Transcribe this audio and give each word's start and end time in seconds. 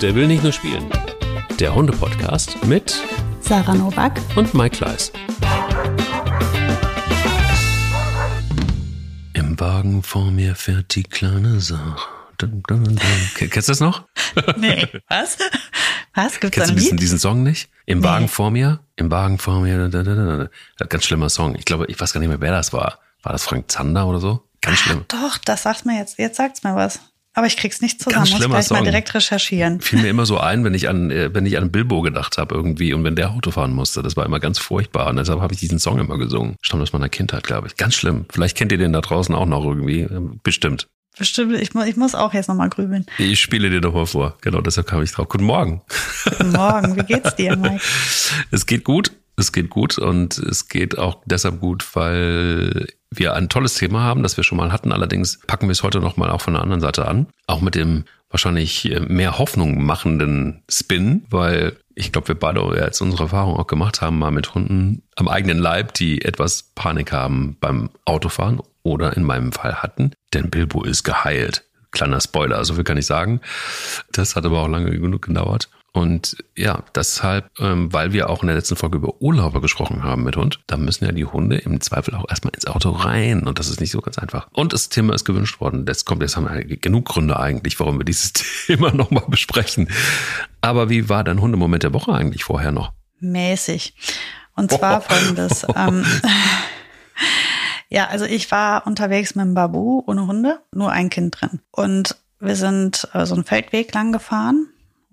Der 0.00 0.14
will 0.14 0.26
nicht 0.26 0.42
nur 0.42 0.52
spielen. 0.52 0.90
Der 1.58 1.74
Hunde-Podcast 1.74 2.64
mit 2.66 2.94
Sarah 3.40 3.74
Novak 3.74 4.18
und 4.36 4.54
Mike 4.54 4.76
Kleiss. 4.76 5.12
Im 9.34 9.58
Wagen 9.60 10.02
vor 10.02 10.30
mir 10.30 10.54
fährt 10.54 10.94
die 10.94 11.02
kleine 11.02 11.60
Sache. 11.60 11.96
Dun, 12.38 12.62
dun, 12.66 12.84
dun. 12.84 12.98
Kennst 13.34 13.68
du 13.68 13.72
das 13.72 13.80
noch? 13.80 14.04
Nee, 14.56 14.86
was? 15.08 15.36
Was? 16.14 16.38
Gibt's 16.38 16.56
da 16.56 16.62
Kennst 16.62 16.70
ein 16.70 16.74
du 16.76 16.80
diesen, 16.80 16.96
diesen 16.98 17.18
Song 17.18 17.42
nicht? 17.42 17.68
Im 17.84 17.98
Nee. 17.98 18.04
Wagen 18.04 18.28
vor 18.28 18.50
mir? 18.52 18.78
Im 18.96 19.10
Wagen 19.10 19.38
vor 19.38 19.60
mir. 19.60 19.88
Da, 19.88 20.02
da, 20.04 20.14
da, 20.14 20.48
da. 20.78 20.84
Ganz 20.86 21.04
schlimmer 21.04 21.28
Song. 21.28 21.56
Ich 21.56 21.64
glaube, 21.64 21.86
ich 21.86 22.00
weiß 22.00 22.12
gar 22.12 22.20
nicht 22.20 22.28
mehr, 22.28 22.40
wer 22.40 22.52
das 22.52 22.72
war. 22.72 23.00
War 23.22 23.32
das 23.32 23.42
Frank 23.44 23.70
Zander 23.70 24.06
oder 24.06 24.20
so? 24.20 24.48
Ganz 24.60 24.78
schlimm. 24.78 25.04
Doch, 25.08 25.38
das 25.38 25.64
sagt 25.64 25.84
mir 25.86 25.98
jetzt. 25.98 26.16
Jetzt 26.18 26.36
sagt's 26.36 26.62
mir 26.62 26.76
was. 26.76 27.00
Aber 27.32 27.46
ich 27.46 27.56
krieg's 27.56 27.80
nicht 27.80 28.00
zusammen. 28.00 28.24
Ganz 28.24 28.30
Muss 28.32 28.40
ich 28.40 28.46
gleich 28.46 28.70
mal 28.70 28.76
Song. 28.76 28.84
direkt 28.84 29.14
recherchieren. 29.14 29.80
Fiel 29.80 30.00
mir 30.02 30.08
immer 30.10 30.26
so 30.26 30.38
ein, 30.38 30.64
wenn 30.64 30.74
ich 30.74 30.88
an, 30.88 31.10
äh, 31.12 31.32
wenn 31.32 31.46
ich 31.46 31.58
an 31.58 31.70
Bilbo 31.70 32.00
gedacht 32.00 32.38
habe 32.38 32.54
irgendwie 32.56 32.92
und 32.92 33.04
wenn 33.04 33.14
der 33.14 33.30
Auto 33.30 33.50
fahren 33.52 33.72
musste. 33.72 34.02
Das 34.02 34.16
war 34.16 34.26
immer 34.26 34.40
ganz 34.40 34.58
furchtbar 34.58 35.06
und 35.08 35.16
deshalb 35.16 35.40
habe 35.40 35.54
ich 35.54 35.60
diesen 35.60 35.78
Song 35.78 35.98
immer 36.00 36.18
gesungen. 36.18 36.56
Stammt 36.60 36.82
aus 36.82 36.92
meiner 36.92 37.08
Kindheit, 37.08 37.44
glaube 37.44 37.68
ich. 37.68 37.76
Ganz 37.76 37.94
schlimm. 37.94 38.24
Vielleicht 38.32 38.56
kennt 38.56 38.72
ihr 38.72 38.78
den 38.78 38.92
da 38.92 39.00
draußen 39.00 39.34
auch 39.34 39.46
noch 39.46 39.64
irgendwie. 39.64 40.00
Ähm, 40.00 40.40
Bestimmt. 40.42 40.88
Bestimmt, 41.18 41.60
ich, 41.60 41.74
mu- 41.74 41.82
ich 41.82 41.96
muss 41.96 42.14
auch 42.14 42.32
jetzt 42.34 42.48
nochmal 42.48 42.68
grübeln. 42.70 43.04
Ich 43.18 43.40
spiele 43.40 43.68
dir 43.68 43.80
doch 43.80 43.92
mal 43.92 44.06
vor. 44.06 44.36
Genau, 44.40 44.60
deshalb 44.60 44.86
kam 44.86 45.02
ich 45.02 45.12
drauf. 45.12 45.28
Guten 45.28 45.44
Morgen. 45.44 45.82
Guten 46.24 46.52
Morgen, 46.52 46.96
wie 46.96 47.02
geht's 47.02 47.34
dir, 47.36 47.56
Mike? 47.58 47.80
Es 48.50 48.64
geht 48.66 48.84
gut. 48.84 49.12
Es 49.40 49.52
geht 49.52 49.70
gut 49.70 49.96
und 49.96 50.36
es 50.36 50.68
geht 50.68 50.98
auch 50.98 51.22
deshalb 51.24 51.60
gut, 51.60 51.96
weil 51.96 52.88
wir 53.10 53.32
ein 53.32 53.48
tolles 53.48 53.72
Thema 53.72 54.02
haben, 54.02 54.22
das 54.22 54.36
wir 54.36 54.44
schon 54.44 54.58
mal 54.58 54.70
hatten. 54.70 54.92
Allerdings 54.92 55.40
packen 55.46 55.66
wir 55.66 55.72
es 55.72 55.82
heute 55.82 56.00
noch 56.00 56.18
mal 56.18 56.30
auch 56.30 56.42
von 56.42 56.52
der 56.52 56.62
anderen 56.62 56.82
Seite 56.82 57.08
an. 57.08 57.26
Auch 57.46 57.62
mit 57.62 57.74
dem 57.74 58.04
wahrscheinlich 58.28 58.92
äh, 58.92 59.00
mehr 59.00 59.38
Hoffnung 59.38 59.82
machenden 59.82 60.62
Spin, 60.70 61.24
weil 61.30 61.78
ich 61.94 62.12
glaube, 62.12 62.28
wir 62.28 62.34
beide 62.34 62.60
jetzt 62.76 63.00
unsere 63.00 63.24
Erfahrung 63.24 63.56
auch 63.56 63.66
gemacht 63.66 64.02
haben, 64.02 64.18
mal 64.18 64.30
mit 64.30 64.54
Hunden 64.54 65.04
am 65.16 65.26
eigenen 65.26 65.58
Leib, 65.58 65.94
die 65.94 66.22
etwas 66.22 66.74
Panik 66.74 67.10
haben 67.10 67.56
beim 67.60 67.88
Autofahren 68.04 68.60
oder 68.82 69.16
in 69.16 69.24
meinem 69.24 69.52
Fall 69.52 69.76
hatten. 69.76 70.12
Denn 70.34 70.50
Bilbo 70.50 70.84
ist 70.84 71.02
geheilt. 71.02 71.64
Kleiner 71.92 72.20
Spoiler, 72.20 72.62
so 72.66 72.74
viel 72.74 72.84
kann 72.84 72.98
ich 72.98 73.06
sagen. 73.06 73.40
Das 74.12 74.36
hat 74.36 74.44
aber 74.44 74.60
auch 74.60 74.68
lange 74.68 74.90
genug 74.90 75.22
gedauert. 75.22 75.70
Und 75.92 76.36
ja, 76.56 76.84
deshalb, 76.94 77.50
ähm, 77.58 77.92
weil 77.92 78.12
wir 78.12 78.30
auch 78.30 78.42
in 78.42 78.46
der 78.46 78.56
letzten 78.56 78.76
Folge 78.76 78.98
über 78.98 79.20
Urlauber 79.20 79.60
gesprochen 79.60 80.04
haben 80.04 80.22
mit 80.22 80.36
Hund, 80.36 80.60
da 80.66 80.76
müssen 80.76 81.04
ja 81.04 81.12
die 81.12 81.24
Hunde 81.24 81.56
im 81.58 81.80
Zweifel 81.80 82.14
auch 82.14 82.28
erstmal 82.28 82.54
ins 82.54 82.66
Auto 82.66 82.90
rein. 82.90 83.42
Und 83.46 83.58
das 83.58 83.68
ist 83.68 83.80
nicht 83.80 83.90
so 83.90 84.00
ganz 84.00 84.18
einfach. 84.18 84.46
Und 84.52 84.72
das 84.72 84.88
Thema 84.88 85.14
ist 85.14 85.24
gewünscht 85.24 85.60
worden. 85.60 85.86
Das 85.86 86.04
kommt, 86.04 86.22
jetzt 86.22 86.36
haben 86.36 86.48
wir 86.48 86.64
genug 86.64 87.06
Gründe 87.06 87.38
eigentlich, 87.40 87.78
warum 87.80 87.98
wir 87.98 88.04
dieses 88.04 88.32
Thema 88.66 88.92
nochmal 88.92 89.24
besprechen. 89.28 89.88
Aber 90.60 90.90
wie 90.90 91.08
war 91.08 91.24
dein 91.24 91.40
Hundemoment 91.40 91.82
der 91.82 91.92
Woche 91.92 92.12
eigentlich 92.12 92.44
vorher 92.44 92.70
noch? 92.70 92.92
Mäßig. 93.18 93.94
Und 94.54 94.70
zwar 94.70 95.00
folgendes. 95.00 95.66
Ähm, 95.74 96.04
ja, 97.88 98.06
also 98.08 98.26
ich 98.26 98.50
war 98.50 98.86
unterwegs 98.86 99.34
mit 99.34 99.44
dem 99.44 99.54
Babu 99.54 100.02
ohne 100.06 100.26
Hunde, 100.26 100.60
nur 100.72 100.92
ein 100.92 101.10
Kind 101.10 101.40
drin. 101.40 101.60
Und 101.72 102.16
wir 102.38 102.56
sind 102.56 103.08
äh, 103.12 103.26
so 103.26 103.34
einen 103.34 103.44
Feldweg 103.44 103.92
lang 103.92 104.12
gefahren. 104.12 104.68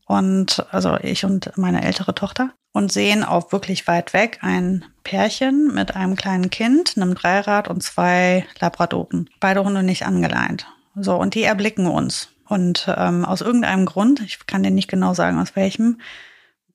Und 0.07 0.65
also 0.71 0.97
ich 1.01 1.25
und 1.25 1.51
meine 1.57 1.83
ältere 1.83 2.15
Tochter 2.15 2.53
und 2.71 2.91
sehen 2.91 3.23
auf 3.23 3.51
wirklich 3.51 3.87
weit 3.87 4.13
weg 4.13 4.39
ein 4.41 4.85
Pärchen 5.03 5.73
mit 5.73 5.95
einem 5.95 6.15
kleinen 6.15 6.49
Kind, 6.49 6.93
einem 6.95 7.13
Dreirad 7.13 7.67
und 7.67 7.83
zwei 7.83 8.45
Labradoren. 8.59 9.29
Beide 9.39 9.63
Hunde 9.63 9.83
nicht 9.83 10.05
angeleint. 10.05 10.65
So, 10.95 11.15
und 11.15 11.35
die 11.35 11.43
erblicken 11.43 11.87
uns. 11.87 12.29
Und 12.47 12.87
ähm, 12.95 13.25
aus 13.25 13.41
irgendeinem 13.41 13.85
Grund, 13.85 14.21
ich 14.21 14.45
kann 14.47 14.63
dir 14.63 14.71
nicht 14.71 14.89
genau 14.89 15.13
sagen, 15.13 15.39
aus 15.39 15.55
welchem, 15.55 15.99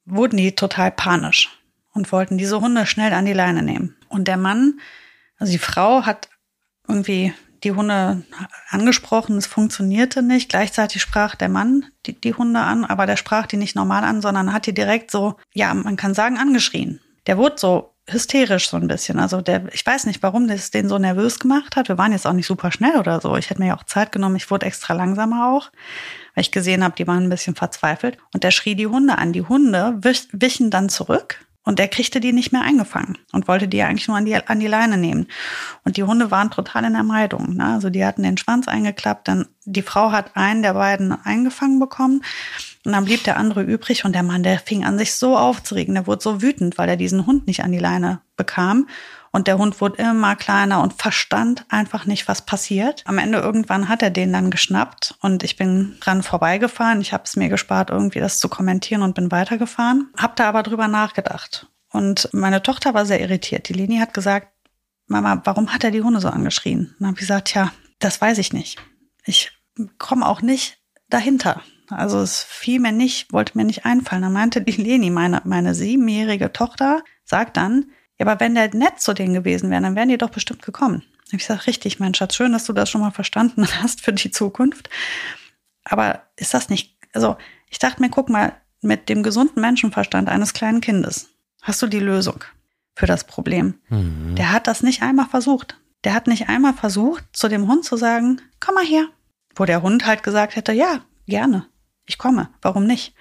wurden 0.05 0.37
die 0.37 0.55
total 0.55 0.91
panisch 0.91 1.49
und 1.95 2.13
wollten 2.13 2.37
diese 2.37 2.61
Hunde 2.61 2.85
schnell 2.85 3.15
an 3.15 3.25
die 3.25 3.33
Leine 3.33 3.63
nehmen. 3.63 3.97
Und 4.09 4.29
der 4.29 4.37
Mann, 4.37 4.79
also 5.39 5.53
die 5.53 5.59
Frau 5.59 6.05
hat 6.05 6.29
irgendwie 6.87 7.33
die 7.65 7.73
Hunde 7.73 8.23
angesprochen, 8.69 9.37
es 9.37 9.47
funktionierte 9.47 10.23
nicht. 10.23 10.49
Gleichzeitig 10.49 11.03
sprach 11.03 11.35
der 11.35 11.49
Mann 11.49 11.85
die, 12.07 12.21
die 12.21 12.35
Hunde 12.35 12.61
an, 12.61 12.85
aber 12.85 13.07
der 13.07 13.17
sprach 13.17 13.47
die 13.47 13.57
nicht 13.57 13.77
normal 13.77 14.05
an, 14.05 14.21
sondern 14.21 14.53
hat 14.53 14.67
die 14.67 14.75
direkt 14.75 15.11
so, 15.11 15.37
ja, 15.53 15.73
man 15.75 15.97
kann 15.97 16.15
sagen, 16.15 16.39
angeschrien. 16.39 17.01
Der 17.27 17.39
wurde 17.39 17.57
so 17.59 17.93
hysterisch 18.09 18.69
so 18.69 18.77
ein 18.77 18.89
bisschen. 18.89 19.19
Also 19.19 19.41
der, 19.41 19.73
ich 19.73 19.87
weiß 19.87 20.07
nicht, 20.07 20.23
warum 20.23 20.49
das 20.49 20.71
den 20.71 20.89
so 20.89 20.99
nervös 20.99 21.39
gemacht 21.39 21.77
hat. 21.77 21.89
Wir 21.89 21.99
waren 21.99 22.13
jetzt 22.13 22.27
auch 22.27 22.33
nicht 22.33 22.47
super 22.47 22.73
schnell 22.73 22.97
oder 22.97 23.21
so. 23.21 23.37
Ich 23.37 23.51
hätte 23.51 23.61
mir 23.61 23.69
ja 23.69 23.77
auch 23.77 23.85
Zeit 23.85 24.13
genommen. 24.13 24.37
Ich 24.37 24.51
wurde 24.51 24.67
extra 24.67 24.95
langsamer 24.95 25.53
auch, 25.53 25.71
weil 26.35 26.43
ich 26.43 26.51
gesehen 26.51 26.83
habe, 26.83 26.97
die 26.97 27.07
waren 27.07 27.25
ein 27.25 27.31
bisschen 27.31 27.55
verzweifelt. 27.55 28.19
Und 28.35 28.43
der 28.43 28.51
schrie 28.51 28.75
die 28.75 28.89
Hunde 28.89 29.19
an. 29.19 29.33
Die 29.33 29.43
Hunde 29.43 29.99
wich, 30.03 30.29
wichen 30.33 30.71
dann 30.71 30.89
zurück. 30.89 31.39
Und 31.65 31.79
der 31.79 31.89
kriegte 31.89 32.19
die 32.19 32.33
nicht 32.33 32.53
mehr 32.53 32.63
eingefangen 32.63 33.19
und 33.33 33.47
wollte 33.47 33.69
die 33.69 33.83
eigentlich 33.83 34.09
nur 34.09 34.17
an 34.17 34.25
die, 34.25 34.35
an 34.35 34.59
die 34.59 34.67
Leine 34.67 34.99
nehmen. 34.99 35.29
Und 35.85 35.97
die 35.97 36.03
Hunde 36.03 36.33
waren 36.33 36.51
total 36.51 36.85
in 36.85 36.95
der 36.95 37.05
Meidung. 37.05 37.55
Ne? 37.55 37.65
Also 37.65 37.89
die 37.89 38.05
hatten 38.05 38.25
den 38.25 38.37
Schwanz 38.37 38.67
eingeklappt, 38.67 39.29
dann 39.29 39.47
die 39.65 39.83
Frau 39.83 40.11
hat 40.11 40.35
einen 40.35 40.63
der 40.63 40.75
beiden 40.75 41.13
eingefangen 41.13 41.79
bekommen 41.79 42.23
und 42.85 42.93
dann 42.93 43.05
blieb 43.05 43.23
der 43.23 43.37
andere 43.37 43.63
übrig 43.63 44.05
und 44.05 44.13
der 44.13 44.25
Mann, 44.25 44.43
der 44.43 44.59
fing 44.59 44.85
an 44.85 44.99
sich 44.99 45.15
so 45.15 45.37
aufzuregen, 45.37 45.95
der 45.95 46.09
wurde 46.09 46.23
so 46.23 46.43
wütend, 46.43 46.79
weil 46.79 46.89
er 46.89 46.97
diesen 46.97 47.27
Hund 47.27 47.47
nicht 47.47 47.63
an 47.63 47.71
die 47.71 47.79
Leine 47.79 48.21
bekam. 48.37 48.89
Und 49.33 49.49
der 49.49 49.57
Hund 49.57 49.81
wurde 49.81 50.03
immer 50.03 50.37
kleiner 50.37 50.83
und 50.83 50.93
verstand 50.93 51.65
einfach 51.71 52.05
nicht, 52.05 52.29
was 52.29 52.45
passiert. 52.45 53.03
Am 53.07 53.17
Ende 53.17 53.39
irgendwann 53.39 53.89
hat 53.89 54.03
er 54.03 54.11
den 54.11 54.33
dann 54.33 54.51
geschnappt 54.51 55.17
und 55.21 55.43
ich 55.43 55.57
bin 55.57 55.97
dran 56.01 56.23
vorbeigefahren. 56.23 57.01
Ich 57.01 57.15
habe 57.15 57.25
es 57.25 57.35
mir 57.35 57.49
gespart, 57.49 57.89
irgendwie 57.89 58.21
das 58.21 58.39
zu 58.39 58.51
kommentieren 58.51 59.03
und 59.03 59.15
bin 59.15 59.31
weitergefahren. 59.31 60.11
Hab 60.19 60.37
da 60.37 60.49
aber 60.51 60.63
drüber 60.63 60.87
nachgedacht. 60.87 61.67
Und 61.91 62.29
meine 62.33 62.63
Tochter 62.63 62.93
war 62.93 63.07
sehr 63.07 63.21
irritiert. 63.21 63.71
Die 63.71 63.73
Leni 63.73 63.99
hat 63.99 64.13
gesagt, 64.13 64.49
Mama, 65.07 65.41
warum 65.45 65.73
hat 65.73 65.83
er 65.83 65.91
die 65.91 66.03
Hunde 66.03 66.21
so 66.21 66.29
angeschrien? 66.29 66.95
Dann 66.99 67.09
habe 67.09 67.17
ich 67.17 67.21
gesagt, 67.21 67.55
ja, 67.55 67.73
das 67.99 68.21
weiß 68.21 68.37
ich 68.37 68.53
nicht. 68.53 68.79
Ich 69.25 69.51
komme 69.99 70.27
auch 70.27 70.43
nicht 70.43 70.79
dahinter. 71.09 71.63
Also 71.89 72.21
es 72.21 72.43
fiel 72.43 72.81
mir 72.81 72.93
nicht, 72.93 73.33
wollte 73.33 73.57
mir 73.57 73.65
nicht 73.65 73.85
einfallen. 73.85 74.23
Da 74.23 74.31
meinte 74.31 74.63
die 74.63 74.73
Leni, 74.73 75.11
meine, 75.11 75.41
meine 75.45 75.75
siebenjährige 75.75 76.53
Tochter, 76.53 77.03
sagt 77.25 77.57
dann, 77.57 77.87
ja, 78.19 78.27
aber 78.27 78.41
wenn 78.41 78.55
der 78.55 78.75
nett 78.75 79.01
zu 79.01 79.15
denen 79.15 79.35
gewesen 79.35 79.71
wäre, 79.71 79.83
dann 79.83 79.97
wären 79.97 80.09
die 80.09 80.19
doch 80.19 80.31
bestimmt 80.31 80.63
gekommen. 80.63 81.03
Hab 81.27 81.35
ich 81.35 81.47
gesagt, 81.47 81.67
richtig, 81.67 81.99
mein 81.99 82.15
Schatz, 82.15 82.35
schön, 82.35 82.53
dass 82.53 82.65
du 82.65 82.73
das 82.73 82.91
schon 82.91 83.01
mal 83.01 83.11
verstanden 83.11 83.67
hast 83.83 84.01
für 84.01 84.13
die 84.13 84.31
Zukunft. 84.31 84.91
Aber 85.85 86.23
ist 86.37 86.55
das 86.55 86.69
nicht, 86.69 86.97
also 87.13 87.37
ich 87.69 87.79
dachte 87.79 88.03
mir, 88.03 88.11
guck 88.11 88.29
mal, 88.29 88.53
mit 88.81 89.09
dem 89.09 89.23
gesunden 89.23 89.61
Menschenverstand 89.61 90.29
eines 90.29 90.53
kleinen 90.53 90.81
Kindes 90.81 91.31
hast 91.63 91.81
du 91.81 91.87
die 91.87 92.01
Lösung 92.01 92.45
für 92.95 93.07
das 93.07 93.25
Problem. 93.25 93.75
Mhm. 93.89 94.35
Der 94.37 94.53
hat 94.53 94.67
das 94.67 94.83
nicht 94.83 95.03
einmal 95.03 95.27
versucht. 95.27 95.79
Der 96.05 96.15
hat 96.15 96.27
nicht 96.27 96.49
einmal 96.49 96.75
versucht, 96.75 97.25
zu 97.33 97.49
dem 97.49 97.69
Hund 97.69 97.85
zu 97.85 97.97
sagen, 97.97 98.41
komm 98.61 98.75
mal 98.75 98.85
her. 98.85 99.07
Wo 99.55 99.65
der 99.65 99.83
Hund 99.83 100.05
halt 100.05 100.23
gesagt 100.23 100.57
hätte, 100.57 100.73
ja, 100.73 101.01
gerne, 101.27 101.67
ich 102.07 102.19
komme, 102.19 102.51
warum 102.61 102.87
nicht? 102.87 103.15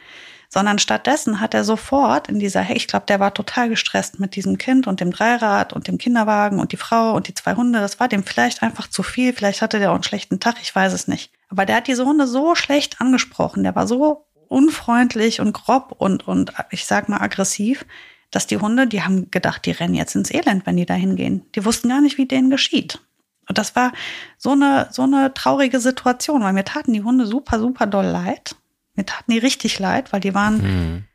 Sondern 0.53 0.79
stattdessen 0.79 1.39
hat 1.39 1.53
er 1.53 1.63
sofort 1.63 2.27
in 2.27 2.37
dieser, 2.37 2.69
ich 2.69 2.87
glaube, 2.87 3.05
der 3.05 3.21
war 3.21 3.33
total 3.33 3.69
gestresst 3.69 4.19
mit 4.19 4.35
diesem 4.35 4.57
Kind 4.57 4.85
und 4.85 4.99
dem 4.99 5.11
Dreirad 5.11 5.71
und 5.71 5.87
dem 5.87 5.97
Kinderwagen 5.97 6.59
und 6.59 6.73
die 6.73 6.77
Frau 6.77 7.13
und 7.13 7.29
die 7.29 7.33
zwei 7.33 7.55
Hunde. 7.55 7.79
Das 7.79 8.01
war 8.01 8.09
dem 8.09 8.23
vielleicht 8.23 8.61
einfach 8.61 8.87
zu 8.87 9.01
viel. 9.01 9.31
Vielleicht 9.31 9.61
hatte 9.61 9.79
der 9.79 9.91
auch 9.91 9.95
einen 9.95 10.03
schlechten 10.03 10.41
Tag, 10.41 10.55
ich 10.61 10.75
weiß 10.75 10.91
es 10.91 11.07
nicht. 11.07 11.31
Aber 11.47 11.65
der 11.65 11.77
hat 11.77 11.87
diese 11.87 12.05
Hunde 12.05 12.27
so 12.27 12.53
schlecht 12.55 12.99
angesprochen. 12.99 13.63
Der 13.63 13.75
war 13.75 13.87
so 13.87 14.25
unfreundlich 14.49 15.39
und 15.39 15.53
grob 15.53 15.95
und, 15.97 16.27
und 16.27 16.51
ich 16.69 16.85
sag 16.85 17.07
mal 17.07 17.21
aggressiv, 17.21 17.85
dass 18.31 18.47
die 18.47 18.57
Hunde, 18.57 18.87
die 18.87 19.03
haben 19.03 19.31
gedacht, 19.31 19.65
die 19.65 19.71
rennen 19.71 19.93
jetzt 19.93 20.15
ins 20.15 20.31
Elend, 20.31 20.65
wenn 20.65 20.75
die 20.75 20.85
da 20.85 20.93
hingehen. 20.93 21.45
Die 21.55 21.63
wussten 21.63 21.87
gar 21.87 22.01
nicht, 22.01 22.17
wie 22.17 22.25
denen 22.25 22.49
geschieht. 22.49 22.99
Und 23.47 23.57
das 23.57 23.75
war 23.75 23.93
so 24.37 24.51
eine, 24.51 24.89
so 24.91 25.03
eine 25.03 25.33
traurige 25.33 25.79
Situation, 25.79 26.41
weil 26.41 26.53
mir 26.53 26.63
taten 26.65 26.93
die 26.93 27.03
Hunde 27.03 27.25
super, 27.25 27.59
super 27.59 27.85
doll 27.87 28.05
leid. 28.05 28.55
Mir 29.01 29.05
taten 29.07 29.31
die 29.31 29.39
richtig 29.39 29.79
leid, 29.79 30.13
weil 30.13 30.19
die 30.19 30.35
waren, 30.35 30.61
Mhm. 30.61 31.05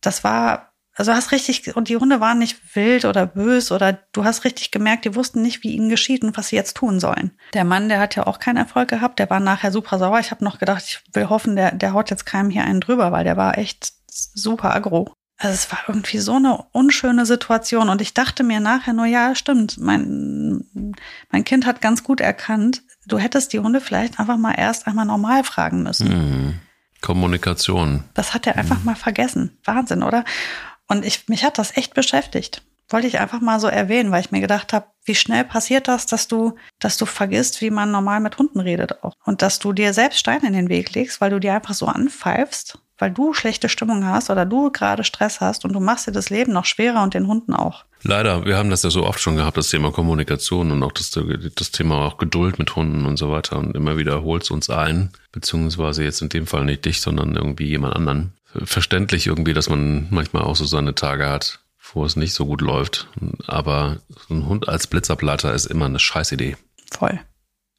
das 0.00 0.22
war, 0.22 0.72
also 0.94 1.10
du 1.10 1.16
hast 1.16 1.32
richtig, 1.32 1.74
und 1.74 1.88
die 1.88 1.96
Hunde 1.96 2.20
waren 2.20 2.38
nicht 2.38 2.76
wild 2.76 3.04
oder 3.04 3.26
bös 3.26 3.72
oder 3.72 3.94
du 4.12 4.24
hast 4.24 4.44
richtig 4.44 4.70
gemerkt, 4.70 5.04
die 5.04 5.16
wussten 5.16 5.42
nicht, 5.42 5.64
wie 5.64 5.72
ihnen 5.72 5.88
geschieht 5.88 6.22
und 6.22 6.36
was 6.36 6.48
sie 6.48 6.56
jetzt 6.56 6.76
tun 6.76 7.00
sollen. 7.00 7.32
Der 7.54 7.64
Mann, 7.64 7.88
der 7.88 7.98
hat 7.98 8.14
ja 8.14 8.26
auch 8.28 8.38
keinen 8.38 8.58
Erfolg 8.58 8.88
gehabt, 8.90 9.18
der 9.18 9.28
war 9.28 9.40
nachher 9.40 9.72
super 9.72 9.98
sauer. 9.98 10.20
Ich 10.20 10.30
habe 10.30 10.44
noch 10.44 10.60
gedacht, 10.60 10.84
ich 10.86 11.00
will 11.14 11.28
hoffen, 11.28 11.56
der, 11.56 11.72
der 11.72 11.94
haut 11.94 12.10
jetzt 12.10 12.26
keinem 12.26 12.50
hier 12.50 12.62
einen 12.64 12.80
drüber, 12.80 13.10
weil 13.10 13.24
der 13.24 13.36
war 13.36 13.58
echt 13.58 13.92
super 14.06 14.72
aggro. 14.74 15.12
Also 15.38 15.54
es 15.54 15.72
war 15.72 15.80
irgendwie 15.88 16.18
so 16.18 16.36
eine 16.36 16.62
unschöne 16.70 17.26
Situation 17.26 17.88
und 17.88 18.00
ich 18.00 18.14
dachte 18.14 18.44
mir 18.44 18.60
nachher 18.60 18.92
nur, 18.92 19.06
ja, 19.06 19.34
stimmt, 19.34 19.78
mein, 19.78 20.94
mein 21.32 21.42
Kind 21.44 21.66
hat 21.66 21.80
ganz 21.80 22.04
gut 22.04 22.20
erkannt, 22.20 22.82
du 23.06 23.18
hättest 23.18 23.52
die 23.52 23.58
Hunde 23.58 23.80
vielleicht 23.80 24.20
einfach 24.20 24.36
mal 24.36 24.54
erst 24.56 24.86
einmal 24.86 25.06
normal 25.06 25.42
fragen 25.42 25.82
müssen. 25.82 26.08
Mhm. 26.08 26.60
Kommunikation. 27.02 28.04
Das 28.14 28.32
hat 28.32 28.46
er 28.46 28.56
einfach 28.56 28.82
mal 28.84 28.96
vergessen. 28.96 29.58
Wahnsinn, 29.64 30.02
oder? 30.02 30.24
Und 30.88 31.04
ich, 31.04 31.28
mich 31.28 31.44
hat 31.44 31.58
das 31.58 31.76
echt 31.76 31.94
beschäftigt. 31.94 32.62
Wollte 32.88 33.06
ich 33.06 33.18
einfach 33.18 33.40
mal 33.40 33.58
so 33.60 33.68
erwähnen, 33.68 34.10
weil 34.10 34.20
ich 34.20 34.30
mir 34.30 34.40
gedacht 34.40 34.72
habe, 34.72 34.86
wie 35.04 35.14
schnell 35.14 35.44
passiert 35.44 35.88
das, 35.88 36.06
dass 36.06 36.28
du, 36.28 36.56
dass 36.78 36.96
du 36.96 37.06
vergisst, 37.06 37.60
wie 37.60 37.70
man 37.70 37.90
normal 37.90 38.20
mit 38.20 38.38
Hunden 38.38 38.60
redet 38.60 39.02
auch. 39.02 39.14
Und 39.24 39.42
dass 39.42 39.58
du 39.58 39.72
dir 39.72 39.94
selbst 39.94 40.18
Steine 40.18 40.46
in 40.46 40.52
den 40.52 40.68
Weg 40.68 40.94
legst, 40.94 41.20
weil 41.20 41.30
du 41.30 41.40
dir 41.40 41.54
einfach 41.54 41.74
so 41.74 41.86
anpfeifst, 41.86 42.78
weil 43.02 43.10
du 43.10 43.34
schlechte 43.34 43.68
Stimmung 43.68 44.06
hast 44.06 44.30
oder 44.30 44.46
du 44.46 44.70
gerade 44.70 45.02
Stress 45.02 45.40
hast 45.40 45.64
und 45.64 45.72
du 45.72 45.80
machst 45.80 46.06
dir 46.06 46.12
das 46.12 46.30
Leben 46.30 46.52
noch 46.52 46.64
schwerer 46.64 47.02
und 47.02 47.14
den 47.14 47.26
Hunden 47.26 47.52
auch. 47.52 47.84
Leider, 48.04 48.46
wir 48.46 48.56
haben 48.56 48.70
das 48.70 48.84
ja 48.84 48.90
so 48.90 49.04
oft 49.04 49.20
schon 49.20 49.34
gehabt, 49.34 49.56
das 49.56 49.70
Thema 49.70 49.90
Kommunikation 49.90 50.70
und 50.70 50.84
auch 50.84 50.92
das, 50.92 51.10
das 51.10 51.72
Thema 51.72 51.96
auch 51.96 52.16
Geduld 52.16 52.60
mit 52.60 52.76
Hunden 52.76 53.04
und 53.04 53.16
so 53.16 53.32
weiter. 53.32 53.58
Und 53.58 53.74
immer 53.74 53.96
wieder 53.96 54.22
holt 54.22 54.44
es 54.44 54.52
uns 54.52 54.70
ein, 54.70 55.10
beziehungsweise 55.32 56.04
jetzt 56.04 56.22
in 56.22 56.28
dem 56.28 56.46
Fall 56.46 56.64
nicht 56.64 56.84
dich, 56.84 57.00
sondern 57.00 57.34
irgendwie 57.34 57.66
jemand 57.66 57.96
anderen. 57.96 58.34
Verständlich 58.54 59.26
irgendwie, 59.26 59.52
dass 59.52 59.68
man 59.68 60.06
manchmal 60.10 60.44
auch 60.44 60.54
so 60.54 60.64
seine 60.64 60.94
Tage 60.94 61.28
hat, 61.28 61.58
wo 61.92 62.04
es 62.04 62.14
nicht 62.14 62.34
so 62.34 62.46
gut 62.46 62.60
läuft. 62.60 63.08
Aber 63.48 63.96
so 64.28 64.34
ein 64.34 64.46
Hund 64.46 64.68
als 64.68 64.86
Blitzableiter 64.86 65.52
ist 65.52 65.66
immer 65.66 65.86
eine 65.86 65.98
Scheißidee. 65.98 66.56
Voll. 66.92 67.18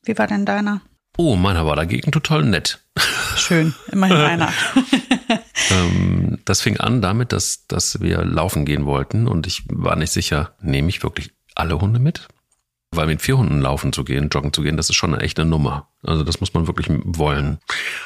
Wie 0.04 0.18
war 0.18 0.28
denn 0.28 0.46
deiner? 0.46 0.82
Oh, 1.16 1.38
meiner 1.38 1.66
war 1.66 1.78
dagegen 1.78 2.12
total 2.12 2.44
nett. 2.44 2.80
Schön, 3.36 3.74
immerhin 3.92 4.18
einer. 4.18 4.52
Ähm, 5.72 6.40
das 6.46 6.62
fing 6.62 6.78
an 6.78 7.02
damit, 7.02 7.32
dass, 7.32 7.68
dass 7.68 8.02
wir 8.02 8.24
laufen 8.24 8.66
gehen 8.66 8.86
wollten 8.86 9.28
und 9.28 9.48
ich 9.48 9.64
war 9.68 9.96
nicht 9.96 10.12
sicher, 10.12 10.54
nehme 10.62 10.90
ich 10.90 11.04
wirklich 11.04 11.32
alle 11.56 11.80
Hunde 11.80 12.00
mit? 12.00 12.28
Weil 12.92 13.08
mit 13.08 13.22
vier 13.22 13.38
Hunden 13.38 13.60
laufen 13.60 13.92
zu 13.92 14.04
gehen, 14.04 14.30
joggen 14.30 14.54
zu 14.54 14.62
gehen, 14.62 14.78
das 14.78 14.90
ist 14.90 14.96
schon 14.96 15.14
eine 15.14 15.24
echte 15.24 15.46
Nummer. 15.46 15.88
Also 16.04 16.24
das 16.24 16.40
muss 16.40 16.54
man 16.54 16.68
wirklich 16.68 16.88
wollen. 16.90 17.58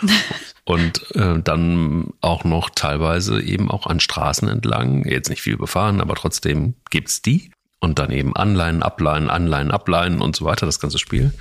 und 0.63 1.13
äh, 1.15 1.39
dann 1.42 2.13
auch 2.21 2.45
noch 2.45 2.69
teilweise 2.69 3.42
eben 3.42 3.69
auch 3.69 3.86
an 3.86 4.00
Straßen 4.00 4.48
entlang, 4.48 5.06
jetzt 5.06 5.30
nicht 5.30 5.42
viel 5.42 5.57
befahren, 5.57 6.00
aber 6.00 6.15
trotzdem 6.15 6.75
gibt's 6.89 7.21
die. 7.21 7.51
Und 7.80 8.00
dann 8.00 8.12
eben 8.12 8.36
Anleihen, 8.36 8.81
Ableihen, 8.81 9.30
Anleihen, 9.30 9.71
Ableihen 9.71 10.19
und 10.19 10.36
so 10.36 10.45
weiter, 10.45 10.65
das 10.65 10.80
ganze 10.80 10.98
Spiel. 10.98 11.33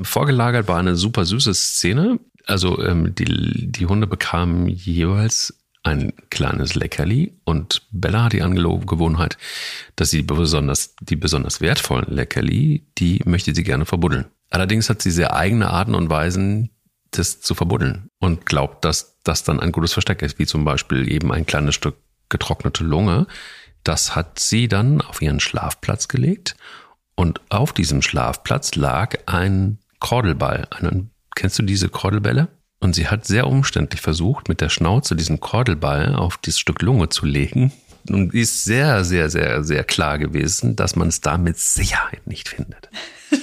Vorgelagert 0.00 0.66
war 0.66 0.78
eine 0.78 0.96
super 0.96 1.24
süße 1.24 1.54
Szene. 1.54 2.18
Also 2.48 2.82
ähm, 2.82 3.14
die, 3.14 3.70
die 3.70 3.86
Hunde 3.86 4.06
bekamen 4.06 4.68
jeweils 4.68 5.54
ein 5.82 6.12
kleines 6.30 6.74
Leckerli 6.74 7.38
und 7.44 7.82
Bella 7.92 8.24
hat 8.24 8.32
die 8.32 8.42
Angewohnheit, 8.42 9.38
dass 9.96 10.10
sie 10.10 10.22
besonders, 10.22 10.94
die 11.00 11.16
besonders 11.16 11.60
wertvollen 11.60 12.06
Leckerli, 12.08 12.86
die 12.98 13.20
möchte 13.24 13.54
sie 13.54 13.62
gerne 13.62 13.86
verbuddeln. 13.86 14.26
Allerdings 14.50 14.88
hat 14.90 15.02
sie 15.02 15.10
sehr 15.10 15.36
eigene 15.36 15.70
Arten 15.70 15.94
und 15.94 16.10
Weisen, 16.10 16.70
das 17.10 17.40
zu 17.40 17.54
verbuddeln 17.54 18.10
und 18.18 18.46
glaubt, 18.46 18.84
dass 18.84 19.18
das 19.24 19.44
dann 19.44 19.60
ein 19.60 19.72
gutes 19.72 19.92
Versteck 19.92 20.22
ist, 20.22 20.38
wie 20.38 20.46
zum 20.46 20.64
Beispiel 20.64 21.10
eben 21.10 21.32
ein 21.32 21.46
kleines 21.46 21.74
Stück 21.74 21.96
getrocknete 22.28 22.82
Lunge. 22.82 23.26
Das 23.84 24.16
hat 24.16 24.38
sie 24.38 24.68
dann 24.68 25.00
auf 25.00 25.22
ihren 25.22 25.40
Schlafplatz 25.40 26.08
gelegt 26.08 26.56
und 27.14 27.40
auf 27.50 27.72
diesem 27.72 28.02
Schlafplatz 28.02 28.74
lag 28.74 29.16
ein 29.26 29.78
Kordelball. 30.00 30.66
Einen, 30.70 31.10
kennst 31.38 31.58
du 31.58 31.62
diese 31.62 31.88
Kordelbälle? 31.88 32.48
Und 32.80 32.94
sie 32.94 33.08
hat 33.08 33.24
sehr 33.26 33.46
umständlich 33.46 34.00
versucht, 34.00 34.48
mit 34.48 34.60
der 34.60 34.68
Schnauze 34.68 35.16
diesen 35.16 35.40
Kordelball 35.40 36.14
auf 36.14 36.36
dieses 36.36 36.60
Stück 36.60 36.82
Lunge 36.82 37.08
zu 37.08 37.26
legen. 37.26 37.72
Und 38.08 38.34
ist 38.34 38.64
sehr, 38.64 39.04
sehr, 39.04 39.30
sehr, 39.30 39.64
sehr 39.64 39.84
klar 39.84 40.18
gewesen, 40.18 40.76
dass 40.76 40.96
man 40.96 41.08
es 41.08 41.20
da 41.20 41.38
mit 41.38 41.58
Sicherheit 41.58 42.26
nicht 42.26 42.48
findet. 42.48 42.88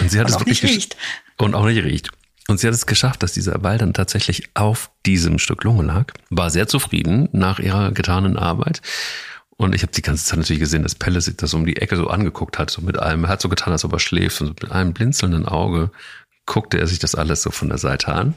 Und 0.00 0.10
sie 0.10 0.20
hat 0.20 0.26
und 0.26 0.34
es 0.34 0.40
wirklich 0.40 0.62
riecht. 0.62 0.96
Und 1.38 1.54
auch 1.54 1.64
nicht 1.64 1.82
riecht. 1.82 2.10
Und 2.48 2.60
sie 2.60 2.66
hat 2.66 2.74
es 2.74 2.84
geschafft, 2.86 3.22
dass 3.22 3.32
dieser 3.32 3.58
Ball 3.58 3.78
dann 3.78 3.94
tatsächlich 3.94 4.50
auf 4.54 4.90
diesem 5.06 5.38
Stück 5.38 5.64
Lunge 5.64 5.84
lag. 5.84 6.12
War 6.28 6.50
sehr 6.50 6.68
zufrieden 6.68 7.30
nach 7.32 7.58
ihrer 7.58 7.92
getanen 7.92 8.36
Arbeit 8.36 8.82
und 9.58 9.74
ich 9.74 9.82
habe 9.82 9.92
die 9.92 10.02
ganze 10.02 10.24
Zeit 10.24 10.38
natürlich 10.38 10.60
gesehen, 10.60 10.82
dass 10.82 10.94
Pelle 10.94 11.20
sich 11.20 11.36
das 11.36 11.54
um 11.54 11.64
die 11.64 11.76
Ecke 11.76 11.96
so 11.96 12.08
angeguckt 12.08 12.58
hat, 12.58 12.70
so 12.70 12.82
mit 12.82 12.98
einem, 12.98 13.24
er 13.24 13.30
hat 13.30 13.40
so 13.40 13.48
getan, 13.48 13.72
als 13.72 13.84
ob 13.84 13.92
er 13.92 14.00
schläft, 14.00 14.40
und 14.40 14.62
mit 14.62 14.70
einem 14.70 14.92
blinzelnden 14.92 15.46
Auge 15.46 15.90
guckte 16.44 16.78
er 16.78 16.86
sich 16.86 16.98
das 16.98 17.14
alles 17.14 17.42
so 17.42 17.50
von 17.50 17.68
der 17.68 17.78
Seite 17.78 18.12
an. 18.12 18.34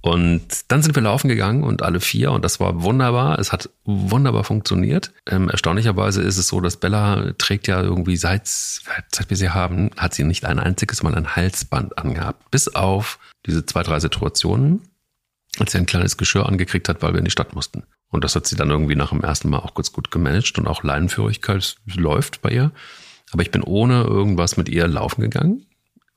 Und 0.00 0.42
dann 0.68 0.82
sind 0.82 0.94
wir 0.94 1.02
laufen 1.02 1.28
gegangen 1.28 1.64
und 1.64 1.82
alle 1.82 2.00
vier 2.00 2.30
und 2.32 2.44
das 2.44 2.60
war 2.60 2.82
wunderbar. 2.82 3.38
Es 3.38 3.52
hat 3.52 3.68
wunderbar 3.84 4.44
funktioniert. 4.44 5.12
Ähm, 5.26 5.50
erstaunlicherweise 5.50 6.22
ist 6.22 6.38
es 6.38 6.48
so, 6.48 6.60
dass 6.60 6.76
Bella 6.76 7.32
trägt 7.36 7.66
ja 7.66 7.82
irgendwie 7.82 8.16
seit, 8.16 8.46
seit 8.46 9.28
wir 9.28 9.36
sie 9.36 9.50
haben, 9.50 9.90
hat 9.96 10.14
sie 10.14 10.24
nicht 10.24 10.44
ein 10.44 10.58
einziges 10.58 11.02
Mal 11.02 11.14
ein 11.14 11.36
Halsband 11.36 11.98
angehabt. 11.98 12.50
Bis 12.50 12.68
auf 12.74 13.18
diese 13.44 13.66
zwei, 13.66 13.82
drei 13.82 14.00
Situationen, 14.00 14.82
als 15.58 15.72
sie 15.72 15.78
ein 15.78 15.86
kleines 15.86 16.16
Geschirr 16.16 16.46
angekriegt 16.46 16.88
hat, 16.88 17.02
weil 17.02 17.12
wir 17.12 17.18
in 17.18 17.24
die 17.24 17.32
Stadt 17.32 17.54
mussten. 17.54 17.82
Und 18.10 18.24
das 18.24 18.34
hat 18.34 18.46
sie 18.46 18.56
dann 18.56 18.70
irgendwie 18.70 18.94
nach 18.94 19.10
dem 19.10 19.22
ersten 19.22 19.50
Mal 19.50 19.58
auch 19.58 19.74
kurz 19.74 19.92
gut 19.92 20.10
gemanagt 20.10 20.58
und 20.58 20.66
auch 20.66 20.82
Leinenführigkeit 20.82 21.76
läuft 21.86 22.40
bei 22.40 22.50
ihr. 22.50 22.72
Aber 23.32 23.42
ich 23.42 23.50
bin 23.50 23.62
ohne 23.62 24.04
irgendwas 24.04 24.56
mit 24.56 24.68
ihr 24.68 24.88
laufen 24.88 25.20
gegangen 25.20 25.66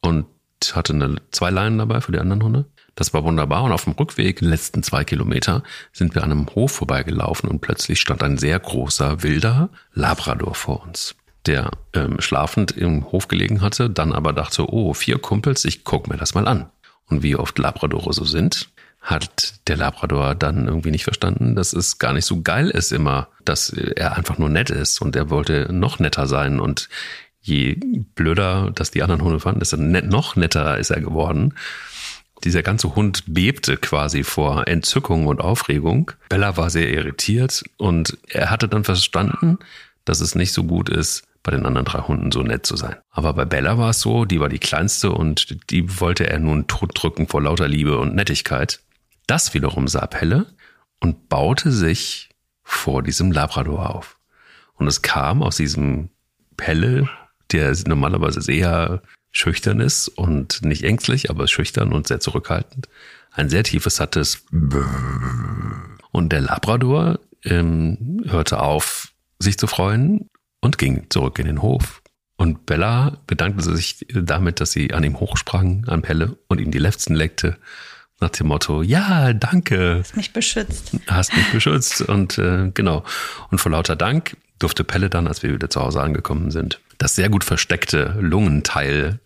und 0.01 0.25
hatte 0.73 0.93
eine, 0.93 1.15
zwei 1.31 1.49
Leinen 1.49 1.79
dabei 1.79 2.01
für 2.01 2.11
die 2.11 2.19
anderen 2.19 2.43
Hunde. 2.43 2.65
Das 2.95 3.13
war 3.13 3.23
wunderbar. 3.23 3.63
Und 3.63 3.71
auf 3.71 3.85
dem 3.85 3.93
Rückweg, 3.93 4.39
die 4.39 4.45
letzten 4.45 4.83
zwei 4.83 5.03
Kilometer, 5.03 5.63
sind 5.91 6.15
wir 6.15 6.23
an 6.23 6.31
einem 6.31 6.47
Hof 6.55 6.71
vorbeigelaufen 6.71 7.49
und 7.49 7.59
plötzlich 7.59 7.99
stand 7.99 8.23
ein 8.23 8.37
sehr 8.37 8.59
großer, 8.59 9.23
wilder 9.23 9.69
Labrador 9.93 10.55
vor 10.55 10.83
uns, 10.83 11.15
der 11.45 11.71
ähm, 11.93 12.19
schlafend 12.19 12.71
im 12.71 13.11
Hof 13.11 13.27
gelegen 13.27 13.61
hatte, 13.61 13.89
dann 13.89 14.13
aber 14.13 14.33
dachte, 14.33 14.71
oh, 14.71 14.93
vier 14.93 15.19
Kumpels, 15.19 15.65
ich 15.65 15.83
guck 15.83 16.07
mir 16.09 16.17
das 16.17 16.35
mal 16.35 16.47
an. 16.47 16.69
Und 17.07 17.23
wie 17.23 17.35
oft 17.35 17.57
Labradore 17.57 18.13
so 18.13 18.23
sind, 18.23 18.69
hat 19.01 19.55
der 19.67 19.77
Labrador 19.77 20.35
dann 20.35 20.67
irgendwie 20.67 20.91
nicht 20.91 21.03
verstanden, 21.03 21.55
dass 21.55 21.73
es 21.73 21.97
gar 21.97 22.13
nicht 22.13 22.25
so 22.25 22.41
geil 22.41 22.69
ist 22.69 22.91
immer, 22.91 23.27
dass 23.43 23.69
er 23.69 24.15
einfach 24.15 24.37
nur 24.37 24.49
nett 24.49 24.69
ist 24.69 25.01
und 25.01 25.15
er 25.15 25.29
wollte 25.31 25.67
noch 25.73 25.99
netter 25.99 26.27
sein 26.27 26.59
und 26.59 26.87
je 27.41 27.79
blöder, 28.15 28.71
dass 28.73 28.91
die 28.91 29.01
anderen 29.01 29.23
Hunde 29.23 29.39
fanden, 29.39 29.59
desto 29.59 29.77
net, 29.77 30.05
noch 30.05 30.35
netterer 30.35 30.77
ist 30.77 30.91
er 30.91 31.01
geworden. 31.01 31.55
Dieser 32.43 32.61
ganze 32.61 32.95
Hund 32.95 33.23
bebte 33.27 33.77
quasi 33.77 34.23
vor 34.23 34.67
Entzückung 34.67 35.27
und 35.27 35.41
Aufregung. 35.41 36.11
Bella 36.29 36.57
war 36.57 36.69
sehr 36.69 36.89
irritiert 36.91 37.63
und 37.77 38.17
er 38.27 38.51
hatte 38.51 38.67
dann 38.67 38.83
verstanden, 38.83 39.57
dass 40.05 40.21
es 40.21 40.35
nicht 40.35 40.53
so 40.53 40.63
gut 40.63 40.89
ist, 40.89 41.23
bei 41.43 41.51
den 41.51 41.65
anderen 41.65 41.85
drei 41.85 41.99
Hunden 42.01 42.31
so 42.31 42.43
nett 42.43 42.67
zu 42.67 42.75
sein. 42.75 42.95
Aber 43.09 43.33
bei 43.33 43.45
Bella 43.45 43.79
war 43.79 43.89
es 43.89 44.01
so, 44.01 44.25
die 44.25 44.39
war 44.39 44.49
die 44.49 44.59
kleinste 44.59 45.11
und 45.11 45.57
die 45.71 45.99
wollte 45.99 46.29
er 46.29 46.37
nun 46.37 46.67
totdrücken 46.67 47.27
vor 47.27 47.41
lauter 47.41 47.67
Liebe 47.67 47.97
und 47.97 48.15
Nettigkeit. 48.15 48.79
Das 49.27 49.53
wiederum 49.53 49.87
sah 49.87 50.07
Pelle 50.07 50.53
und 50.99 51.29
baute 51.29 51.71
sich 51.71 52.29
vor 52.63 53.03
diesem 53.03 53.31
Labrador 53.31 53.95
auf. 53.95 54.19
Und 54.75 54.87
es 54.87 55.01
kam 55.01 55.43
aus 55.43 55.57
diesem 55.57 56.09
Pelle, 56.57 57.09
der 57.51 57.75
normalerweise 57.85 58.41
sehr 58.41 59.01
schüchtern 59.31 59.79
ist 59.79 60.07
und 60.07 60.63
nicht 60.63 60.83
ängstlich, 60.83 61.29
aber 61.29 61.47
schüchtern 61.47 61.93
und 61.93 62.07
sehr 62.07 62.19
zurückhaltend, 62.19 62.89
ein 63.31 63.49
sehr 63.49 63.63
tiefes, 63.63 63.97
sattes 63.97 64.45
und 66.11 66.31
der 66.31 66.41
Labrador 66.41 67.19
ähm, 67.43 68.21
hörte 68.27 68.59
auf, 68.59 69.13
sich 69.39 69.57
zu 69.57 69.67
freuen 69.67 70.29
und 70.59 70.77
ging 70.77 71.09
zurück 71.09 71.39
in 71.39 71.45
den 71.45 71.61
Hof. 71.61 72.01
Und 72.35 72.65
Bella 72.65 73.21
bedankte 73.27 73.63
sich 73.75 74.05
damit, 74.09 74.59
dass 74.59 74.71
sie 74.71 74.93
an 74.93 75.03
ihm 75.03 75.19
hochsprang, 75.19 75.85
an 75.87 76.01
Pelle 76.01 76.37
und 76.47 76.59
ihm 76.59 76.71
die 76.71 76.79
Lefzen 76.79 77.15
leckte 77.15 77.57
nach 78.21 78.29
dem 78.29 78.47
Motto, 78.47 78.81
ja, 78.81 79.33
danke. 79.33 79.97
Hast 79.99 80.15
mich 80.15 80.31
beschützt. 80.31 80.91
Hast 81.07 81.35
mich 81.35 81.51
beschützt. 81.51 82.01
Und 82.01 82.37
äh, 82.37 82.71
genau. 82.73 83.03
Und 83.49 83.59
vor 83.59 83.71
lauter 83.71 83.95
Dank 83.95 84.37
durfte 84.59 84.83
Pelle 84.83 85.09
dann, 85.09 85.27
als 85.27 85.43
wir 85.43 85.51
wieder 85.53 85.69
zu 85.69 85.81
Hause 85.81 86.01
angekommen 86.01 86.51
sind, 86.51 86.79
das 86.97 87.15
sehr 87.15 87.29
gut 87.29 87.43
versteckte 87.43 88.15
Lungenteil 88.19 89.19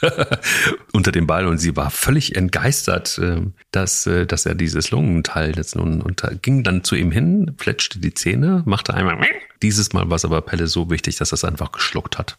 unter 0.92 1.12
dem 1.12 1.26
Ball 1.26 1.46
und 1.46 1.58
sie 1.58 1.76
war 1.76 1.90
völlig 1.90 2.36
entgeistert, 2.36 3.18
äh, 3.18 3.42
dass, 3.72 4.06
äh, 4.06 4.26
dass 4.26 4.46
er 4.46 4.54
dieses 4.54 4.90
Lungenteil 4.90 5.56
jetzt 5.56 5.76
nun 5.76 6.00
und 6.00 6.22
ging 6.42 6.62
dann 6.62 6.84
zu 6.84 6.94
ihm 6.94 7.10
hin, 7.10 7.54
fletschte 7.58 7.98
die 7.98 8.14
Zähne, 8.14 8.62
machte 8.64 8.94
einmal 8.94 9.18
dieses 9.62 9.92
Mal 9.92 10.08
war 10.08 10.16
es 10.16 10.24
aber 10.24 10.40
Pelle 10.42 10.66
so 10.66 10.90
wichtig, 10.90 11.16
dass 11.16 11.32
er 11.32 11.34
es 11.34 11.44
einfach 11.44 11.72
geschluckt 11.72 12.18
hat. 12.18 12.36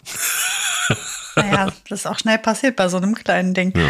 Naja, 1.35 1.71
das 1.87 1.99
ist 1.99 2.05
auch 2.05 2.17
schnell 2.17 2.39
passiert 2.39 2.75
bei 2.75 2.89
so 2.89 2.97
einem 2.97 3.15
kleinen 3.15 3.53
Ding. 3.53 3.71
Ja. 3.77 3.87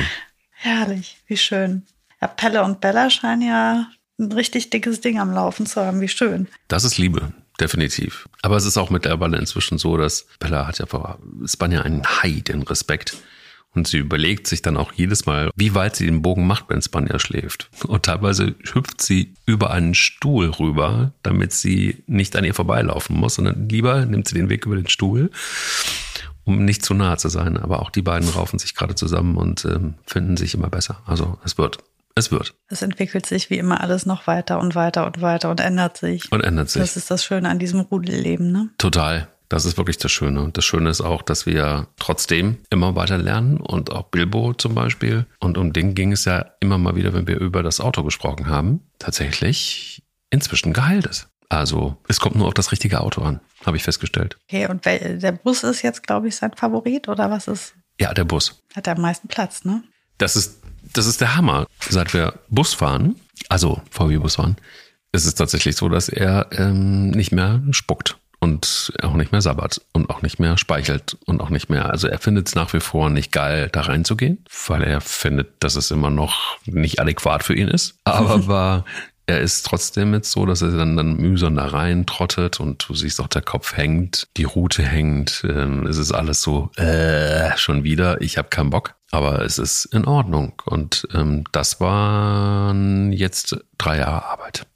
Herrlich, 0.62 1.16
wie 1.28 1.38
schön. 1.38 1.84
Ja, 2.22 2.28
Pelle 2.28 2.64
und 2.66 2.82
Bella 2.82 3.10
scheinen 3.10 3.42
ja 3.42 3.88
ein 4.20 4.32
richtig 4.34 4.70
dickes 4.70 5.00
Ding 5.00 5.18
am 5.18 5.32
Laufen 5.32 5.66
zu 5.66 5.82
haben. 5.82 6.02
Wie 6.02 6.10
schön. 6.10 6.50
Das 6.68 6.84
ist 6.84 6.98
Liebe, 6.98 7.32
definitiv. 7.62 8.28
Aber 8.42 8.58
es 8.58 8.66
ist 8.66 8.78
auch 8.78 8.90
mittlerweile 8.90 9.38
inzwischen 9.38 9.78
so, 9.78 9.96
dass 9.96 10.28
Bella 10.38 10.68
hat 10.68 10.80
ja 10.80 10.86
vor 10.86 11.20
Spanja 11.46 11.84
einen 11.84 12.06
Hai, 12.06 12.44
Respekt. 12.50 13.16
Und 13.74 13.88
sie 13.88 14.00
überlegt 14.00 14.48
sich 14.48 14.62
dann 14.62 14.76
auch 14.76 14.92
jedes 14.92 15.26
Mal, 15.26 15.50
wie 15.56 15.76
weit 15.76 15.96
sie 15.96 16.08
den 16.08 16.22
Bogen 16.22 16.46
macht, 16.46 16.66
wenn 16.68 16.82
Spanja 16.82 17.20
schläft. 17.20 17.70
Und 17.88 18.04
teilweise 18.04 18.56
hüpft 18.74 19.02
sie 19.02 19.36
über 19.46 19.72
einen 19.72 19.94
Stuhl 19.96 20.50
rüber, 20.50 21.14
damit 21.24 21.54
sie 21.54 22.04
nicht 22.06 22.36
an 22.36 22.44
ihr 22.44 22.56
vorbeilaufen 22.56 23.16
muss, 23.16 23.36
sondern 23.36 23.70
lieber 23.70 24.06
nimmt 24.06 24.28
sie 24.28 24.36
den 24.36 24.50
Weg 24.50 24.66
über 24.66 24.76
den 24.76 24.90
Stuhl 24.90 25.32
um 26.50 26.66
nicht 26.66 26.84
zu 26.84 26.94
nahe 26.94 27.18
zu 27.18 27.30
sein. 27.30 27.58
Aber 27.58 27.82
auch 27.82 27.92
die 27.92 28.02
beiden 28.02 28.28
raufen 28.28 28.60
sich 28.60 28.76
gerade 28.76 28.96
zusammen 28.96 29.38
und 29.38 29.66
ähm, 29.66 29.94
finden 30.06 30.36
sich 30.36 30.54
immer 30.56 30.70
besser. 30.70 31.02
Also 31.06 31.38
es 31.46 31.58
wird. 31.58 31.78
Es 32.16 32.32
wird. 32.32 32.56
Es 32.68 32.82
entwickelt 32.82 33.26
sich 33.26 33.50
wie 33.50 33.60
immer 33.60 33.82
alles 33.82 34.06
noch 34.06 34.28
weiter 34.28 34.60
und 34.60 34.76
weiter 34.76 35.06
und 35.06 35.22
weiter 35.22 35.52
und 35.52 35.62
ändert 35.62 35.98
sich. 35.98 36.30
Und 36.32 36.44
ändert 36.44 36.70
sich. 36.70 36.82
Das 36.82 36.98
ist 36.98 37.12
das 37.12 37.24
Schöne 37.24 37.48
an 37.48 37.60
diesem 37.60 37.82
Rudelleben, 37.82 38.52
ne? 38.52 38.70
Total. 38.78 39.28
Das 39.48 39.66
ist 39.66 39.78
wirklich 39.78 39.98
das 39.98 40.12
Schöne. 40.12 40.42
Und 40.42 40.58
das 40.58 40.66
Schöne 40.66 40.90
ist 40.90 41.02
auch, 41.02 41.22
dass 41.22 41.46
wir 41.46 41.88
trotzdem 41.98 42.58
immer 42.70 42.96
weiter 42.96 43.18
lernen 43.18 43.58
und 43.58 43.92
auch 43.92 44.10
Bilbo 44.10 44.54
zum 44.54 44.76
Beispiel. 44.76 45.28
Und 45.40 45.58
um 45.58 45.72
den 45.72 45.96
ging 45.96 46.12
es 46.12 46.26
ja 46.26 46.46
immer 46.60 46.78
mal 46.78 46.96
wieder, 46.96 47.14
wenn 47.14 47.28
wir 47.28 47.40
über 47.40 47.64
das 47.64 47.80
Auto 47.80 48.04
gesprochen 48.04 48.48
haben, 48.48 48.82
tatsächlich 49.00 50.04
inzwischen 50.30 50.74
geheilt 50.74 51.06
ist. 51.06 51.30
Also 51.50 51.98
es 52.08 52.20
kommt 52.20 52.36
nur 52.36 52.48
auf 52.48 52.54
das 52.54 52.72
richtige 52.72 53.02
Auto 53.02 53.24
an, 53.24 53.40
habe 53.66 53.76
ich 53.76 53.84
festgestellt. 53.84 54.38
Okay, 54.48 54.68
und 54.68 54.86
der 54.86 55.32
Bus 55.32 55.64
ist 55.64 55.82
jetzt, 55.82 56.06
glaube 56.06 56.28
ich, 56.28 56.36
sein 56.36 56.54
Favorit 56.56 57.08
oder 57.08 57.32
was 57.32 57.48
ist? 57.48 57.74
Ja, 58.00 58.14
der 58.14 58.24
Bus. 58.24 58.62
Hat 58.76 58.88
am 58.88 59.02
meisten 59.02 59.28
Platz, 59.28 59.66
ne? 59.66 59.84
Das 60.20 60.36
ist, 60.36 60.62
das 60.94 61.08
ist 61.08 61.22
der 61.22 61.36
Hammer. 61.36 61.66
Seit 61.90 62.14
wir 62.14 62.36
Bus 62.50 62.76
fahren, 62.76 63.16
also 63.50 63.82
VW-Bus 63.90 64.36
fahren, 64.36 64.58
ist 65.12 65.26
es 65.26 65.34
tatsächlich 65.34 65.76
so, 65.76 65.90
dass 65.90 66.08
er 66.08 66.48
ähm, 66.52 67.10
nicht 67.10 67.32
mehr 67.32 67.62
spuckt 67.72 68.18
und 68.40 68.94
auch 69.02 69.16
nicht 69.16 69.32
mehr 69.32 69.42
sabbert 69.42 69.82
und 69.92 70.10
auch 70.10 70.22
nicht 70.22 70.40
mehr 70.40 70.58
speichelt 70.58 71.18
und 71.26 71.42
auch 71.42 71.50
nicht 71.50 71.70
mehr. 71.70 71.90
Also 71.90 72.08
er 72.08 72.20
findet 72.20 72.48
es 72.48 72.56
nach 72.56 72.72
wie 72.74 72.80
vor 72.80 73.10
nicht 73.10 73.32
geil, 73.32 73.70
da 73.72 73.82
reinzugehen, 73.82 74.46
weil 74.68 74.84
er 74.84 75.02
findet, 75.02 75.62
dass 75.64 75.76
es 75.76 75.92
immer 75.92 76.10
noch 76.10 76.58
nicht 76.66 77.00
adäquat 77.00 77.44
für 77.44 77.54
ihn 77.54 77.68
ist. 77.68 77.98
Aber 78.06 78.48
war 78.48 78.86
er 79.30 79.42
ist 79.42 79.64
trotzdem 79.66 80.14
jetzt 80.16 80.32
so, 80.32 80.48
dass 80.48 80.64
er 80.64 80.72
dann, 80.72 80.98
dann 80.98 81.16
mühsam 81.18 81.56
da 81.56 81.66
rein 81.66 82.08
trottet 82.08 82.60
und 82.60 82.90
du 82.90 82.96
siehst 82.96 83.22
auch, 83.22 83.28
der 83.28 83.44
Kopf 83.44 83.78
hängt, 83.78 84.28
die 84.38 84.44
Rute 84.44 84.82
hängt, 84.82 85.46
ähm, 85.48 85.86
es 85.86 85.98
ist 85.98 86.12
alles 86.12 86.42
so, 86.42 86.72
äh, 86.78 87.56
schon 87.56 87.84
wieder, 87.84 88.22
ich 88.22 88.40
habe 88.40 88.50
keinen 88.50 88.72
Bock. 88.72 88.96
Aber 89.12 89.44
es 89.44 89.58
ist 89.58 89.86
in 89.86 90.06
Ordnung. 90.06 90.54
Und 90.66 91.08
ähm, 91.16 91.44
das 91.52 91.80
waren 91.80 93.12
jetzt 93.12 93.58
drei 93.78 93.98
Jahre 93.98 94.26
Arbeit. 94.26 94.68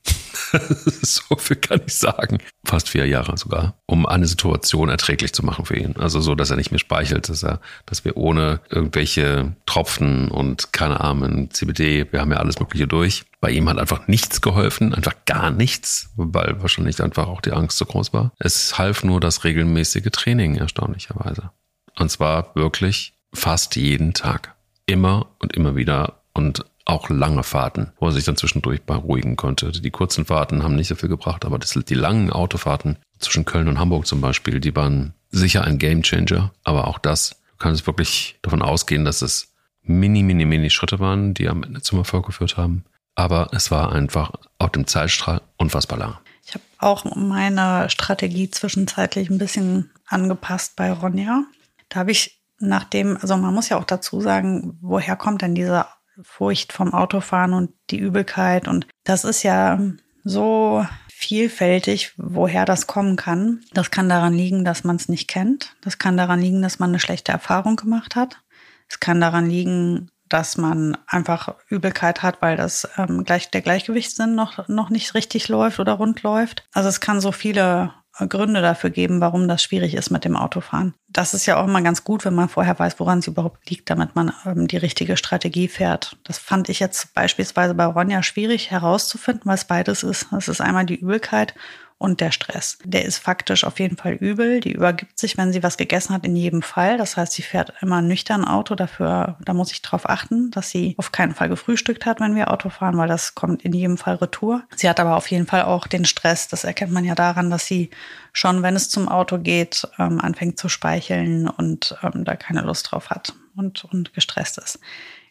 so 1.02 1.36
viel 1.38 1.58
kann 1.58 1.82
ich 1.86 1.96
sagen. 1.96 2.38
Fast 2.66 2.90
vier 2.90 3.06
Jahre 3.06 3.38
sogar, 3.38 3.76
um 3.86 4.06
eine 4.06 4.28
Situation 4.28 4.90
erträglich 4.90 5.34
zu 5.34 5.44
machen 5.44 5.66
für 5.66 5.76
ihn. 5.76 5.96
Also 5.98 6.22
so, 6.22 6.36
dass 6.36 6.50
er 6.50 6.58
nicht 6.58 6.72
mehr 6.72 6.80
speichelt, 6.80 7.30
dass 7.30 7.44
er, 7.44 7.60
dass 7.86 8.06
wir 8.06 8.18
ohne 8.18 8.62
irgendwelche 8.70 9.56
Tropfen 9.66 10.30
und 10.30 10.74
keine 10.74 11.02
Ahnung, 11.02 11.50
CBD, 11.52 12.12
wir 12.12 12.22
haben 12.22 12.32
ja 12.32 12.38
alles 12.38 12.60
Mögliche 12.60 12.88
durch. 12.88 13.26
Bei 13.42 13.52
ihm 13.52 13.68
hat 13.68 13.78
einfach 13.78 14.08
nichts 14.08 14.42
geholfen, 14.42 14.94
einfach 14.94 15.16
gar 15.26 15.52
nichts, 15.52 16.12
weil 16.16 16.62
wahrscheinlich 16.62 17.02
einfach 17.02 17.28
auch 17.28 17.42
die 17.42 17.52
Angst 17.52 17.78
so 17.78 17.86
groß 17.86 18.14
war. 18.14 18.32
Es 18.40 18.78
half 18.78 19.04
nur 19.04 19.20
das 19.20 19.44
regelmäßige 19.44 20.12
Training, 20.12 20.56
erstaunlicherweise. 20.56 21.52
Und 21.98 22.10
zwar 22.10 22.56
wirklich 22.56 23.14
fast 23.34 23.76
jeden 23.76 24.14
Tag. 24.14 24.56
Immer 24.86 25.28
und 25.40 25.56
immer 25.56 25.76
wieder 25.76 26.24
und 26.34 26.66
auch 26.86 27.10
lange 27.10 27.44
Fahrten, 27.44 27.92
wo 28.00 28.08
er 28.08 28.12
sich 28.12 28.25
dann 28.25 28.36
zwischendurch 28.36 28.82
beruhigen 28.84 29.36
konnte. 29.36 29.72
Die 29.72 29.92
kurzen 29.92 30.25
Fahrten 30.25 30.63
haben 30.63 30.75
nicht 30.75 30.90
so 30.90 30.96
viel 30.96 31.10
gebracht, 31.10 31.46
aber 31.46 31.58
das, 31.58 31.72
die 31.72 31.94
langen 31.94 32.32
Autofahrten 32.32 32.98
zwischen 33.20 33.46
Köln 33.46 33.68
und 33.68 33.80
Hamburg 33.80 34.06
zum 34.06 34.22
Beispiel, 34.22 34.60
die 34.60 34.75
waren 34.75 35.13
sicher 35.30 35.63
ein 35.63 35.78
Gamechanger. 35.78 36.52
Aber 36.63 36.88
auch 36.88 37.00
das, 37.00 37.42
du 37.52 37.58
kannst 37.58 37.88
wirklich 37.88 38.38
davon 38.42 38.62
ausgehen, 38.62 39.06
dass 39.06 39.22
es 39.22 39.54
mini, 39.82 40.24
mini, 40.24 40.46
mini 40.46 40.70
Schritte 40.70 41.00
waren, 41.00 41.34
die 41.34 41.48
am 41.48 41.63
Ende 41.63 41.82
zum 41.82 42.00
Erfolg 42.00 42.25
geführt 42.25 42.58
haben. 42.58 42.84
Aber 43.16 43.50
es 43.52 43.72
war 43.72 43.92
einfach 43.92 44.32
auf 44.58 44.72
dem 44.72 44.88
Zeitstrahl 44.88 45.42
unfassbar 45.58 46.00
lang. 46.00 46.18
Ich 46.46 46.54
habe 46.54 46.63
auch 46.80 47.06
meine 47.16 47.90
Strategie 47.90 48.50
zwischenzeitlich 48.50 49.30
ein 49.30 49.38
bisschen 49.38 49.92
angepasst 50.08 50.75
bei 50.75 50.92
Ronja. 50.92 51.44
Da 51.90 52.00
habe 52.00 52.12
ich 52.12 52.42
nachdem, 52.60 53.18
also 53.18 53.38
man 53.38 53.54
muss 53.54 53.70
ja 53.70 53.78
auch 53.78 53.84
dazu 53.84 54.22
sagen, 54.22 54.78
woher 54.82 55.16
kommt 55.16 55.42
denn 55.42 55.56
diese 55.56 55.86
Furcht 56.22 56.74
vom 56.74 56.93
Autofahren 56.93 57.53
und 57.53 57.72
die 57.89 57.98
Übelkeit? 57.98 58.67
Und 58.67 58.88
das 59.03 59.24
ist 59.24 59.43
ja 59.43 59.79
so 60.24 60.86
vielfältig, 61.08 62.13
woher 62.17 62.65
das 62.65 62.88
kommen 62.88 63.15
kann. 63.15 63.62
Das 63.74 63.91
kann 63.91 64.10
daran 64.10 64.34
liegen, 64.34 64.65
dass 64.65 64.84
man 64.84 64.98
es 64.98 65.10
nicht 65.10 65.27
kennt. 65.27 65.75
Das 65.82 65.98
kann 65.98 66.17
daran 66.17 66.41
liegen, 66.41 66.62
dass 66.62 66.79
man 66.79 66.89
eine 66.89 67.00
schlechte 67.00 67.32
Erfahrung 67.32 67.75
gemacht 67.75 68.15
hat. 68.15 68.41
Es 68.89 69.00
kann 69.00 69.22
daran 69.22 69.50
liegen, 69.50 70.12
dass 70.29 70.58
man 70.58 70.98
einfach 71.08 71.55
Übelkeit 71.70 72.24
hat, 72.24 72.41
weil 72.41 72.58
das 72.58 72.89
ähm, 72.98 73.24
gleich 73.24 73.51
der 73.51 73.62
Gleichgewichtssinn 73.62 74.36
noch 74.36 74.67
noch 74.67 74.89
nicht 74.89 75.13
richtig 75.13 75.48
läuft 75.48 75.79
oder 75.79 75.93
rund 75.93 76.24
läuft. 76.24 76.67
Also 76.74 76.89
es 76.89 77.00
kann 77.00 77.22
so 77.22 77.32
viele 77.32 77.93
Gründe 78.20 78.62
dafür 78.62 78.91
geben, 78.91 79.22
warum 79.22 79.48
das 79.48 79.63
schwierig 79.63 79.96
ist 79.96 80.12
mit 80.12 80.24
dem 80.24 80.38
Autofahren. 80.38 80.93
Das 81.10 81.34
ist 81.34 81.46
ja 81.46 81.60
auch 81.60 81.67
immer 81.67 81.82
ganz 81.82 82.03
gut, 82.03 82.25
wenn 82.25 82.36
man 82.36 82.50
vorher 82.50 82.77
weiß, 82.77 83.00
woran 83.00 83.20
es 83.20 83.27
überhaupt 83.27 83.70
liegt, 83.70 83.89
damit 83.89 84.15
man 84.15 84.32
ähm, 84.46 84.67
die 84.67 84.77
richtige 84.77 85.17
Strategie 85.17 85.67
fährt. 85.67 86.17
Das 86.24 86.38
fand 86.38 86.70
ich 86.70 86.79
jetzt 86.79 87.13
beispielsweise 87.15 87.74
bei 87.74 87.86
Ronja 87.86 88.22
schwierig 88.22 88.70
herauszufinden, 88.72 89.46
was 89.46 89.65
beides 89.65 90.03
ist. 90.03 90.27
Das 90.32 90.48
ist 90.48 90.62
einmal 90.62 90.86
die 90.86 91.00
Übelkeit 91.00 91.55
und 92.04 92.20
der 92.20 92.32
Stress. 92.32 92.78
Der 92.84 93.06
ist 93.06 93.18
faktisch 93.18 93.64
auf 93.64 93.80
jeden 93.80 93.96
Fall 93.96 94.16
übel. 94.16 94.60
Die 94.60 94.74
übergibt 94.74 95.18
sich, 95.18 95.38
wenn 95.38 95.54
sie 95.54 95.64
was 95.64 95.78
gegessen 95.78 96.14
hat, 96.14 96.26
in 96.26 96.36
jedem 96.36 96.62
Fall. 96.62 96.98
Das 96.98 97.16
heißt, 97.16 97.32
sie 97.32 97.44
fährt 97.44 97.72
immer 97.82 98.02
nüchtern 98.02 98.44
Auto. 98.44 98.76
Dafür, 98.76 99.38
da 99.46 99.54
muss 99.54 99.72
ich 99.72 99.82
darauf 99.82 100.10
achten, 100.10 100.52
dass 100.52 100.70
sie 100.70 100.96
auf 100.98 101.14
keinen 101.14 101.34
Fall 101.34 101.48
gefrühstückt 101.48 102.06
hat, 102.06 102.20
wenn 102.20 102.36
wir 102.36 102.52
Auto 102.52 102.68
fahren, 102.68 102.98
weil 102.98 103.08
das 103.08 103.36
kommt 103.36 103.64
in 103.64 103.72
jedem 103.72 103.98
Fall 103.98 104.16
retour. 104.16 104.64
Sie 104.76 104.90
hat 104.90 105.00
aber 105.00 105.16
auf 105.16 105.32
jeden 105.32 105.48
Fall 105.48 105.64
auch 105.64 105.88
den 105.88 106.04
Stress. 106.04 106.50
Das 106.50 106.66
erkennt 106.66 106.92
man 106.92 107.06
ja 107.06 107.16
daran, 107.16 107.50
dass 107.50 107.68
sie 107.68 107.90
schon, 108.34 108.64
wenn 108.64 108.76
es 108.76 108.90
zum 108.90 109.08
Auto 109.08 109.38
geht, 109.38 109.88
ähm, 109.98 110.20
anfängt 110.20 110.60
zu 110.60 110.68
speicheln 110.68 111.48
und 111.48 111.96
ähm, 112.04 112.26
da 112.26 112.36
keine 112.36 112.64
Lust 112.64 112.92
drauf 112.92 113.12
hat 113.12 113.34
und, 113.56 113.86
und 113.86 114.14
gestresst 114.14 114.58
ist. 114.58 114.78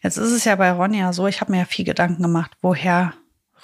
Jetzt 0.02 0.16
ist 0.16 0.32
es 0.32 0.46
ja 0.46 0.56
bei 0.56 0.72
Ronja 0.72 1.12
so, 1.12 1.26
ich 1.26 1.42
habe 1.42 1.52
mir 1.52 1.58
ja 1.58 1.64
viel 1.66 1.84
Gedanken 1.84 2.22
gemacht, 2.22 2.52
woher 2.62 3.12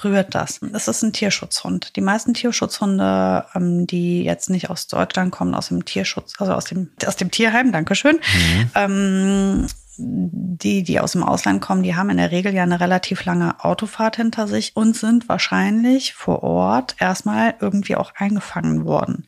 rührt 0.05 0.35
das? 0.35 0.61
Es 0.73 0.88
ist 0.88 1.02
ein 1.02 1.12
Tierschutzhund. 1.12 1.97
Die 1.97 2.00
meisten 2.00 2.35
Tierschutzhunde, 2.35 3.47
ähm, 3.55 3.87
die 3.87 4.23
jetzt 4.23 4.50
nicht 4.50 4.71
aus 4.71 4.87
Deutschland 4.87 5.33
kommen, 5.33 5.55
aus 5.55 5.69
dem 5.69 5.85
Tierschutz, 5.85 6.35
also 6.38 6.52
aus 6.52 6.67
dem, 6.67 6.90
aus 7.07 7.17
dem 7.17 7.31
Tierheim, 7.31 7.73
Dankeschön, 7.73 8.17
mhm. 8.17 8.71
ähm, 8.75 9.67
die, 9.99 10.85
die 10.85 11.00
aus 11.00 11.12
dem 11.12 11.25
Ausland 11.25 11.61
kommen, 11.61 11.83
die 11.83 11.97
haben 11.97 12.11
in 12.11 12.19
der 12.19 12.31
Regel 12.31 12.55
ja 12.55 12.62
eine 12.62 12.78
relativ 12.78 13.25
lange 13.25 13.64
Autofahrt 13.64 14.17
hinter 14.17 14.47
sich 14.47 14.76
und 14.76 14.97
sind 14.97 15.28
wahrscheinlich 15.28 16.14
vor 16.14 16.43
Ort 16.45 16.97
erstmal 17.00 17.55
irgendwie 17.61 17.97
auch 17.97 18.12
eingefangen 18.14 18.85
worden. 18.85 19.26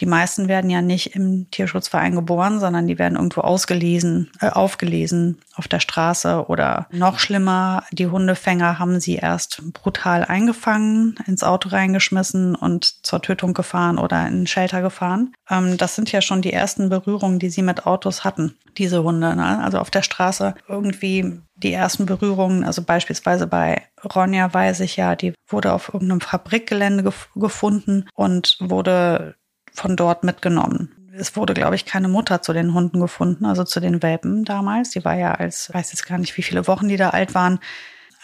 Die 0.00 0.06
meisten 0.06 0.48
werden 0.48 0.70
ja 0.70 0.82
nicht 0.82 1.14
im 1.14 1.50
Tierschutzverein 1.50 2.14
geboren, 2.14 2.60
sondern 2.60 2.86
die 2.86 2.98
werden 2.98 3.16
irgendwo 3.16 3.40
ausgelesen, 3.40 4.30
äh, 4.40 4.50
aufgelesen 4.50 5.38
auf 5.54 5.68
der 5.68 5.80
Straße 5.80 6.46
oder 6.48 6.86
noch 6.90 7.18
schlimmer, 7.18 7.84
die 7.90 8.06
Hundefänger 8.06 8.78
haben 8.78 9.00
sie 9.00 9.16
erst 9.16 9.62
brutal 9.72 10.24
eingefangen, 10.24 11.16
ins 11.26 11.42
Auto 11.42 11.70
reingeschmissen 11.70 12.54
und 12.54 13.06
zur 13.06 13.22
Tötung 13.22 13.54
gefahren 13.54 13.98
oder 13.98 14.26
in 14.26 14.42
ein 14.42 14.46
Shelter 14.46 14.82
gefahren. 14.82 15.32
Ähm, 15.48 15.76
das 15.76 15.94
sind 15.94 16.12
ja 16.12 16.20
schon 16.20 16.42
die 16.42 16.52
ersten 16.52 16.88
Berührungen, 16.88 17.38
die 17.38 17.50
sie 17.50 17.62
mit 17.62 17.86
Autos 17.86 18.24
hatten, 18.24 18.56
diese 18.76 19.02
Hunde. 19.02 19.34
Ne? 19.34 19.62
Also 19.62 19.78
auf 19.78 19.90
der 19.90 20.02
Straße 20.02 20.54
irgendwie 20.68 21.40
die 21.56 21.72
ersten 21.72 22.04
Berührungen, 22.06 22.64
also 22.64 22.82
beispielsweise 22.82 23.46
bei 23.46 23.82
Ronja 24.14 24.52
weiß 24.52 24.80
ich 24.80 24.96
ja, 24.96 25.16
die 25.16 25.32
wurde 25.48 25.72
auf 25.72 25.92
irgendeinem 25.92 26.20
Fabrikgelände 26.20 27.02
gef 27.02 27.28
gefunden 27.34 28.06
und 28.14 28.58
wurde 28.60 29.36
von 29.76 29.96
dort 29.96 30.24
mitgenommen. 30.24 30.90
Es 31.18 31.36
wurde, 31.36 31.54
glaube 31.54 31.76
ich, 31.76 31.86
keine 31.86 32.08
Mutter 32.08 32.42
zu 32.42 32.52
den 32.52 32.74
Hunden 32.74 33.00
gefunden, 33.00 33.46
also 33.46 33.64
zu 33.64 33.80
den 33.80 34.02
Welpen 34.02 34.44
damals. 34.44 34.90
Die 34.90 35.04
war 35.04 35.14
ja 35.14 35.32
als, 35.32 35.72
weiß 35.72 35.92
jetzt 35.92 36.06
gar 36.06 36.18
nicht, 36.18 36.36
wie 36.36 36.42
viele 36.42 36.66
Wochen 36.66 36.88
die 36.88 36.96
da 36.96 37.10
alt 37.10 37.34
waren, 37.34 37.58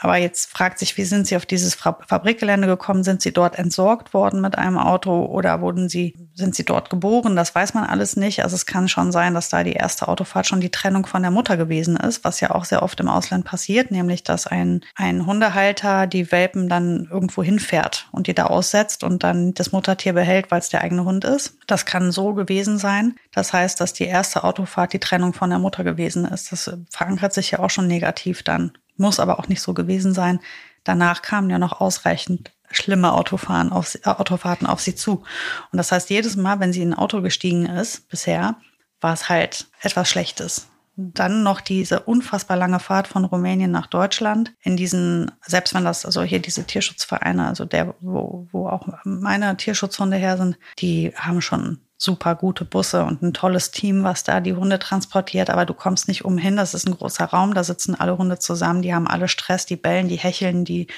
aber 0.02 0.16
jetzt 0.16 0.50
fragt 0.50 0.80
sich, 0.80 0.97
wie 0.97 1.04
sind 1.04 1.28
Sie 1.28 1.37
auf 1.37 1.47
dieses 1.47 1.76
Fabrikgelände 1.76 2.66
gekommen? 2.66 3.04
Sind 3.04 3.23
Sie 3.23 3.32
dort 3.32 3.56
entsorgt 3.56 4.12
worden 4.12 4.40
mit 4.40 4.59
einem 4.59 4.76
Auto 4.76 5.26
oder 5.26 5.61
wurden 5.61 5.88
Sie, 5.88 6.16
sind 6.35 6.56
Sie 6.56 6.64
dort 6.64 6.90
geboren? 6.90 7.37
Das 7.37 7.54
weiß 7.54 7.75
man 7.75 7.85
alles 7.85 8.16
nicht. 8.16 8.42
Also 8.42 8.56
es 8.56 8.66
kann 8.66 8.88
schon 8.88 9.12
sein, 9.12 9.32
dass 9.32 9.49
da 9.49 9.62
die 9.62 9.75
erste 9.75 10.09
Autofahrt 10.09 10.49
schon 10.49 10.61
die 10.61 10.73
Trennung 10.73 11.06
von 11.06 11.23
der 11.23 11.30
Mutter 11.30 11.56
gewesen 11.56 11.97
ist, 11.97 12.25
was 12.25 12.40
ja 12.40 12.50
auch 12.50 12.64
sehr 12.64 12.82
oft 12.82 12.99
im 12.99 13.06
Ausland 13.06 13.44
passiert, 13.44 13.92
nämlich 13.92 14.25
dass 14.25 14.49
ein, 14.49 14.80
ein 14.97 15.25
Hundehalter 15.25 16.09
die 16.09 16.32
Welpen 16.32 16.68
dann 16.68 17.06
irgendwo 17.09 17.44
hinfährt 17.44 18.09
und 18.11 18.26
die 18.26 18.35
da 18.35 18.47
aussetzt 18.47 19.04
und 19.04 19.23
dann 19.23 19.54
das 19.54 19.71
Muttertier 19.71 20.14
behält, 20.14 20.50
weil 20.50 20.59
es 20.59 20.68
der 20.68 20.80
eigene 20.80 21.04
Hund 21.04 21.25
ist. 21.25 21.59
Das 21.68 21.87
kann 21.87 22.11
so 22.11 22.35
gewesen 22.35 22.76
sein. 22.76 23.14
Das 23.32 23.52
heißt, 23.52 23.80
dass 23.80 23.92
die 23.92 24.06
erste 24.06 24.42
Autofahrt 24.42 24.94
die 24.94 24.99
Trennung 24.99 25.32
von 25.32 25.50
der 25.50 25.61
Mutter 25.61 25.85
gewesen 25.85 26.25
ist. 26.25 26.50
Das 26.50 26.68
verankert 26.90 27.35
sich 27.35 27.52
ja 27.52 27.61
auch 27.61 27.71
schon 27.71 27.87
negativ 27.87 28.42
dann 28.42 28.73
muss 28.97 29.21
aber 29.21 29.39
auch 29.39 29.49
nicht 29.49 29.63
so 29.63 29.75
gewesen 29.75 30.15
sein. 30.15 30.41
Danach 30.85 31.23
kamen 31.23 31.51
ja 31.51 31.59
noch 31.59 31.81
ausreichend 31.81 32.53
schlimme 32.71 33.13
Autofahren 33.13 33.71
auf, 33.71 33.95
äh, 33.95 34.09
Autofahrten 34.09 34.67
auf 34.67 34.81
sie 34.81 34.95
zu. 34.95 35.23
Und 35.71 35.77
das 35.77 35.93
heißt, 35.93 36.11
jedes 36.11 36.37
Mal, 36.37 36.61
wenn 36.61 36.73
sie 36.73 36.83
in 36.83 36.93
ein 36.93 36.99
Auto 36.99 37.23
gestiegen 37.23 37.67
ist, 37.67 38.09
bisher, 38.09 38.57
war 39.01 39.13
es 39.13 39.29
halt 39.29 39.67
etwas 39.81 40.09
Schlechtes. 40.09 40.69
Dann 40.97 41.43
noch 41.43 41.61
diese 41.61 42.01
unfassbar 42.01 42.57
lange 42.57 42.79
Fahrt 42.79 43.09
von 43.09 43.25
Rumänien 43.25 43.71
nach 43.71 43.87
Deutschland 43.87 44.53
in 44.61 44.77
diesen, 44.77 45.31
selbst 45.41 45.75
wenn 45.75 45.85
das, 45.85 46.05
also 46.05 46.23
hier 46.23 46.39
diese 46.39 46.65
Tierschutzvereine, 46.65 47.47
also 47.47 47.65
der, 47.65 47.95
wo, 48.01 48.47
wo 48.53 48.69
auch 48.69 48.87
meine 49.05 49.57
Tierschutzhunde 49.57 50.19
her 50.19 50.37
sind, 50.37 50.59
die 50.79 51.13
haben 51.17 51.41
schon 51.41 51.81
super 52.02 52.35
gute 52.35 52.64
Busse 52.64 53.04
und 53.04 53.23
ein 53.23 53.32
tolles 53.32 53.71
Team, 53.71 54.02
was 54.04 54.25
da 54.25 54.40
die 54.40 54.54
Hunde 54.54 54.78
transportiert, 54.78 55.50
aber 55.50 55.66
du 55.66 55.75
kommst 55.75 56.09
nicht 56.09 56.25
umhin. 56.25 56.56
Das 56.56 56.75
ist 56.75 56.87
ein 56.87 56.97
großer 56.97 57.26
Raum, 57.26 57.54
da 57.54 57.64
sitzen 57.64 57.94
alle 57.94 58.18
Hunde 58.18 58.38
zusammen, 58.38 58.82
die 58.82 58.94
haben 58.94 59.06
alle 59.06 59.28
Stress, 59.28 59.66
die 59.66 59.76
bellen, 59.76 60.09
die 60.09 60.16
hecheln, 60.16 60.64
die 60.64 60.88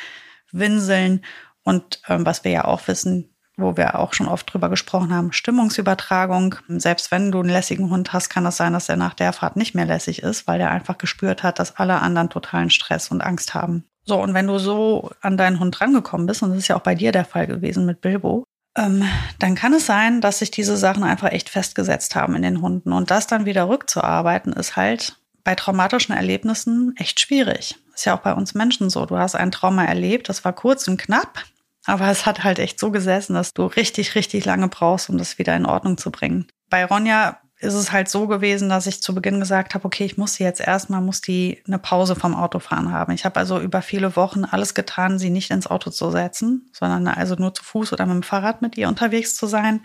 winseln. 0.52 1.25
Und 1.62 2.00
ähm, 2.08 2.25
was 2.26 2.44
wir 2.44 2.50
ja 2.50 2.64
auch 2.64 2.87
wissen, 2.88 3.34
wo 3.56 3.76
wir 3.76 3.99
auch 3.99 4.14
schon 4.14 4.28
oft 4.28 4.52
drüber 4.52 4.68
gesprochen 4.68 5.14
haben, 5.14 5.32
Stimmungsübertragung. 5.32 6.56
Selbst 6.68 7.11
wenn 7.11 7.30
du 7.30 7.40
einen 7.40 7.50
lässigen 7.50 7.90
Hund 7.90 8.12
hast, 8.12 8.28
kann 8.28 8.44
das 8.44 8.56
sein, 8.56 8.73
dass 8.73 8.88
er 8.88 8.96
nach 8.96 9.14
der 9.14 9.32
Fahrt 9.32 9.56
nicht 9.56 9.75
mehr 9.75 9.87
lässig 9.87 10.23
ist, 10.23 10.46
weil 10.46 10.61
er 10.61 10.70
einfach 10.70 10.99
gespürt 10.99 11.42
hat, 11.42 11.58
dass 11.58 11.76
alle 11.76 12.00
anderen 12.00 12.30
totalen 12.30 12.70
Stress 12.70 13.11
und 13.11 13.20
Angst 13.20 13.54
haben. 13.54 13.84
So, 14.04 14.20
und 14.20 14.34
wenn 14.34 14.46
du 14.46 14.58
so 14.58 15.11
an 15.20 15.37
deinen 15.37 15.61
Hund 15.61 15.80
rangekommen 15.80 16.26
bist, 16.26 16.42
und 16.42 16.50
das 16.50 16.58
ist 16.58 16.68
ja 16.68 16.76
auch 16.76 16.82
bei 16.82 16.94
dir 16.94 17.12
der 17.12 17.25
Fall 17.25 17.46
gewesen 17.46 17.87
mit 17.87 18.00
Bilbo, 18.00 18.44
ähm, 18.76 19.09
dann 19.38 19.54
kann 19.54 19.73
es 19.73 19.87
sein, 19.87 20.21
dass 20.21 20.40
sich 20.40 20.50
diese 20.50 20.76
Sachen 20.76 21.04
einfach 21.04 21.31
echt 21.31 21.49
festgesetzt 21.49 22.14
haben 22.14 22.35
in 22.35 22.43
den 22.43 22.61
Hunden. 22.61 22.93
Und 22.93 23.11
das 23.11 23.26
dann 23.26 23.47
wieder 23.47 23.69
rückzuarbeiten, 23.69 24.52
ist 24.52 24.76
halt 24.76 25.16
bei 25.45 25.54
traumatischen 25.54 26.14
Erlebnissen 26.14 26.95
echt 26.97 27.21
schwierig. 27.21 27.76
Ist 27.95 28.07
ja 28.07 28.16
auch 28.16 28.23
bei 28.23 28.33
uns 28.33 28.54
Menschen 28.54 28.90
so. 28.90 29.07
Du 29.07 29.16
hast 29.19 29.37
ein 29.37 29.52
Trauma 29.52 29.85
erlebt, 29.85 30.28
das 30.28 30.45
war 30.45 30.52
kurz 30.52 30.88
und 30.88 30.97
knapp, 30.97 31.45
aber 31.85 32.09
es 32.11 32.26
hat 32.26 32.43
halt 32.43 32.59
echt 32.59 32.81
so 32.81 32.90
gesessen, 32.90 33.35
dass 33.35 33.52
du 33.52 33.66
richtig, 33.66 34.14
richtig 34.14 34.45
lange 34.45 34.69
brauchst, 34.69 35.11
um 35.11 35.19
das 35.19 35.38
wieder 35.38 35.54
in 35.54 35.66
Ordnung 35.66 35.99
zu 35.99 36.11
bringen. 36.11 36.47
Bei 36.71 36.85
Ronja 36.85 37.38
ist 37.64 37.75
es 37.75 37.90
halt 37.90 38.09
so 38.09 38.26
gewesen, 38.26 38.68
dass 38.68 38.87
ich 38.87 39.02
zu 39.02 39.14
Beginn 39.14 39.40
gesagt 39.40 39.75
habe, 39.75 39.85
okay, 39.85 40.04
ich 40.04 40.16
muss 40.16 40.35
sie 40.35 40.44
jetzt 40.44 40.61
erstmal, 40.61 41.00
muss 41.00 41.21
die 41.21 41.62
eine 41.66 41.78
Pause 41.78 42.14
vom 42.14 42.35
Autofahren 42.35 42.92
haben. 42.92 43.12
Ich 43.12 43.25
habe 43.25 43.40
also 43.40 43.59
über 43.61 43.83
viele 43.83 44.14
Wochen 44.16 44.44
alles 44.44 44.75
getan, 44.75 45.18
sie 45.18 45.30
nicht 45.30 45.50
ins 45.50 45.66
Auto 45.66 45.90
zu 45.90 46.11
setzen, 46.11 46.68
sondern 46.73 47.09
also 47.09 47.35
nur 47.35 47.54
zu 47.54 47.64
Fuß 47.64 47.92
oder 47.92 48.06
mit 48.06 48.14
dem 48.14 48.23
Fahrrad 48.23 48.62
mit 48.62 48.76
ihr 48.76 48.88
unterwegs 48.88 49.35
zu 49.35 49.47
sein. 49.47 49.80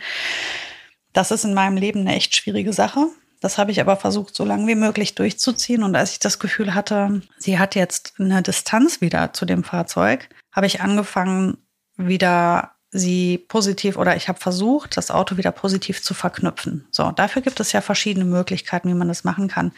Das 1.13 1.31
ist 1.31 1.43
in 1.43 1.53
meinem 1.53 1.77
Leben 1.77 2.01
eine 2.01 2.15
echt 2.15 2.36
schwierige 2.36 2.74
Sache. 2.74 3.07
Das 3.41 3.57
habe 3.57 3.71
ich 3.71 3.79
aber 3.79 3.95
versucht, 3.95 4.36
so 4.36 4.43
lange 4.43 4.67
wie 4.67 4.75
möglich 4.75 5.15
durchzuziehen. 5.15 5.83
Und 5.83 5.95
als 5.95 6.12
ich 6.12 6.19
das 6.19 6.39
Gefühl 6.39 6.75
hatte, 6.75 7.21
sie 7.38 7.57
hat 7.57 7.75
jetzt 7.75 8.13
eine 8.19 8.41
Distanz 8.41 9.01
wieder 9.01 9.33
zu 9.33 9.45
dem 9.45 9.63
Fahrzeug, 9.63 10.29
habe 10.51 10.67
ich 10.67 10.81
angefangen, 10.81 11.57
wieder 11.95 12.71
sie 12.91 13.38
positiv 13.38 13.98
oder 13.98 14.15
ich 14.15 14.27
habe 14.27 14.39
versucht, 14.39 14.98
das 14.98 15.12
Auto 15.12 15.38
wieder 15.38 15.51
positiv 15.51 16.01
zu 16.01 16.13
verknüpfen. 16.13 16.88
So, 16.91 17.12
dafür 17.12 17.41
gibt 17.41 17.60
es 17.60 17.72
ja 17.72 17.81
verschiedene 17.81 18.25
Möglichkeiten, 18.25 18.89
wie 18.89 18.96
man 18.96 19.08
das 19.08 19.24
machen 19.24 19.48
kann. 19.48 19.72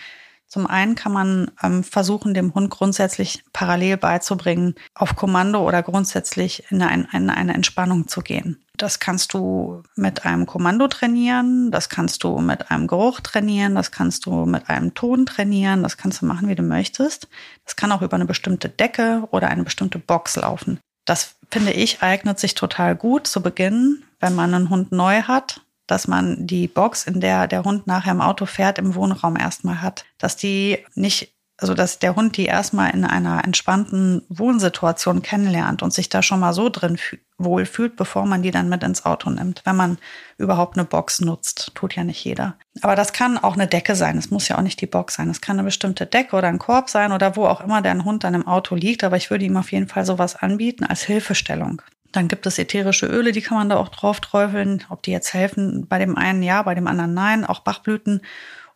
Zum 0.52 0.68
einen 0.68 0.96
kann 0.96 1.14
man 1.14 1.52
ähm, 1.64 1.82
versuchen, 1.82 2.34
dem 2.34 2.54
Hund 2.54 2.70
grundsätzlich 2.70 3.42
parallel 3.54 3.96
beizubringen, 3.96 4.76
auf 4.94 5.16
Kommando 5.16 5.66
oder 5.66 5.82
grundsätzlich 5.82 6.66
in, 6.70 6.82
ein, 6.82 7.08
in 7.14 7.30
eine 7.30 7.54
Entspannung 7.54 8.10
zu 8.10 8.20
gehen. 8.20 8.62
Das 8.76 9.00
kannst 9.00 9.34
du 9.34 9.84
mit 9.96 10.26
einem 10.26 10.46
Kommando 10.46 10.90
trainieren, 10.90 11.72
das 11.72 11.88
kannst 11.88 12.26
du 12.26 12.40
mit 12.40 12.70
einem 12.70 12.88
Geruch 12.88 13.22
trainieren, 13.22 13.76
das 13.76 13.92
kannst 13.92 14.26
du 14.26 14.46
mit 14.46 14.70
einem 14.70 14.94
Ton 14.94 15.26
trainieren, 15.26 15.84
das 15.84 15.96
kannst 15.96 16.22
du 16.22 16.26
machen, 16.26 16.50
wie 16.50 16.56
du 16.56 16.64
möchtest. 16.64 17.30
Das 17.64 17.78
kann 17.78 17.94
auch 17.94 18.02
über 18.02 18.16
eine 18.16 18.26
bestimmte 18.26 18.68
Decke 18.68 19.26
oder 19.32 19.48
eine 19.48 19.64
bestimmte 19.64 20.00
Box 20.00 20.36
laufen. 20.36 20.82
Das 21.12 21.36
finde 21.50 21.74
ich 21.74 22.02
eignet 22.02 22.40
sich 22.40 22.56
total 22.56 22.96
gut 22.96 23.28
zu 23.28 23.42
Beginn, 23.42 24.04
wenn 24.22 24.34
man 24.34 24.54
einen 24.54 24.70
Hund 24.70 24.94
neu 24.94 25.24
hat, 25.24 25.60
dass 25.86 26.08
man 26.08 26.48
die 26.48 26.70
Box, 26.70 27.04
in 27.04 27.20
der 27.20 27.48
der 27.48 27.66
Hund 27.66 27.86
nachher 27.86 28.14
im 28.14 28.22
Auto 28.22 28.46
fährt, 28.46 28.80
im 28.80 28.96
Wohnraum 28.96 29.36
erstmal 29.36 29.82
hat, 29.82 30.06
dass 30.20 30.38
die 30.38 30.86
nicht 30.96 31.34
also 31.58 31.74
dass 31.74 32.00
der 32.00 32.16
Hund 32.16 32.38
die 32.38 32.46
erstmal 32.46 32.92
in 32.92 33.04
einer 33.04 33.44
entspannten 33.44 34.22
Wohnsituation 34.30 35.22
kennenlernt 35.22 35.84
und 35.84 35.92
sich 35.94 36.08
da 36.08 36.24
schon 36.24 36.40
mal 36.40 36.54
so 36.54 36.70
drin 36.70 36.98
wohlfühlt, 37.44 37.96
bevor 37.96 38.26
man 38.26 38.42
die 38.42 38.52
dann 38.52 38.70
mit 38.70 38.84
ins 38.84 39.06
Auto 39.06 39.30
nimmt, 39.30 39.62
wenn 39.66 39.76
man 39.76 39.98
überhaupt 40.38 40.78
eine 40.78 40.86
Box 40.86 41.22
nutzt. 41.22 41.72
Tut 41.76 41.96
ja 41.96 42.04
nicht 42.04 42.24
jeder. 42.24 42.56
Aber 42.82 42.96
das 42.96 43.14
kann 43.14 43.38
auch 43.38 43.54
eine 43.54 43.68
Decke 43.68 43.96
sein. 43.96 44.18
Es 44.18 44.32
muss 44.32 44.48
ja 44.48 44.58
auch 44.58 44.62
nicht 44.62 44.82
die 44.82 44.88
Box 44.88 45.16
sein. 45.16 45.30
Es 45.30 45.42
kann 45.42 45.58
eine 45.58 45.66
bestimmte 45.66 46.06
Decke 46.06 46.36
oder 46.36 46.48
ein 46.48 46.60
Korb 46.60 46.90
sein 46.90 47.12
oder 47.12 47.36
wo 47.36 47.46
auch 47.46 47.62
immer 47.62 47.82
der 47.82 48.04
Hund 48.04 48.24
dann 48.24 48.34
im 48.34 48.48
Auto 48.48 48.76
liegt. 48.76 49.04
Aber 49.04 49.18
ich 49.18 49.30
würde 49.30 49.46
ihm 49.46 49.58
auf 49.58 49.72
jeden 49.72 49.88
Fall 49.88 50.06
sowas 50.06 50.36
anbieten 50.36 50.84
als 50.84 51.04
Hilfestellung. 51.04 51.82
Dann 52.12 52.28
gibt 52.28 52.46
es 52.46 52.60
ätherische 52.60 53.06
Öle, 53.06 53.32
die 53.32 53.42
kann 53.42 53.58
man 53.58 53.70
da 53.70 53.78
auch 53.78 53.90
drauf 53.90 54.20
träufeln. 54.20 54.84
Ob 54.90 55.02
die 55.04 55.12
jetzt 55.12 55.34
helfen, 55.34 55.88
bei 55.88 55.98
dem 55.98 56.18
einen 56.18 56.44
ja, 56.44 56.62
bei 56.62 56.76
dem 56.76 56.88
anderen 56.88 57.14
nein. 57.14 57.46
Auch 57.46 57.60
Bachblüten 57.60 58.22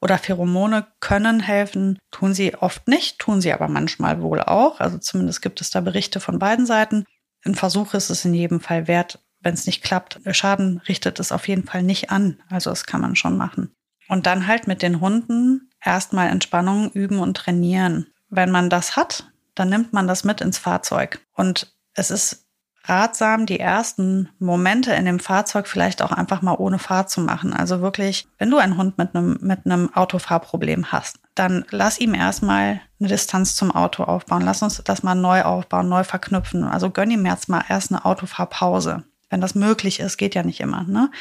oder 0.05 0.17
Pheromone 0.17 0.86
können 1.00 1.39
helfen, 1.39 1.98
tun 2.12 2.34
sie 2.34 2.53
oft 2.55 2.88
nicht, 2.88 3.17
tun 3.17 3.41
sie 3.41 3.53
aber 3.53 3.67
manchmal 3.67 4.22
wohl 4.22 4.41
auch. 4.41 4.79
Also 4.79 4.98
zumindest 5.00 5.41
gibt 5.41 5.62
es 5.62 5.72
da 5.72 5.81
Berichte 5.81 6.19
von 6.19 6.38
beiden 6.38 6.65
Seiten. 6.65 7.05
Ein 7.46 7.56
Versuch 7.56 7.94
ist 7.94 8.10
es 8.10 8.25
in 8.25 8.34
jedem 8.34 8.60
Fall 8.60 8.88
wert. 8.88 9.19
Wenn 9.41 9.54
es 9.54 9.67
nicht 9.67 9.84
klappt, 9.84 10.19
Schaden 10.32 10.80
richtet 10.88 11.19
es 11.19 11.32
auf 11.32 11.48
jeden 11.48 11.65
Fall 11.65 11.84
nicht 11.84 12.10
an. 12.10 12.41
Also 12.50 12.72
das 12.72 12.86
kann 12.86 13.02
man 13.02 13.15
schon 13.15 13.38
machen. 13.38 13.76
Und 14.08 14.26
dann 14.26 14.48
halt 14.48 14.67
mit 14.67 14.82
den 14.82 15.00
Hunden 15.00 15.69
erstmal 15.84 16.30
Entspannung 16.30 16.91
üben 16.91 17.19
und 17.19 17.38
trainieren. 17.38 18.08
Wenn 18.30 18.52
man 18.52 18.69
das 18.69 18.96
hat, 18.96 19.32
dann 19.54 19.69
nimmt 19.69 19.93
man 19.93 20.08
das 20.08 20.24
mit 20.24 20.41
ins 20.41 20.58
Fahrzeug. 20.58 21.22
Und 21.34 21.76
es 21.93 22.12
ist 22.12 22.46
ratsam, 22.84 23.46
die 23.46 23.60
ersten 23.60 24.30
Momente 24.39 24.93
in 24.93 25.06
dem 25.06 25.19
Fahrzeug 25.19 25.67
vielleicht 25.67 26.02
auch 26.02 26.12
einfach 26.12 26.41
mal 26.41 26.56
ohne 26.56 26.80
Fahrt 26.80 27.10
zu 27.10 27.22
machen. 27.22 27.54
Also 27.54 27.82
wirklich, 27.82 28.28
wenn 28.38 28.52
du 28.52 28.58
einen 28.58 28.78
Hund 28.78 28.98
mit 28.98 29.15
einem, 29.15 29.38
mit 29.41 29.65
einem 29.65 29.93
Autofahrproblem 29.93 30.91
hast, 30.91 31.19
dann 31.36 31.65
lass 31.69 32.00
ihm 32.00 32.13
erstmal 32.13 32.82
eine 33.00 33.10
Distanz 33.10 33.56
zum 33.56 33.71
Auto 33.71 34.04
aufbauen. 34.04 34.41
Lass 34.41 34.62
uns 34.62 34.82
das 34.84 35.04
mal 35.04 35.15
neu 35.15 35.43
aufbauen, 35.43 35.89
neu 35.89 36.04
verknüpfen. 36.04 36.63
Also 36.63 36.89
gönn 36.89 37.12
ihm 37.12 37.26
jetzt 37.26 37.50
mal 37.50 37.63
erst 37.67 37.91
eine 37.91 38.06
Autofahrpause. 38.06 39.04
Wenn 39.30 39.41
das 39.41 39.56
möglich 39.56 40.00
ist, 40.00 40.17
geht 40.17 40.36
ja 40.36 40.43
nicht 40.43 40.62
immer, 40.62 40.84
ne? 40.84 41.12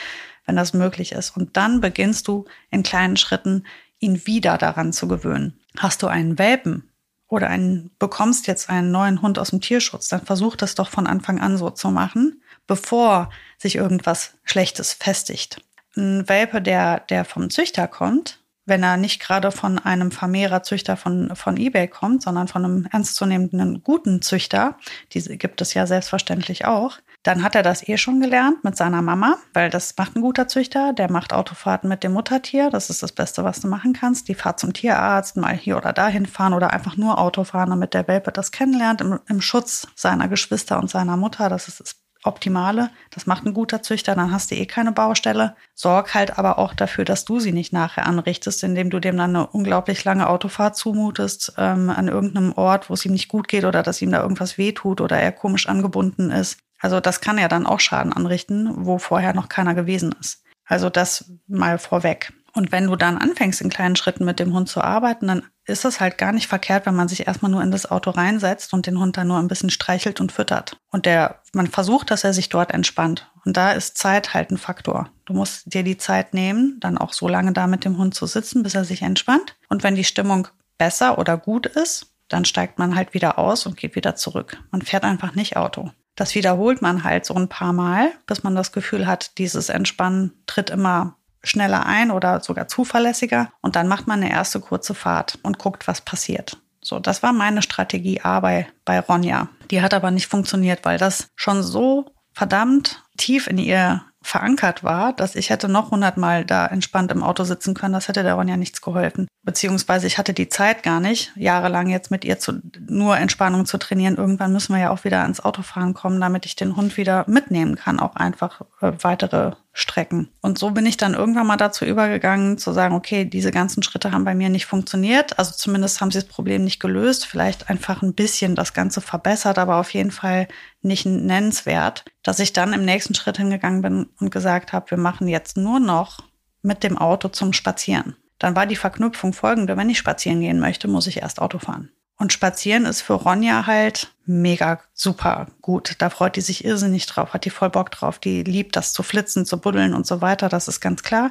Wenn 0.47 0.57
das 0.57 0.73
möglich 0.73 1.13
ist. 1.13 1.37
Und 1.37 1.57
dann 1.57 1.81
beginnst 1.81 2.29
du 2.29 2.45
in 2.71 2.83
kleinen 2.83 3.17
Schritten, 3.17 3.65
ihn 3.99 4.27
wieder 4.27 4.59
daran 4.59 4.93
zu 4.93 5.09
gewöhnen. 5.09 5.59
Hast 5.79 6.03
du 6.03 6.07
einen 6.07 6.39
Welpen, 6.39 6.91
oder 7.35 7.49
einen, 7.49 7.91
bekommst 7.99 8.47
jetzt 8.47 8.71
einen 8.71 8.91
neuen 8.91 9.21
Hund 9.21 9.39
aus 9.39 9.51
dem 9.51 9.61
Tierschutz, 9.61 10.09
dann 10.09 10.25
versuch 10.25 10.57
das 10.57 10.75
doch 10.75 10.89
von 10.89 11.07
Anfang 11.07 11.41
an 11.41 11.57
so 11.57 11.71
zu 11.71 11.91
machen, 11.91 12.43
bevor 12.67 13.31
sich 13.59 13.77
irgendwas 13.77 14.35
Schlechtes 14.45 14.93
festigt. 14.93 15.61
Ein 15.97 16.29
Welpe, 16.29 16.63
der, 16.63 17.01
der 17.01 17.25
vom 17.25 17.51
Züchter 17.51 17.89
kommt, 17.89 18.41
wenn 18.67 18.83
er 18.83 18.97
nicht 18.97 19.21
gerade 19.21 19.51
von 19.51 19.79
einem 19.79 20.11
Vermehrerzüchter 20.11 20.97
von, 20.97 21.35
von 21.35 21.57
eBay 21.57 21.89
kommt, 21.89 22.23
sondern 22.23 22.49
von 22.49 22.65
einem 22.65 22.89
ernstzunehmenden 22.91 23.83
guten 23.83 24.23
Züchter, 24.23 24.77
diese 25.13 25.37
gibt 25.37 25.61
es 25.61 25.75
ja 25.75 25.87
selbstverständlich 25.87 26.65
auch, 26.65 26.99
dann 27.25 27.43
hat 27.43 27.55
er 27.55 27.63
das 27.63 27.89
eh 27.89 27.97
schon 27.97 28.21
gelernt 28.21 28.65
mit 28.65 28.77
seiner 28.77 29.01
Mama, 29.01 29.39
weil 29.55 29.71
das 29.71 29.95
macht 29.97 30.15
ein 30.15 30.21
guter 30.21 30.47
Züchter. 30.47 30.93
Der 30.93 31.11
macht 31.11 31.33
Autofahrten 31.33 31.89
mit 31.89 32.05
dem 32.05 32.13
Muttertier. 32.13 32.69
Das 32.69 32.91
ist 32.91 33.03
das 33.03 33.13
Beste, 33.13 33.45
was 33.45 33.61
du 33.61 33.69
machen 33.69 33.95
kannst. 33.95 34.29
Die 34.29 34.35
Fahrt 34.35 34.61
zum 34.61 34.75
Tierarzt, 34.75 35.39
mal 35.39 35.57
hier 35.57 35.79
oder 35.79 35.95
dahin 35.95 36.27
fahren 36.27 36.53
oder 36.53 36.75
einfach 36.75 36.99
nur 36.99 37.19
Auto 37.19 37.45
fahren, 37.45 37.71
damit 37.71 37.95
der 37.95 38.09
Welpe 38.09 38.31
das 38.31 38.53
kennenlernt 38.53 39.01
im, 39.01 39.21
im 39.27 39.41
Schutz 39.41 39.89
seiner 39.95 40.29
Geschwister 40.29 40.79
und 40.79 40.91
seiner 40.91 41.17
Mutter. 41.17 41.49
Das 41.49 41.67
ist 41.67 41.81
das 41.81 42.04
Optimale. 42.25 42.91
Das 43.11 43.27
macht 43.27 43.45
ein 43.45 43.55
guter 43.55 43.83
Züchter, 43.83 44.15
dann 44.15 44.33
hast 44.33 44.51
du 44.51 44.55
eh 44.55 44.67
keine 44.67 44.93
Baustelle. 44.93 45.57
Sorg 45.75 46.15
halt 46.15 46.39
aber 46.39 46.59
auch 46.59 46.75
dafür, 46.75 47.05
dass 47.05 47.25
du 47.25 47.39
sie 47.39 47.53
nicht 47.53 47.73
nachher 47.73 48.07
anrichtest, 48.07 48.65
indem 48.65 48.91
du 48.91 48.99
dem 48.99 49.17
dann 49.17 49.37
eine 49.37 49.47
unglaublich 49.47 50.05
lange 50.05 50.29
Autofahrt 50.29 50.77
zumutest 50.77 51.55
ähm, 51.59 51.91
an 51.91 52.09
irgendeinem 52.09 52.53
Ort, 52.53 52.91
wo 52.91 52.95
es 52.95 53.05
ihm 53.05 53.13
nicht 53.13 53.29
gut 53.29 53.49
geht 53.49 53.65
oder 53.65 53.83
dass 53.83 54.03
ihm 54.03 54.11
da 54.11 54.23
irgendwas 54.23 54.59
wehtut 54.59 55.01
oder 55.01 55.19
er 55.19 55.33
komisch 55.33 55.69
angebunden 55.69 56.31
ist. 56.31 56.59
Also 56.81 57.01
das 57.01 57.21
kann 57.21 57.39
ja 57.39 57.49
dann 57.49 57.67
auch 57.67 57.81
Schaden 57.81 58.13
anrichten, 58.13 58.87
wo 58.87 58.99
vorher 58.99 59.35
noch 59.35 59.49
keiner 59.49 59.75
gewesen 59.75 60.15
ist. 60.21 60.43
Also 60.67 60.91
das 60.91 61.31
mal 61.47 61.79
vorweg. 61.79 62.33
Und 62.55 62.71
wenn 62.71 62.87
du 62.87 62.97
dann 62.97 63.19
anfängst, 63.19 63.61
in 63.61 63.69
kleinen 63.69 63.97
Schritten 63.97 64.25
mit 64.25 64.39
dem 64.39 64.55
Hund 64.55 64.69
zu 64.69 64.81
arbeiten, 64.81 65.27
dann 65.27 65.43
ist 65.67 65.85
es 65.85 65.99
halt 65.99 66.19
gar 66.19 66.33
nicht 66.33 66.47
verkehrt, 66.47 66.87
wenn 66.87 66.95
man 66.95 67.09
sich 67.09 67.27
erstmal 67.27 67.51
nur 67.51 67.63
in 67.63 67.73
das 67.73 67.91
Auto 67.91 68.11
reinsetzt 68.11 68.73
und 68.73 68.87
den 68.87 68.99
Hund 68.99 69.17
dann 69.17 69.27
nur 69.27 69.39
ein 69.39 69.49
bisschen 69.49 69.71
streichelt 69.71 70.21
und 70.21 70.31
füttert. 70.31 70.77
Und 70.91 71.05
der, 71.05 71.41
man 71.53 71.67
versucht, 71.67 72.11
dass 72.11 72.23
er 72.23 72.33
sich 72.33 72.49
dort 72.49 72.73
entspannt. 72.73 73.31
Und 73.45 73.57
da 73.57 73.73
ist 73.73 73.99
Zeit 73.99 74.35
halt 74.35 74.51
ein 74.51 74.59
Faktor. 74.59 75.11
Du 75.25 75.35
musst 75.35 75.73
dir 75.73 75.83
die 75.83 75.99
Zeit 75.99 76.33
nehmen, 76.33 76.79
dann 76.81 76.97
auch 76.97 77.13
so 77.13 77.29
lange 77.29 77.53
da 77.53 77.67
mit 77.67 77.85
dem 77.85 77.99
Hund 77.99 78.15
zu 78.15 78.27
sitzen, 78.27 78.63
bis 78.63 78.75
er 78.75 78.85
sich 78.85 79.03
entspannt. 79.03 79.57
Und 79.69 79.83
wenn 79.83 79.97
die 79.97 80.05
Stimmung 80.05 80.49
besser 80.79 81.19
oder 81.19 81.37
gut 81.37 81.67
ist, 81.67 82.15
dann 82.29 82.45
steigt 82.45 82.79
man 82.79 82.95
halt 82.95 83.15
wieder 83.15 83.39
aus 83.39 83.67
und 83.67 83.77
geht 83.77 83.97
wieder 83.97 84.15
zurück. 84.15 84.59
Man 84.71 84.83
fährt 84.83 85.05
einfach 85.05 85.35
nicht 85.35 85.57
Auto. 85.57 85.91
Das 86.15 86.35
wiederholt 86.35 86.81
man 86.81 87.05
halt 87.05 87.27
so 87.27 87.35
ein 87.35 87.49
paar 87.49 87.73
Mal, 87.73 88.13
bis 88.27 88.45
man 88.45 88.55
das 88.55 88.73
Gefühl 88.73 89.07
hat, 89.07 89.39
dieses 89.39 89.69
Entspannen 89.69 90.33
tritt 90.47 90.71
immer 90.71 91.17
schneller 91.45 91.87
ein 91.87 92.11
oder 92.11 92.41
sogar 92.41 92.69
zuverlässiger. 92.69 93.51
Und 93.61 93.77
dann 93.77 93.89
macht 93.89 94.07
man 94.07 94.23
eine 94.23 94.33
erste 94.33 94.61
kurze 94.61 94.95
Fahrt 94.95 95.39
und 95.43 95.59
guckt, 95.59 95.87
was 95.87 96.01
passiert. 96.01 96.59
So, 96.83 96.99
das 96.99 97.23
war 97.23 97.33
meine 97.33 97.63
Strategie 97.63 98.21
A 98.23 98.41
bei, 98.41 98.67
bei 98.85 99.01
Ronja. 99.01 99.49
Die 99.71 99.81
hat 99.81 99.95
aber 99.95 100.11
nicht 100.11 100.27
funktioniert, 100.27 100.85
weil 100.85 100.99
das 100.99 101.29
schon 101.35 101.63
so 101.63 102.07
verdammt 102.35 103.03
tief 103.17 103.47
in 103.47 103.59
ihr 103.59 104.03
verankert 104.25 104.83
war, 104.83 105.13
dass 105.13 105.37
ich 105.37 105.51
hätte 105.51 105.69
noch 105.69 105.91
hundertmal 105.91 106.47
da 106.47 106.67
entspannt 106.67 107.13
im 107.13 107.23
Auto 107.23 107.45
sitzen 107.45 107.75
können. 107.75 107.93
Das 107.93 108.09
hätte 108.09 108.23
der 108.23 108.35
Ronja 108.35 108.57
nichts 108.57 108.81
geholfen. 108.81 109.29
beziehungsweise 109.43 110.07
ich 110.07 110.17
hatte 110.17 110.33
die 110.33 110.49
Zeit 110.49 110.83
gar 110.83 111.01
nicht, 111.01 111.33
jahrelang 111.37 111.89
jetzt 111.91 112.11
mit 112.11 112.25
ihr 112.25 112.39
zu, 112.39 112.61
nur 112.89 113.19
Entspannung 113.19 113.67
zu 113.67 113.77
trainieren. 113.77 114.17
Irgendwann 114.17 114.53
müssen 114.53 114.75
wir 114.75 114.81
ja 114.81 114.91
auch 114.91 115.05
wieder 115.05 115.21
ans 115.21 115.41
Autofahren 115.41 115.93
kommen, 115.93 116.21
damit 116.21 116.47
ich 116.47 116.57
den 116.57 116.77
Hund 116.77 116.97
wieder 116.97 117.25
mitnehmen 117.29 117.77
kann, 117.77 118.01
auch 118.01 118.17
einfach 118.17 118.63
äh, 118.81 118.93
weitere 119.03 119.53
Strecken. 119.77 120.31
Und 120.41 120.57
so 120.57 120.71
bin 120.71 120.87
ich 120.87 120.97
dann 120.97 121.13
irgendwann 121.13 121.47
mal 121.47 121.57
dazu 121.57 121.85
übergegangen, 121.85 122.57
zu 122.57 122.73
sagen, 122.73 122.95
okay, 122.95 123.27
diese 123.27 123.51
ganzen 123.51 123.83
Schritte 123.83 124.13
haben 124.13 124.25
bei 124.25 124.35
mir 124.35 124.49
nicht 124.49 124.67
funktioniert. 124.67 125.39
Also 125.39 125.53
zumindest 125.53 126.01
haben 126.01 126.11
sie 126.11 126.21
das 126.21 126.29
Problem 126.29 126.65
nicht 126.65 126.81
gelöst, 126.81 127.27
vielleicht 127.27 127.69
einfach 127.69 128.01
ein 128.01 128.15
bisschen 128.15 128.55
das 128.55 128.73
Ganze 128.73 129.01
verbessert, 129.01 129.59
aber 129.59 129.77
auf 129.77 129.93
jeden 129.93 130.13
Fall 130.13 130.49
nicht 130.81 131.05
nennenswert, 131.05 132.05
dass 132.23 132.39
ich 132.39 132.53
dann 132.53 132.73
im 132.73 132.85
nächsten 132.85 133.15
Schritt 133.15 133.37
hingegangen 133.37 133.83
bin 133.83 134.07
und 134.21 134.31
gesagt 134.31 134.73
habe, 134.73 134.91
wir 134.93 134.99
machen 134.99 135.29
jetzt 135.29 135.57
nur 135.57 135.81
noch 135.81 136.21
mit 136.63 136.83
dem 136.83 136.97
Auto 136.97 137.29
zum 137.29 137.53
Spazieren 137.53 138.17
dann 138.45 138.57
war 138.57 138.67
die 138.67 138.77
Verknüpfung 138.77 139.33
folgende. 139.33 139.77
Wenn 139.77 139.91
ich 139.91 139.99
spazieren 139.99 140.41
gehen 140.41 140.61
möchte, 140.61 140.89
muss 140.89 141.07
ich 141.07 141.23
erst 141.23 141.41
Auto 141.41 141.59
fahren. 141.59 141.91
Und 142.17 142.33
spazieren 142.33 142.85
ist 142.85 143.03
für 143.03 143.15
Ronja 143.15 143.67
halt 143.67 144.14
mega 144.27 144.81
super 144.93 145.47
gut. 145.61 145.97
Da 145.99 146.11
freut 146.11 146.37
die 146.37 146.41
sich 146.41 146.65
irrsinnig 146.65 147.07
drauf, 147.07 147.33
hat 147.33 147.45
die 147.45 147.51
voll 147.51 147.71
Bock 147.71 147.91
drauf. 147.91 148.19
Die 148.19 148.43
liebt 148.43 148.77
das 148.77 148.93
zu 148.93 149.03
flitzen, 149.03 149.47
zu 149.47 149.59
buddeln 149.59 149.95
und 149.95 150.07
so 150.07 150.21
weiter. 150.21 150.49
Das 150.49 150.69
ist 150.69 150.81
ganz 150.81 151.03
klar. 151.03 151.31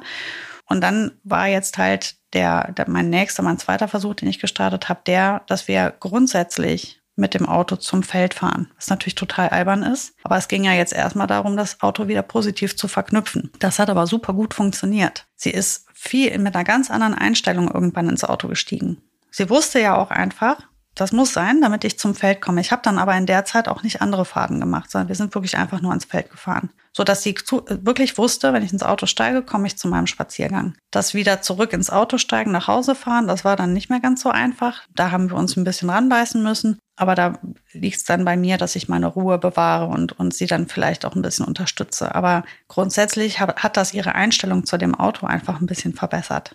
Und 0.66 0.80
dann 0.80 1.12
war 1.24 1.46
jetzt 1.46 1.78
halt 1.78 2.16
der, 2.32 2.72
der 2.72 2.88
mein 2.88 3.10
nächster, 3.10 3.42
mein 3.42 3.58
zweiter 3.58 3.88
Versuch, 3.88 4.14
den 4.14 4.28
ich 4.28 4.38
gestartet 4.38 4.88
habe, 4.88 5.00
der, 5.06 5.42
dass 5.46 5.68
wir 5.68 5.94
grundsätzlich 6.00 7.00
mit 7.16 7.34
dem 7.34 7.46
Auto 7.46 7.76
zum 7.76 8.02
Feld 8.02 8.34
fahren, 8.34 8.72
was 8.76 8.90
natürlich 8.90 9.14
total 9.14 9.50
albern 9.50 9.82
ist. 9.84 10.14
Aber 10.24 10.36
es 10.36 10.48
ging 10.48 10.64
ja 10.64 10.72
jetzt 10.72 10.92
erstmal 10.92 11.28
darum, 11.28 11.56
das 11.56 11.80
Auto 11.80 12.08
wieder 12.08 12.22
positiv 12.22 12.76
zu 12.76 12.88
verknüpfen. 12.88 13.52
Das 13.60 13.78
hat 13.78 13.88
aber 13.88 14.06
super 14.06 14.32
gut 14.32 14.52
funktioniert. 14.52 15.26
Sie 15.36 15.50
ist 15.50 15.86
viel 15.92 16.36
mit 16.38 16.54
einer 16.54 16.64
ganz 16.64 16.90
anderen 16.90 17.14
Einstellung 17.14 17.70
irgendwann 17.70 18.08
ins 18.08 18.24
Auto 18.24 18.48
gestiegen. 18.48 19.00
Sie 19.30 19.48
wusste 19.48 19.80
ja 19.80 19.96
auch 19.96 20.10
einfach, 20.10 20.58
das 20.94 21.12
muss 21.12 21.32
sein, 21.32 21.60
damit 21.60 21.84
ich 21.84 21.98
zum 21.98 22.14
Feld 22.14 22.40
komme. 22.40 22.60
Ich 22.60 22.70
habe 22.70 22.82
dann 22.82 22.98
aber 22.98 23.16
in 23.16 23.26
der 23.26 23.44
Zeit 23.44 23.68
auch 23.68 23.82
nicht 23.82 24.00
andere 24.00 24.24
Faden 24.24 24.60
gemacht, 24.60 24.90
sondern 24.90 25.08
wir 25.08 25.16
sind 25.16 25.34
wirklich 25.34 25.56
einfach 25.56 25.80
nur 25.80 25.90
ans 25.90 26.04
Feld 26.04 26.30
gefahren. 26.30 26.70
So 26.96 27.02
dass 27.02 27.22
sie 27.22 27.34
zu, 27.34 27.64
wirklich 27.68 28.16
wusste, 28.16 28.52
wenn 28.52 28.62
ich 28.62 28.72
ins 28.72 28.84
Auto 28.84 29.06
steige, 29.06 29.42
komme 29.42 29.66
ich 29.66 29.76
zu 29.76 29.88
meinem 29.88 30.06
Spaziergang. 30.06 30.74
Das 30.92 31.12
wieder 31.12 31.42
zurück 31.42 31.72
ins 31.72 31.90
Auto 31.90 32.18
steigen, 32.18 32.52
nach 32.52 32.68
Hause 32.68 32.94
fahren, 32.94 33.26
das 33.26 33.44
war 33.44 33.56
dann 33.56 33.72
nicht 33.72 33.90
mehr 33.90 33.98
ganz 33.98 34.22
so 34.22 34.30
einfach. 34.30 34.82
Da 34.94 35.10
haben 35.10 35.30
wir 35.30 35.36
uns 35.36 35.56
ein 35.56 35.64
bisschen 35.64 35.90
ranbeißen 35.90 36.40
müssen. 36.42 36.78
Aber 36.96 37.16
da 37.16 37.40
liegt 37.72 37.96
es 37.96 38.04
dann 38.04 38.24
bei 38.24 38.36
mir, 38.36 38.56
dass 38.56 38.76
ich 38.76 38.88
meine 38.88 39.08
Ruhe 39.08 39.38
bewahre 39.38 39.86
und, 39.86 40.12
und 40.12 40.32
sie 40.32 40.46
dann 40.46 40.68
vielleicht 40.68 41.04
auch 41.04 41.16
ein 41.16 41.22
bisschen 41.22 41.44
unterstütze. 41.44 42.14
Aber 42.14 42.44
grundsätzlich 42.68 43.40
hat, 43.40 43.64
hat 43.64 43.76
das 43.76 43.94
ihre 43.94 44.14
Einstellung 44.14 44.64
zu 44.64 44.78
dem 44.78 44.94
Auto 44.94 45.26
einfach 45.26 45.60
ein 45.60 45.66
bisschen 45.66 45.94
verbessert. 45.94 46.54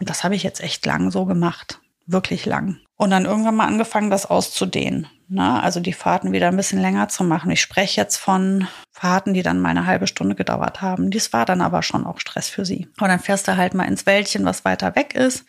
Und 0.00 0.08
das 0.08 0.24
habe 0.24 0.34
ich 0.34 0.42
jetzt 0.42 0.62
echt 0.62 0.86
lang 0.86 1.10
so 1.10 1.26
gemacht. 1.26 1.80
Wirklich 2.06 2.46
lang. 2.46 2.78
Und 2.96 3.10
dann 3.10 3.26
irgendwann 3.26 3.56
mal 3.56 3.66
angefangen, 3.66 4.10
das 4.10 4.26
auszudehnen. 4.26 5.06
Ne? 5.28 5.62
Also 5.62 5.80
die 5.80 5.92
Fahrten 5.92 6.32
wieder 6.32 6.48
ein 6.48 6.56
bisschen 6.56 6.80
länger 6.80 7.08
zu 7.08 7.24
machen. 7.24 7.50
Ich 7.50 7.60
spreche 7.60 8.00
jetzt 8.00 8.16
von 8.16 8.68
Fahrten, 8.92 9.34
die 9.34 9.42
dann 9.42 9.60
mal 9.60 9.70
eine 9.70 9.86
halbe 9.86 10.06
Stunde 10.06 10.34
gedauert 10.34 10.80
haben. 10.80 11.10
Dies 11.10 11.32
war 11.32 11.44
dann 11.44 11.60
aber 11.60 11.82
schon 11.82 12.06
auch 12.06 12.20
Stress 12.20 12.48
für 12.48 12.64
sie. 12.64 12.88
Und 13.00 13.08
dann 13.08 13.18
fährst 13.18 13.48
du 13.48 13.56
halt 13.56 13.74
mal 13.74 13.84
ins 13.84 14.06
Wäldchen, 14.06 14.44
was 14.44 14.64
weiter 14.64 14.94
weg 14.94 15.14
ist. 15.14 15.44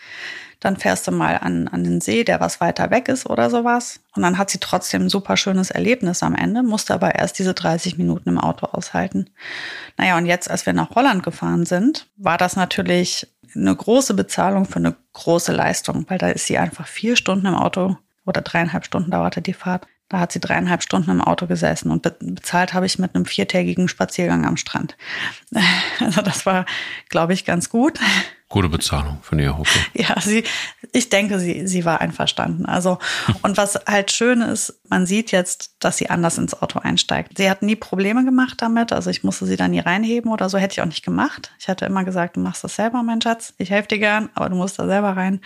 Dann 0.60 0.76
fährst 0.76 1.08
du 1.08 1.12
mal 1.12 1.38
an, 1.38 1.68
an 1.68 1.84
den 1.84 2.02
See, 2.02 2.24
der 2.24 2.40
was 2.40 2.60
weiter 2.60 2.90
weg 2.90 3.08
ist 3.08 3.30
oder 3.30 3.52
sowas. 3.52 4.00
Und 4.16 4.24
dann 4.24 4.40
hat 4.40 4.50
sie 4.50 4.58
trotzdem 4.58 5.04
ein 5.04 5.10
super 5.10 5.38
schönes 5.38 5.70
Erlebnis 5.70 6.24
am 6.24 6.34
Ende, 6.34 6.64
musste 6.64 6.96
aber 6.96 7.14
erst 7.14 7.38
diese 7.38 7.54
30 7.54 8.00
Minuten 8.00 8.30
im 8.30 8.40
Auto 8.40 8.66
aushalten. 8.66 9.30
Naja, 9.98 10.18
und 10.18 10.26
jetzt, 10.26 10.50
als 10.50 10.66
wir 10.66 10.74
nach 10.74 10.96
Holland 10.96 11.22
gefahren 11.22 11.68
sind, 11.68 12.08
war 12.18 12.40
das 12.40 12.56
natürlich 12.56 13.28
eine 13.58 13.76
große 13.76 14.14
Bezahlung 14.14 14.66
für 14.66 14.78
eine 14.78 14.96
große 15.14 15.52
Leistung, 15.52 16.06
weil 16.08 16.18
da 16.18 16.30
ist 16.30 16.46
sie 16.46 16.58
einfach 16.58 16.88
vier 16.88 17.16
Stunden 17.16 17.48
im 17.48 17.56
Auto 17.56 17.98
oder 18.26 18.42
dreieinhalb 18.42 18.86
Stunden 18.86 19.12
dauerte 19.12 19.42
die 19.42 19.54
Fahrt. 19.54 19.88
Da 20.10 20.20
hat 20.20 20.32
sie 20.32 20.40
dreieinhalb 20.40 20.84
Stunden 20.84 21.12
im 21.12 21.22
Auto 21.22 21.48
gesessen 21.48 21.92
und 21.92 22.02
bezahlt 22.02 22.74
habe 22.74 22.86
ich 22.86 22.98
mit 22.98 23.14
einem 23.14 23.26
viertägigen 23.26 23.88
Spaziergang 23.88 24.46
am 24.46 24.58
Strand. 24.58 24.98
Also 26.00 26.22
das 26.22 26.46
war, 26.46 26.66
glaube 27.10 27.34
ich, 27.34 27.44
ganz 27.44 27.70
gut. 27.70 28.00
Gute 28.50 28.70
Bezahlung 28.70 29.20
für 29.24 29.34
eine 29.34 29.58
Hoppe. 29.58 29.70
Ja, 29.94 30.22
sie, 30.22 30.44
ich 30.94 31.10
denke, 31.10 31.38
sie, 31.38 31.68
sie 31.68 31.84
war 31.84 32.00
einverstanden. 32.00 32.66
Also, 32.66 32.98
und 33.42 33.58
was 33.58 33.76
halt 33.86 34.12
schön 34.12 34.42
ist, 34.42 34.80
man 34.88 35.06
sieht 35.06 35.32
jetzt, 35.32 35.76
dass 35.80 35.98
sie 35.98 36.10
anders 36.10 36.38
ins 36.38 36.62
Auto 36.62 36.80
einsteigt. 36.80 37.38
Sie 37.38 37.50
hat 37.50 37.62
nie 37.62 37.76
Probleme 37.76 38.24
gemacht 38.24 38.62
damit. 38.62 38.94
Also 38.94 39.10
ich 39.10 39.24
musste 39.24 39.46
sie 39.46 39.58
da 39.58 39.68
nie 39.68 39.80
reinheben 39.80 40.32
oder 40.32 40.48
so. 40.48 40.58
Hätte 40.58 40.74
ich 40.74 40.82
auch 40.82 40.86
nicht 40.86 41.04
gemacht. 41.04 41.52
Ich 41.60 41.68
hätte 41.68 41.86
immer 41.86 42.06
gesagt, 42.06 42.38
du 42.38 42.40
machst 42.40 42.64
das 42.64 42.76
selber, 42.76 43.04
mein 43.04 43.22
Schatz. 43.22 43.54
Ich 43.58 43.70
helfe 43.70 43.90
dir 43.90 44.00
gern, 44.00 44.30
aber 44.34 44.50
du 44.50 44.56
musst 44.56 44.80
da 44.80 44.88
selber 44.88 45.18
rein. 45.18 45.42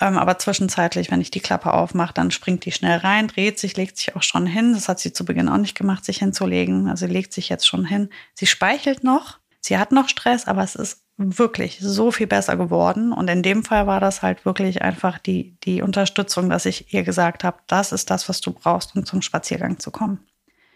Ähm, 0.00 0.16
aber 0.16 0.38
zwischenzeitlich, 0.38 1.10
wenn 1.10 1.20
ich 1.20 1.32
die 1.32 1.40
Klappe 1.40 1.74
aufmache, 1.74 2.14
dann 2.14 2.30
springt 2.30 2.64
die 2.64 2.72
schnell 2.72 2.98
rein, 2.98 3.26
dreht 3.26 3.58
sich, 3.58 3.76
legt 3.76 3.98
sich 3.98 4.14
auch 4.14 4.22
schon 4.22 4.46
hin. 4.46 4.72
Das 4.72 4.88
hat 4.88 5.00
sie 5.00 5.12
zu 5.12 5.24
Beginn 5.24 5.48
auch 5.48 5.58
nicht 5.58 5.76
gemacht, 5.76 6.04
sich 6.04 6.18
hinzulegen. 6.18 6.88
Also 6.88 7.06
sie 7.06 7.12
legt 7.12 7.32
sich 7.32 7.48
jetzt 7.48 7.66
schon 7.66 7.84
hin. 7.84 8.08
Sie 8.34 8.46
speichelt 8.46 9.02
noch. 9.02 9.38
Sie 9.60 9.78
hat 9.78 9.92
noch 9.92 10.08
Stress, 10.08 10.46
aber 10.46 10.62
es 10.62 10.74
ist 10.74 11.02
wirklich 11.20 11.78
so 11.80 12.10
viel 12.10 12.26
besser 12.26 12.56
geworden. 12.56 13.12
Und 13.12 13.28
in 13.28 13.42
dem 13.42 13.62
Fall 13.62 13.86
war 13.86 14.00
das 14.00 14.22
halt 14.22 14.44
wirklich 14.44 14.82
einfach 14.82 15.18
die, 15.18 15.56
die 15.64 15.82
Unterstützung, 15.82 16.48
dass 16.48 16.66
ich 16.66 16.92
ihr 16.94 17.02
gesagt 17.02 17.44
habe, 17.44 17.58
das 17.66 17.92
ist 17.92 18.10
das, 18.10 18.28
was 18.28 18.40
du 18.40 18.52
brauchst, 18.52 18.96
um 18.96 19.04
zum 19.04 19.22
Spaziergang 19.22 19.78
zu 19.78 19.90
kommen. 19.90 20.20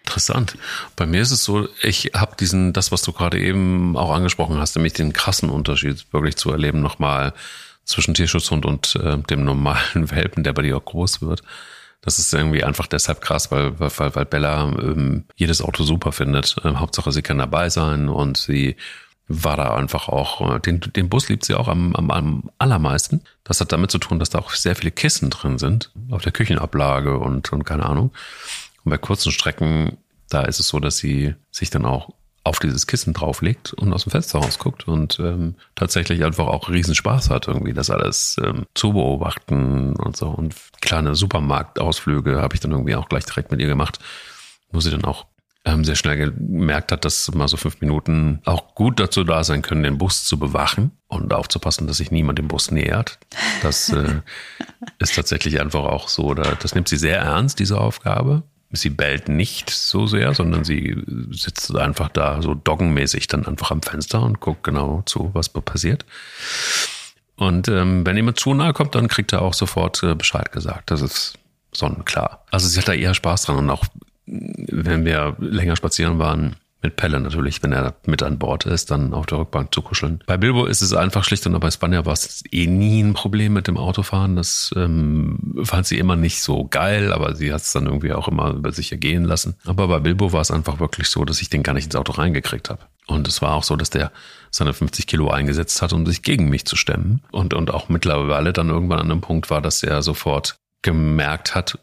Interessant. 0.07 0.59
Bei 0.97 1.07
mir 1.07 1.23
ist 1.23 1.31
es 1.31 1.45
so, 1.45 1.67
ich 1.83 2.11
habe 2.15 2.37
diesen, 2.37 2.75
das, 2.75 2.93
was 2.93 3.03
du 3.03 3.13
gerade 3.13 3.41
eben 3.41 3.97
auch 3.97 4.13
angesprochen 4.13 4.59
hast, 4.59 4.77
nämlich 4.77 4.93
den 4.93 5.15
krassen 5.15 5.49
Unterschied 5.49 6.13
wirklich 6.13 6.37
zu 6.37 6.51
erleben, 6.51 6.83
nochmal 6.83 7.33
zwischen 7.85 8.13
Tierschutzhund 8.13 8.67
und 8.67 8.97
äh, 8.97 9.19
dem 9.19 9.45
normalen 9.45 10.11
Welpen, 10.11 10.45
der 10.45 10.53
bei 10.53 10.63
dir 10.63 10.77
auch 10.77 10.85
groß 10.85 11.23
wird. 11.23 11.43
Das 12.03 12.19
ist 12.19 12.35
irgendwie 12.35 12.63
einfach 12.63 12.87
deshalb 12.87 13.23
krass, 13.23 13.51
weil, 13.51 13.81
weil, 13.81 14.15
weil 14.15 14.27
Bella 14.27 14.65
ähm, 14.65 15.25
jedes 15.37 15.63
Auto 15.63 15.85
super 15.85 16.13
findet. 16.13 16.57
Ähm, 16.63 16.79
Hauptsache, 16.79 17.13
sie 17.13 17.23
kann 17.23 17.39
dabei 17.39 17.71
sein 17.71 18.11
und 18.11 18.37
sie 18.37 18.77
war 19.27 19.57
da 19.57 19.75
einfach 19.75 20.09
auch, 20.09 20.57
äh, 20.57 20.61
den, 20.61 20.81
den 20.81 21.09
Bus 21.09 21.29
liebt 21.29 21.45
sie 21.45 21.55
auch 21.55 21.69
am, 21.69 21.95
am, 21.97 22.11
am 22.11 22.51
allermeisten. 22.59 23.23
Das 23.43 23.61
hat 23.61 23.73
damit 23.73 23.91
zu 23.91 23.99
tun, 23.99 24.19
dass 24.19 24.31
da 24.31 24.39
auch 24.39 24.51
sehr 24.51 24.77
viele 24.77 24.91
Kissen 24.91 25.31
drin 25.31 25.59
sind, 25.59 25.91
auf 26.11 26.23
der 26.23 26.33
Küchenablage 26.33 27.19
und, 27.19 27.53
und 27.53 27.65
keine 27.65 27.87
Ahnung. 27.87 28.11
Und 28.85 28.91
bei 28.91 28.99
kurzen 28.99 29.33
Strecken, 29.33 29.97
da 30.29 30.43
ist 30.43 30.61
es 30.61 30.69
so, 30.69 30.79
dass 30.79 30.99
sie 30.99 31.35
sich 31.51 31.71
dann 31.71 31.87
auch 31.87 32.11
auf 32.45 32.59
dieses 32.59 32.87
Kissen 32.87 33.15
drauflegt 33.15 33.73
und 33.73 33.95
aus 33.95 34.05
dem 34.05 34.11
Fenster 34.11 34.39
rausguckt 34.39 34.87
und 34.87 35.19
ähm, 35.19 35.55
tatsächlich 35.75 36.23
einfach 36.23 36.47
auch 36.47 36.69
riesen 36.69 36.95
Spaß 36.95 37.31
hat, 37.31 37.49
irgendwie 37.49 37.73
das 37.73 37.89
alles 37.89 38.37
ähm, 38.45 38.67
zu 38.75 38.93
beobachten 38.93 39.97
und 39.97 40.15
so. 40.15 40.29
Und 40.29 40.55
kleine 40.83 41.15
Supermarktausflüge 41.15 42.43
habe 42.43 42.55
ich 42.55 42.61
dann 42.61 42.73
irgendwie 42.73 42.97
auch 42.97 43.09
gleich 43.09 43.25
direkt 43.25 43.51
mit 43.51 43.61
ihr 43.61 43.69
gemacht, 43.69 43.99
wo 44.71 44.81
sie 44.81 44.91
dann 44.91 45.05
auch 45.05 45.25
ähm, 45.65 45.85
sehr 45.85 45.95
schnell 45.95 46.33
gemerkt 46.33 46.93
hat, 46.93 47.05
dass 47.05 47.33
mal 47.33 47.49
so 47.49 47.57
fünf 47.57 47.81
Minuten 47.81 48.41
auch 48.45 48.75
gut 48.75 49.01
dazu 49.01 49.25
da 49.25 49.45
sein 49.45 49.63
können, 49.63 49.83
den 49.83 49.99
Bus 49.99 50.25
zu 50.25 50.39
bewachen 50.39 50.93
und 51.09 51.33
aufzupassen, 51.33 51.87
dass 51.87 51.97
sich 51.97 52.11
niemand 52.11 52.39
dem 52.39 52.49
Bus 52.49 52.71
nähert. 52.71 53.19
Das 53.63 53.89
äh, 53.89 54.21
ist 54.99 55.15
tatsächlich 55.15 55.61
einfach 55.61 55.85
auch 55.85 56.09
so, 56.09 56.35
da, 56.35 56.55
das 56.61 56.75
nimmt 56.75 56.89
sie 56.89 56.99
sehr 56.99 57.19
ernst, 57.19 57.59
diese 57.59 57.81
Aufgabe. 57.81 58.43
Sie 58.71 58.91
bellt 58.91 59.29
nicht 59.29 59.71
so 59.71 60.07
sehr, 60.07 60.35
sondern 60.35 60.65
sie 60.65 60.97
sitzt 61.31 61.75
einfach 61.77 62.09
da 62.09 62.43
so 62.43 62.55
doggenmäßig 62.55 63.29
dann 63.29 63.47
einfach 63.47 63.71
am 63.71 63.83
Fenster 63.83 64.23
und 64.23 64.41
guckt 64.41 64.65
genau 64.65 65.03
zu, 65.07 65.31
was 65.33 65.49
passiert. 65.49 66.05
Und 67.37 67.69
ähm, 67.69 68.05
wenn 68.05 68.17
jemand 68.17 68.39
zu 68.39 68.53
nahe 68.53 68.73
kommt, 68.73 68.95
dann 68.95 69.09
kriegt 69.09 69.33
er 69.33 69.43
auch 69.43 69.55
sofort 69.55 70.03
äh, 70.03 70.15
Bescheid 70.15 70.53
gesagt. 70.53 70.91
Das 70.91 71.03
ist 71.03 71.39
sonnenklar. 71.73 72.45
Also 72.51 72.69
sie 72.69 72.81
hat 72.81 72.89
da 72.89 72.93
eher 72.93 73.15
Spaß 73.15 73.43
dran 73.43 73.57
und 73.57 73.71
auch 73.71 73.85
wenn 74.27 75.05
wir 75.05 75.37
länger 75.39 75.77
spazieren 75.77 76.19
waren, 76.19 76.57
mit 76.85 76.97
Pelle 76.97 77.19
natürlich, 77.19 77.63
wenn 77.63 77.73
er 77.73 77.95
mit 78.05 78.23
an 78.23 78.39
Bord 78.39 78.67
ist, 78.67 78.91
dann 78.91 79.15
auf 79.15 79.27
der 79.27 79.39
Rückbank 79.39 79.75
zu 79.75 79.81
kuscheln. 79.81 80.23
Bei 80.27 80.37
Bilbo 80.37 80.67
ist 80.67 80.83
es 80.83 80.93
einfach 80.93 81.25
schlicht 81.25 81.47
und 81.47 81.59
bei 81.59 81.71
Spanier 81.71 82.05
war 82.05 82.13
es 82.13 82.45
eh 82.53 82.67
nie 82.67 83.03
ein 83.03 83.15
Problem 83.15 83.55
mit 83.55 83.67
dem 83.67 83.79
Autofahren. 83.79 84.37
Das 84.37 84.73
ähm, 84.77 85.57
fand 85.65 85.87
sie 85.87 85.99
immer 85.99 86.15
nicht 86.15 86.41
so 86.43 86.69
geil, 86.69 87.13
aber 87.13 87.35
sie 87.35 87.53
hat 87.53 87.63
es 87.63 87.73
dann 87.73 87.87
irgendwie 87.87 88.13
auch 88.13 88.29
immer 88.29 88.53
über 88.53 88.71
sich 88.71 88.93
ergehen 88.93 89.25
lassen. 89.25 89.57
Aber 89.65 89.89
bei 89.89 89.99
Bilbo 89.99 90.33
war 90.33 90.43
es 90.43 90.51
einfach 90.51 90.79
wirklich 90.79 91.09
so, 91.09 91.25
dass 91.25 91.41
ich 91.41 91.49
den 91.49 91.63
gar 91.63 91.73
nicht 91.73 91.87
ins 91.87 91.97
Auto 91.97 92.13
reingekriegt 92.13 92.69
habe. 92.69 92.83
Und 93.07 93.27
es 93.29 93.41
war 93.41 93.55
auch 93.55 93.65
so, 93.65 93.77
dass 93.77 93.91
der 93.91 94.13
seine 94.51 94.75
50 94.75 95.07
Kilo 95.07 95.31
eingesetzt 95.31 95.81
hat, 95.81 95.95
um 95.95 96.05
sich 96.05 96.23
gegen 96.23 96.51
mich 96.51 96.67
zu 96.67 96.77
stemmen. 96.77 97.23
Und, 97.33 97.55
und 97.55 97.73
auch 97.73 97.89
mittlerweile 97.89 98.53
dann 98.53 98.69
irgendwann 98.69 99.01
an 99.01 99.11
einem 99.11 99.21
Punkt 99.23 99.49
war, 99.49 99.63
dass 99.63 99.83
er 99.83 100.03
sofort 100.03 100.59
gemerkt 100.83 101.55
hat, 101.55 101.79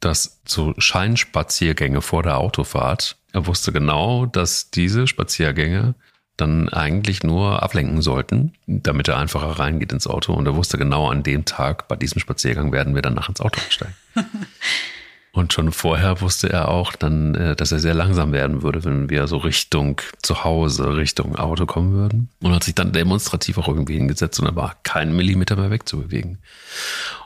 dass 0.00 0.40
so 0.46 0.74
Scheinspaziergänge 0.78 2.02
vor 2.02 2.22
der 2.22 2.38
Autofahrt, 2.38 3.16
er 3.32 3.46
wusste 3.46 3.72
genau, 3.72 4.26
dass 4.26 4.70
diese 4.70 5.06
Spaziergänge 5.06 5.94
dann 6.40 6.68
eigentlich 6.70 7.22
nur 7.22 7.62
ablenken 7.62 8.00
sollten, 8.02 8.54
damit 8.66 9.08
er 9.08 9.18
einfacher 9.18 9.58
reingeht 9.58 9.92
ins 9.92 10.06
Auto. 10.06 10.32
Und 10.32 10.46
er 10.46 10.56
wusste 10.56 10.78
genau, 10.78 11.10
an 11.10 11.22
dem 11.22 11.44
Tag, 11.44 11.86
bei 11.86 11.96
diesem 11.96 12.18
Spaziergang 12.18 12.72
werden 12.72 12.94
wir 12.94 13.02
dann 13.02 13.14
nach 13.14 13.28
ins 13.28 13.40
Auto 13.40 13.60
einsteigen. 13.60 13.94
Und 15.32 15.52
schon 15.52 15.70
vorher 15.70 16.20
wusste 16.20 16.52
er 16.52 16.68
auch 16.68 16.92
dann, 16.92 17.36
äh, 17.36 17.54
dass 17.54 17.70
er 17.70 17.78
sehr 17.78 17.94
langsam 17.94 18.32
werden 18.32 18.62
würde, 18.62 18.84
wenn 18.84 19.10
wir 19.10 19.28
so 19.28 19.36
Richtung 19.36 20.00
zu 20.22 20.42
Hause, 20.42 20.96
Richtung 20.96 21.36
Auto 21.36 21.66
kommen 21.66 21.92
würden. 21.92 22.30
Und 22.42 22.52
hat 22.52 22.64
sich 22.64 22.74
dann 22.74 22.92
demonstrativ 22.92 23.58
auch 23.58 23.68
irgendwie 23.68 23.96
hingesetzt 23.96 24.40
und 24.40 24.46
er 24.46 24.56
war 24.56 24.76
keinen 24.82 25.14
Millimeter 25.14 25.54
mehr 25.54 25.70
wegzubewegen. 25.70 26.38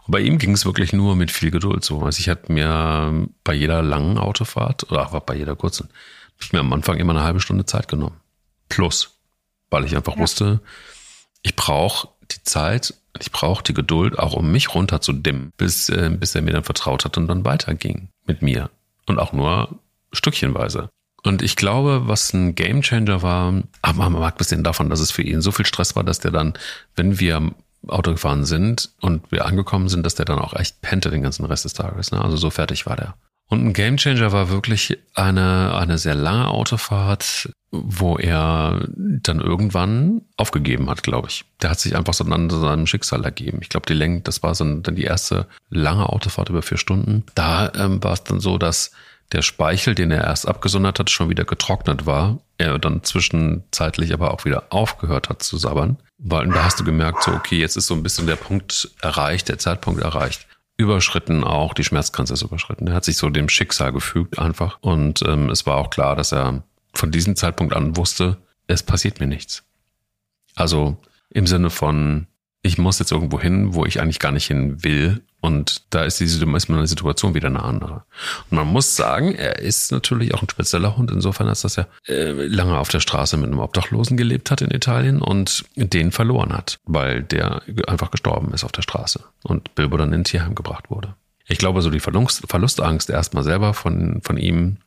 Und 0.07 0.11
bei 0.13 0.21
ihm 0.21 0.37
ging 0.37 0.53
es 0.53 0.67
wirklich 0.67 0.93
nur 0.93 1.17
mit 1.17 1.31
viel 1.31 1.51
Geduld 1.51 1.83
so. 1.83 2.03
Also 2.03 2.21
ich 2.21 2.29
hatte 2.29 2.53
mir 2.53 3.27
bei 3.43 3.55
jeder 3.55 3.83
langen 3.83 4.19
Autofahrt 4.19 4.91
oder 4.91 5.07
auch 5.07 5.21
bei 5.21 5.35
jeder 5.35 5.57
kurzen, 5.57 5.89
ich 6.41 6.53
mir 6.53 6.61
am 6.61 6.73
Anfang 6.75 6.99
immer 6.99 7.15
eine 7.15 7.23
halbe 7.23 7.41
Stunde 7.41 7.65
Zeit 7.65 7.89
genommen. 7.89 8.17
Plus. 8.69 9.17
Weil 9.71 9.87
ich 9.87 9.97
einfach 9.97 10.17
ja. 10.17 10.21
wusste, 10.21 10.61
ich 11.43 11.57
brauche 11.57 12.09
die 12.37 12.45
Zeit, 12.45 12.95
ich 13.21 13.31
brauche 13.31 13.63
die 13.63 13.75
Geduld, 13.75 14.19
auch 14.19 14.35
um 14.35 14.51
mich 14.51 14.75
runterzudimmen, 14.75 15.53
bis, 15.57 15.89
äh, 15.89 16.11
bis 16.11 16.35
er 16.35 16.43
mir 16.43 16.53
dann 16.53 16.65
vertraut 16.65 17.05
hat 17.05 17.17
und 17.17 17.29
dann 17.29 17.45
weiterging 17.45 18.09
mit 18.27 18.43
mir. 18.43 18.71
Und 19.07 19.19
auch 19.19 19.33
nur 19.33 19.79
stückchenweise. 20.13 20.91
Und 21.23 21.43
ich 21.43 21.57
glaube, 21.57 22.03
was 22.07 22.33
ein 22.35 22.55
Gamechanger 22.55 23.23
war, 23.23 23.63
aber 23.83 24.11
man 24.11 24.21
mag 24.21 24.37
bisschen 24.37 24.63
davon, 24.63 24.91
dass 24.91 25.01
es 25.01 25.11
für 25.11 25.23
ihn 25.23 25.41
so 25.41 25.53
viel 25.53 25.67
Stress 25.67 25.97
war, 25.97 26.05
dass 26.05 26.21
der 26.21 26.31
dann, 26.31 26.55
wenn 26.97 27.19
wir 27.19 27.53
Auto 27.89 28.13
gefahren 28.13 28.45
sind 28.45 28.91
und 29.01 29.31
wir 29.31 29.47
angekommen 29.47 29.89
sind, 29.89 30.05
dass 30.05 30.15
der 30.15 30.25
dann 30.25 30.39
auch 30.39 30.55
echt 30.55 30.81
pente 30.81 31.11
den 31.11 31.23
ganzen 31.23 31.45
Rest 31.45 31.65
des 31.65 31.75
Tages. 31.75 32.13
Ne? 32.13 32.23
Also 32.23 32.37
so 32.37 32.51
fertig 32.51 32.87
war 32.87 32.97
der. 32.97 33.15
Und 33.49 33.65
ein 33.65 33.73
Gamechanger 33.73 34.33
war 34.33 34.49
wirklich 34.49 34.99
eine, 35.15 35.75
eine 35.77 35.99
sehr 35.99 36.15
lange 36.15 36.49
Autofahrt, 36.49 37.51
wo 37.71 38.17
er 38.17 38.87
dann 38.89 39.41
irgendwann 39.41 40.23
aufgegeben 40.37 40.89
hat, 40.89 41.03
glaube 41.03 41.29
ich. 41.29 41.45
Der 41.61 41.71
hat 41.71 41.81
sich 41.81 41.95
einfach 41.95 42.15
so 42.15 42.25
an 42.25 42.49
seinem 42.49 42.87
Schicksal 42.87 43.25
ergeben. 43.25 43.59
Ich 43.61 43.69
glaube, 43.69 43.87
die 43.87 43.95
Länge, 43.95 44.23
das 44.23 44.43
war 44.43 44.55
so 44.55 44.65
dann 44.65 44.97
die 44.97 45.05
erste 45.05 45.47
lange 45.69 46.09
Autofahrt 46.09 46.49
über 46.49 46.63
vier 46.63 46.79
Stunden. 46.79 47.25
Da 47.35 47.71
ähm, 47.75 48.03
war 48.03 48.15
es 48.15 48.25
dann 48.25 48.41
so, 48.41 48.57
dass 48.57 48.93
der 49.33 49.43
Speichel, 49.43 49.95
den 49.95 50.11
er 50.11 50.25
erst 50.25 50.49
abgesondert 50.49 50.99
hat, 50.99 51.11
schon 51.11 51.29
wieder 51.29 51.45
getrocknet 51.45 52.07
war. 52.07 52.39
Er 52.57 52.79
dann 52.79 53.03
zwischenzeitlich 53.03 54.15
aber 54.15 54.33
auch 54.33 54.45
wieder 54.45 54.65
aufgehört 54.71 55.29
hat 55.29 55.43
zu 55.43 55.59
sabbern. 55.59 55.99
Weil 56.19 56.49
da 56.49 56.65
hast 56.65 56.81
du 56.81 56.85
gemerkt, 56.85 57.23
so, 57.25 57.33
okay, 57.33 57.59
jetzt 57.59 57.77
ist 57.77 57.89
so 57.89 57.95
ein 57.95 58.03
bisschen 58.03 58.27
der 58.27 58.37
Punkt 58.37 58.91
erreicht, 59.03 59.49
der 59.49 59.59
Zeitpunkt 59.59 60.03
erreicht 60.03 60.47
überschritten 60.77 61.45
auch, 61.45 61.75
die 61.75 61.85
Schmerzgrenze 61.85 62.35
ist 62.35 62.43
überschritten. 62.43 62.89
Er 62.89 62.95
hat 62.95 63.05
sich 63.05 63.17
so 63.17 63.31
dem 63.31 63.49
Schicksal 63.49 63.93
gefügt 63.93 64.39
einfach. 64.39 64.79
Und 64.81 65.23
ähm, 65.23 65.51
es 65.51 65.67
war 65.67 65.77
auch 65.77 65.91
klar, 65.91 66.17
dass 66.17 66.33
er 66.33 66.65
von 66.95 67.11
diesem 67.11 67.37
Zeitpunkt 67.37 67.75
an 67.75 67.97
wusste, 67.97 68.39
es 68.67 68.83
passiert 68.83 69.21
mir 69.21 69.27
nichts. 69.27 69.65
Also 70.55 70.97
im 71.31 71.47
Sinne 71.47 71.71
von, 71.71 72.27
ich 72.65 72.79
muss 72.79 72.99
jetzt 72.99 73.13
irgendwo 73.13 73.39
hin, 73.39 73.75
wo 73.75 73.85
ich 73.85 74.01
eigentlich 74.01 74.19
gar 74.19 74.33
nicht 74.33 74.47
hin 74.47 74.83
will. 74.83 75.23
Und 75.43 75.83
da 75.91 76.05
ist, 76.05 76.19
diese, 76.19 76.43
ist 76.43 76.69
meine 76.71 76.87
Situation 76.87 77.35
wieder 77.35 77.49
eine 77.49 77.63
andere. 77.63 78.05
Und 78.51 78.57
man 78.57 78.67
muss 78.67 78.97
sagen, 78.97 79.35
er 79.35 79.59
ist 79.59 79.93
natürlich 79.93 80.33
auch 80.33 80.41
ein 80.41 80.49
spezieller 80.49 80.97
Hund, 80.97 81.11
insofern, 81.11 81.47
als 81.47 81.61
dass 81.61 81.77
er 81.77 81.89
äh, 82.09 82.33
lange 82.33 82.79
auf 82.79 82.89
der 82.89 83.01
Straße 83.01 83.37
mit 83.37 83.49
einem 83.49 83.59
Obdachlosen 83.59 84.17
gelebt 84.17 84.51
hat 84.51 84.63
in 84.63 84.71
Italien 84.71 85.21
und 85.21 85.67
den 85.77 86.11
verloren 86.11 86.55
hat, 86.55 86.79
weil 86.87 87.23
der 87.23 87.61
einfach 87.87 88.11
gestorben 88.11 88.55
ist 88.55 88.65
auf 88.65 88.73
der 88.73 88.81
Straße 88.81 89.23
und 89.43 89.75
Bilbo 89.75 89.99
dann 89.99 90.15
in 90.15 90.23
ein 90.23 90.25
Tierheim 90.25 90.55
gebracht 90.55 90.89
wurde. 90.89 91.15
Ich 91.47 91.59
glaube, 91.59 91.83
so 91.83 91.91
die 91.91 92.01
Verlust, 92.01 92.45
Verlustangst 92.49 93.11
erstmal 93.11 93.45
selber 93.45 93.75
von, 93.75 94.23
von 94.23 94.39
ihm 94.39 94.79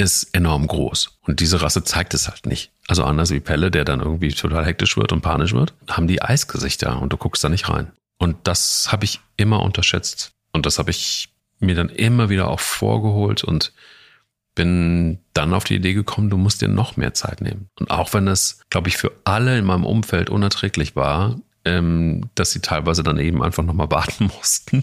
ist 0.00 0.34
enorm 0.34 0.66
groß. 0.66 1.18
Und 1.26 1.40
diese 1.40 1.60
Rasse 1.60 1.84
zeigt 1.84 2.14
es 2.14 2.28
halt 2.28 2.46
nicht. 2.46 2.72
Also 2.88 3.04
anders 3.04 3.30
wie 3.30 3.40
Pelle, 3.40 3.70
der 3.70 3.84
dann 3.84 4.00
irgendwie 4.00 4.32
total 4.32 4.64
hektisch 4.64 4.96
wird 4.96 5.12
und 5.12 5.20
panisch 5.20 5.52
wird, 5.52 5.74
haben 5.88 6.08
die 6.08 6.22
Eisgesichter 6.22 7.00
und 7.00 7.12
du 7.12 7.18
guckst 7.18 7.44
da 7.44 7.50
nicht 7.50 7.68
rein. 7.68 7.92
Und 8.18 8.36
das 8.44 8.90
habe 8.90 9.04
ich 9.04 9.20
immer 9.36 9.62
unterschätzt. 9.62 10.32
Und 10.52 10.64
das 10.64 10.78
habe 10.78 10.90
ich 10.90 11.28
mir 11.58 11.74
dann 11.74 11.90
immer 11.90 12.30
wieder 12.30 12.48
auch 12.48 12.60
vorgeholt 12.60 13.44
und 13.44 13.74
bin 14.54 15.18
dann 15.34 15.52
auf 15.52 15.64
die 15.64 15.76
Idee 15.76 15.92
gekommen, 15.92 16.30
du 16.30 16.38
musst 16.38 16.62
dir 16.62 16.68
noch 16.68 16.96
mehr 16.96 17.12
Zeit 17.12 17.42
nehmen. 17.42 17.68
Und 17.78 17.90
auch 17.90 18.14
wenn 18.14 18.26
es, 18.26 18.60
glaube 18.70 18.88
ich, 18.88 18.96
für 18.96 19.12
alle 19.24 19.58
in 19.58 19.66
meinem 19.66 19.84
Umfeld 19.84 20.30
unerträglich 20.30 20.96
war, 20.96 21.38
ähm, 21.66 22.30
dass 22.34 22.52
sie 22.52 22.60
teilweise 22.60 23.02
dann 23.02 23.18
eben 23.18 23.42
einfach 23.42 23.62
nochmal 23.62 23.90
warten 23.90 24.30
mussten, 24.36 24.82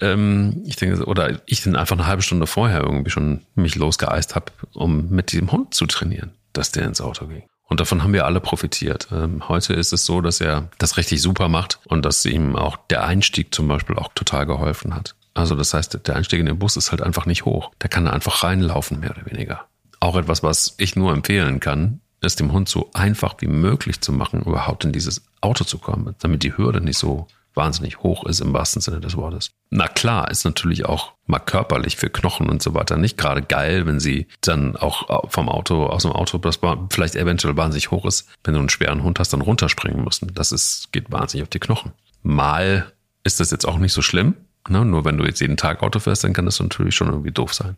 ähm, 0.00 0.62
ich 0.64 0.76
denke, 0.76 1.04
oder 1.04 1.40
ich 1.46 1.62
dann 1.62 1.76
einfach 1.76 1.96
eine 1.96 2.06
halbe 2.06 2.22
Stunde 2.22 2.46
vorher 2.46 2.80
irgendwie 2.80 3.10
schon 3.10 3.42
mich 3.54 3.74
losgeeist 3.74 4.34
habe, 4.34 4.52
um 4.74 5.10
mit 5.10 5.32
diesem 5.32 5.52
Hund 5.52 5.74
zu 5.74 5.86
trainieren, 5.86 6.32
dass 6.52 6.72
der 6.72 6.84
ins 6.84 7.00
Auto 7.00 7.26
ging. 7.26 7.42
Und 7.68 7.80
davon 7.80 8.02
haben 8.02 8.12
wir 8.12 8.26
alle 8.26 8.40
profitiert. 8.40 9.08
Ähm, 9.10 9.48
heute 9.48 9.74
ist 9.74 9.92
es 9.92 10.06
so, 10.06 10.20
dass 10.20 10.40
er 10.40 10.68
das 10.78 10.96
richtig 10.96 11.20
super 11.20 11.48
macht 11.48 11.80
und 11.86 12.04
dass 12.04 12.24
ihm 12.24 12.54
auch 12.54 12.76
der 12.90 13.04
Einstieg 13.04 13.54
zum 13.54 13.66
Beispiel 13.66 13.96
auch 13.96 14.08
total 14.14 14.46
geholfen 14.46 14.94
hat. 14.94 15.14
Also 15.34 15.54
das 15.54 15.74
heißt, 15.74 16.06
der 16.06 16.16
Einstieg 16.16 16.40
in 16.40 16.46
den 16.46 16.58
Bus 16.58 16.76
ist 16.76 16.92
halt 16.92 17.02
einfach 17.02 17.26
nicht 17.26 17.44
hoch. 17.44 17.72
Der 17.82 17.90
kann 17.90 18.04
da 18.06 18.12
einfach 18.12 18.44
reinlaufen, 18.44 19.00
mehr 19.00 19.10
oder 19.10 19.26
weniger. 19.26 19.66
Auch 20.00 20.16
etwas, 20.16 20.42
was 20.42 20.74
ich 20.78 20.96
nur 20.96 21.12
empfehlen 21.12 21.60
kann, 21.60 22.00
ist 22.22 22.40
dem 22.40 22.52
Hund 22.52 22.68
so 22.68 22.90
einfach 22.94 23.34
wie 23.40 23.46
möglich 23.46 24.00
zu 24.00 24.12
machen, 24.12 24.42
überhaupt 24.42 24.84
in 24.84 24.92
dieses 24.92 25.22
Auto 25.40 25.64
zu 25.64 25.78
kommen, 25.78 26.14
damit 26.20 26.42
die 26.42 26.56
Hürde 26.56 26.80
nicht 26.80 26.98
so 26.98 27.26
wahnsinnig 27.56 27.98
hoch 28.00 28.24
ist 28.26 28.40
im 28.40 28.52
wahrsten 28.52 28.82
Sinne 28.82 29.00
des 29.00 29.16
Wortes. 29.16 29.50
Na 29.70 29.88
klar, 29.88 30.30
ist 30.30 30.44
natürlich 30.44 30.86
auch 30.86 31.12
mal 31.26 31.38
körperlich 31.38 31.96
für 31.96 32.10
Knochen 32.10 32.48
und 32.48 32.62
so 32.62 32.74
weiter 32.74 32.96
nicht 32.96 33.16
gerade 33.16 33.42
geil, 33.42 33.86
wenn 33.86 33.98
sie 33.98 34.26
dann 34.42 34.76
auch 34.76 35.30
vom 35.30 35.48
Auto, 35.48 35.86
aus 35.86 36.02
dem 36.02 36.12
Auto, 36.12 36.38
das 36.38 36.60
vielleicht 36.90 37.16
eventuell 37.16 37.56
wahnsinnig 37.56 37.90
hoch 37.90 38.04
ist, 38.04 38.28
wenn 38.44 38.54
du 38.54 38.60
einen 38.60 38.68
schweren 38.68 39.02
Hund 39.02 39.18
hast, 39.18 39.32
dann 39.32 39.40
runterspringen 39.40 40.04
müssen. 40.04 40.32
Das 40.34 40.52
ist, 40.52 40.92
geht 40.92 41.10
wahnsinnig 41.10 41.42
auf 41.42 41.50
die 41.50 41.58
Knochen. 41.58 41.92
Mal 42.22 42.92
ist 43.24 43.40
das 43.40 43.50
jetzt 43.50 43.66
auch 43.66 43.78
nicht 43.78 43.92
so 43.92 44.02
schlimm, 44.02 44.34
Ne? 44.68 44.84
Nur 44.84 45.04
wenn 45.04 45.18
du 45.18 45.24
jetzt 45.24 45.40
jeden 45.40 45.56
Tag 45.56 45.82
Auto 45.82 45.98
fährst, 45.98 46.24
dann 46.24 46.32
kann 46.32 46.44
das 46.44 46.60
natürlich 46.60 46.94
schon 46.94 47.08
irgendwie 47.08 47.30
doof 47.30 47.54
sein. 47.54 47.76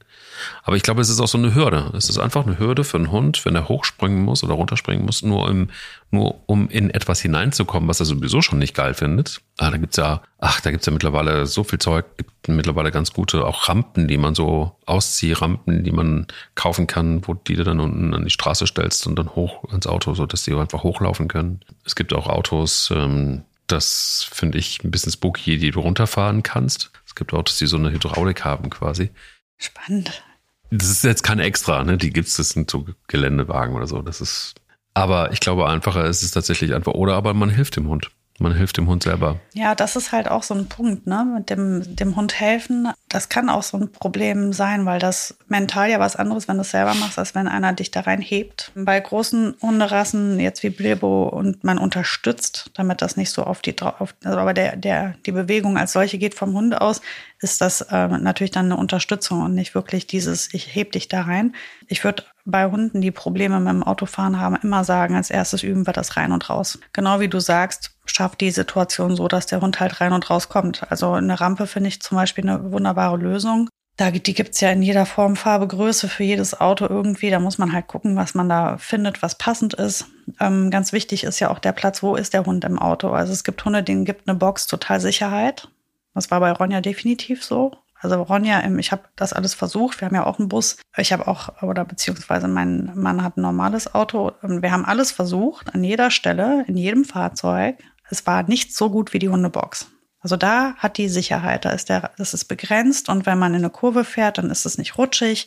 Aber 0.62 0.76
ich 0.76 0.82
glaube, 0.82 1.00
es 1.00 1.08
ist 1.08 1.20
auch 1.20 1.28
so 1.28 1.38
eine 1.38 1.54
Hürde. 1.54 1.90
Es 1.94 2.08
ist 2.08 2.18
einfach 2.18 2.46
eine 2.46 2.58
Hürde 2.58 2.84
für 2.84 2.96
einen 2.96 3.10
Hund, 3.10 3.44
wenn 3.44 3.54
er 3.54 3.68
hochspringen 3.68 4.22
muss 4.24 4.44
oder 4.44 4.54
runterspringen 4.54 5.04
muss, 5.04 5.22
nur, 5.22 5.48
im, 5.48 5.68
nur 6.10 6.40
um 6.46 6.68
in 6.68 6.90
etwas 6.90 7.20
hineinzukommen, 7.20 7.88
was 7.88 8.00
er 8.00 8.06
sowieso 8.06 8.42
schon 8.42 8.58
nicht 8.58 8.74
geil 8.74 8.94
findet. 8.94 9.40
Ah, 9.58 9.70
da 9.70 9.76
gibt's 9.76 9.96
ja, 9.96 10.22
ach, 10.38 10.60
da 10.60 10.70
gibt's 10.70 10.86
ja 10.86 10.92
mittlerweile 10.92 11.46
so 11.46 11.64
viel 11.64 11.78
Zeug, 11.78 12.04
gibt 12.16 12.48
mittlerweile 12.48 12.90
ganz 12.90 13.12
gute 13.12 13.44
auch 13.44 13.68
Rampen, 13.68 14.08
die 14.08 14.18
man 14.18 14.34
so 14.34 14.76
Ausziehrampen, 14.86 15.84
die 15.84 15.92
man 15.92 16.26
kaufen 16.54 16.86
kann, 16.86 17.26
wo 17.26 17.34
die 17.34 17.56
du 17.56 17.64
dann 17.64 17.80
unten 17.80 18.14
an 18.14 18.24
die 18.24 18.30
Straße 18.30 18.66
stellst 18.66 19.06
und 19.06 19.18
dann 19.18 19.34
hoch 19.34 19.64
ins 19.72 19.86
Auto, 19.86 20.14
so 20.14 20.26
dass 20.26 20.44
die 20.44 20.54
einfach 20.54 20.82
hochlaufen 20.82 21.28
können. 21.28 21.60
Es 21.84 21.94
gibt 21.94 22.14
auch 22.14 22.28
Autos, 22.28 22.90
ähm, 22.94 23.42
das 23.68 24.28
finde 24.30 24.58
ich 24.58 24.82
ein 24.82 24.90
bisschen 24.90 25.12
spooky, 25.12 25.58
die 25.58 25.70
du 25.70 25.80
runterfahren 25.80 26.42
kannst. 26.42 26.90
Es 27.06 27.14
gibt 27.14 27.32
Autos, 27.32 27.58
die 27.58 27.66
so 27.66 27.76
eine 27.76 27.90
Hydraulik 27.90 28.44
haben 28.44 28.70
quasi. 28.70 29.10
Spannend. 29.56 30.22
Das 30.70 30.90
ist 30.90 31.04
jetzt 31.04 31.22
kein 31.22 31.38
Extra, 31.38 31.84
ne? 31.84 31.96
Die 31.96 32.10
gibt's, 32.10 32.36
das 32.36 32.50
sind 32.50 32.70
so 32.70 32.86
Geländewagen 33.06 33.74
oder 33.74 33.86
so. 33.86 34.02
Das 34.02 34.20
ist, 34.20 34.54
aber 34.94 35.32
ich 35.32 35.40
glaube 35.40 35.68
einfacher 35.68 36.04
ist 36.04 36.22
es 36.22 36.32
tatsächlich 36.32 36.74
einfach, 36.74 36.92
oder 36.92 37.14
aber 37.14 37.34
man 37.34 37.50
hilft 37.50 37.76
dem 37.76 37.88
Hund. 37.88 38.10
Man 38.40 38.54
hilft 38.54 38.76
dem 38.76 38.88
Hund 38.88 39.02
selber. 39.02 39.40
Ja, 39.52 39.74
das 39.74 39.96
ist 39.96 40.12
halt 40.12 40.28
auch 40.28 40.44
so 40.44 40.54
ein 40.54 40.68
Punkt, 40.68 41.06
ne? 41.06 41.26
Mit 41.36 41.50
dem, 41.50 41.96
dem 41.96 42.14
Hund 42.14 42.38
helfen. 42.38 42.88
Das 43.08 43.28
kann 43.28 43.48
auch 43.48 43.64
so 43.64 43.76
ein 43.76 43.90
Problem 43.90 44.52
sein, 44.52 44.86
weil 44.86 45.00
das 45.00 45.36
mental 45.48 45.90
ja 45.90 45.98
was 45.98 46.14
anderes, 46.14 46.46
wenn 46.46 46.56
du 46.56 46.62
es 46.62 46.70
selber 46.70 46.94
machst, 46.94 47.18
als 47.18 47.34
wenn 47.34 47.48
einer 47.48 47.72
dich 47.72 47.90
da 47.90 48.00
reinhebt. 48.00 48.70
Bei 48.76 49.00
großen 49.00 49.56
Hunderassen, 49.60 50.38
jetzt 50.38 50.62
wie 50.62 50.70
Bilbo, 50.70 51.28
und 51.28 51.64
man 51.64 51.78
unterstützt, 51.78 52.70
damit 52.74 53.02
das 53.02 53.16
nicht 53.16 53.30
so 53.30 53.42
auf 53.42 53.60
die 53.60 53.74
drauf, 53.74 54.14
also 54.22 54.38
aber 54.38 54.54
der, 54.54 54.76
der, 54.76 55.14
die 55.26 55.32
Bewegung 55.32 55.76
als 55.76 55.92
solche 55.92 56.18
geht 56.18 56.34
vom 56.34 56.54
Hund 56.54 56.80
aus, 56.80 57.00
ist 57.40 57.60
das 57.60 57.80
äh, 57.82 58.08
natürlich 58.08 58.50
dann 58.50 58.66
eine 58.66 58.76
Unterstützung 58.76 59.42
und 59.42 59.54
nicht 59.54 59.74
wirklich 59.74 60.06
dieses, 60.06 60.52
ich 60.52 60.74
heb 60.74 60.92
dich 60.92 61.08
da 61.08 61.22
rein. 61.22 61.54
Ich 61.86 62.04
würde 62.04 62.24
bei 62.44 62.66
Hunden, 62.66 63.00
die 63.00 63.10
Probleme 63.10 63.60
mit 63.60 63.68
dem 63.68 63.82
Autofahren 63.82 64.40
haben, 64.40 64.56
immer 64.62 64.82
sagen, 64.82 65.14
als 65.14 65.30
erstes 65.30 65.62
üben 65.62 65.86
wir 65.86 65.92
das 65.92 66.16
rein 66.16 66.32
und 66.32 66.48
raus. 66.48 66.78
Genau 66.92 67.20
wie 67.20 67.28
du 67.28 67.40
sagst, 67.40 67.97
schafft 68.10 68.40
die 68.40 68.50
Situation 68.50 69.16
so, 69.16 69.28
dass 69.28 69.46
der 69.46 69.60
Hund 69.60 69.80
halt 69.80 70.00
rein 70.00 70.12
und 70.12 70.28
raus 70.30 70.48
kommt. 70.48 70.90
Also 70.90 71.12
eine 71.12 71.40
Rampe 71.40 71.66
finde 71.66 71.88
ich 71.88 72.00
zum 72.00 72.16
Beispiel 72.16 72.48
eine 72.48 72.72
wunderbare 72.72 73.16
Lösung. 73.16 73.68
Da, 73.96 74.12
die 74.12 74.34
gibt's 74.34 74.60
ja 74.60 74.70
in 74.70 74.80
jeder 74.80 75.06
Form, 75.06 75.34
Farbe, 75.34 75.66
Größe 75.66 76.08
für 76.08 76.22
jedes 76.22 76.60
Auto 76.60 76.86
irgendwie. 76.88 77.30
Da 77.30 77.40
muss 77.40 77.58
man 77.58 77.72
halt 77.72 77.88
gucken, 77.88 78.14
was 78.14 78.32
man 78.32 78.48
da 78.48 78.78
findet, 78.78 79.22
was 79.22 79.34
passend 79.36 79.74
ist. 79.74 80.06
Ähm, 80.38 80.70
ganz 80.70 80.92
wichtig 80.92 81.24
ist 81.24 81.40
ja 81.40 81.50
auch 81.50 81.58
der 81.58 81.72
Platz, 81.72 82.00
wo 82.00 82.14
ist 82.14 82.32
der 82.32 82.46
Hund 82.46 82.64
im 82.64 82.78
Auto. 82.78 83.10
Also 83.10 83.32
es 83.32 83.42
gibt 83.42 83.64
Hunde, 83.64 83.82
denen 83.82 84.04
gibt 84.04 84.28
eine 84.28 84.38
Box 84.38 84.68
total 84.68 85.00
Sicherheit. 85.00 85.68
Das 86.14 86.30
war 86.30 86.38
bei 86.38 86.52
Ronja 86.52 86.80
definitiv 86.80 87.42
so. 87.44 87.72
Also 88.00 88.22
Ronja, 88.22 88.62
ich 88.78 88.92
habe 88.92 89.02
das 89.16 89.32
alles 89.32 89.54
versucht. 89.54 90.00
Wir 90.00 90.06
haben 90.06 90.14
ja 90.14 90.26
auch 90.26 90.38
einen 90.38 90.48
Bus. 90.48 90.76
Ich 90.96 91.12
habe 91.12 91.26
auch, 91.26 91.62
oder 91.62 91.84
beziehungsweise 91.84 92.46
mein 92.46 92.92
Mann 92.94 93.24
hat 93.24 93.36
ein 93.36 93.42
normales 93.42 93.94
Auto. 93.94 94.32
Wir 94.42 94.70
haben 94.70 94.84
alles 94.84 95.10
versucht, 95.10 95.74
an 95.74 95.82
jeder 95.82 96.10
Stelle, 96.10 96.64
in 96.68 96.76
jedem 96.76 97.04
Fahrzeug. 97.04 97.78
Es 98.10 98.26
war 98.26 98.42
nicht 98.44 98.74
so 98.74 98.90
gut 98.90 99.12
wie 99.12 99.18
die 99.18 99.28
Hundebox. 99.28 99.88
Also 100.20 100.36
da 100.36 100.74
hat 100.76 100.98
die 100.98 101.08
Sicherheit, 101.08 101.64
da 101.64 101.70
ist 101.70 101.88
der, 101.88 102.10
das 102.18 102.34
ist 102.34 102.46
begrenzt 102.46 103.08
und 103.08 103.24
wenn 103.26 103.38
man 103.38 103.54
in 103.54 103.60
eine 103.60 103.70
Kurve 103.70 104.04
fährt, 104.04 104.38
dann 104.38 104.50
ist 104.50 104.66
es 104.66 104.78
nicht 104.78 104.98
rutschig. 104.98 105.46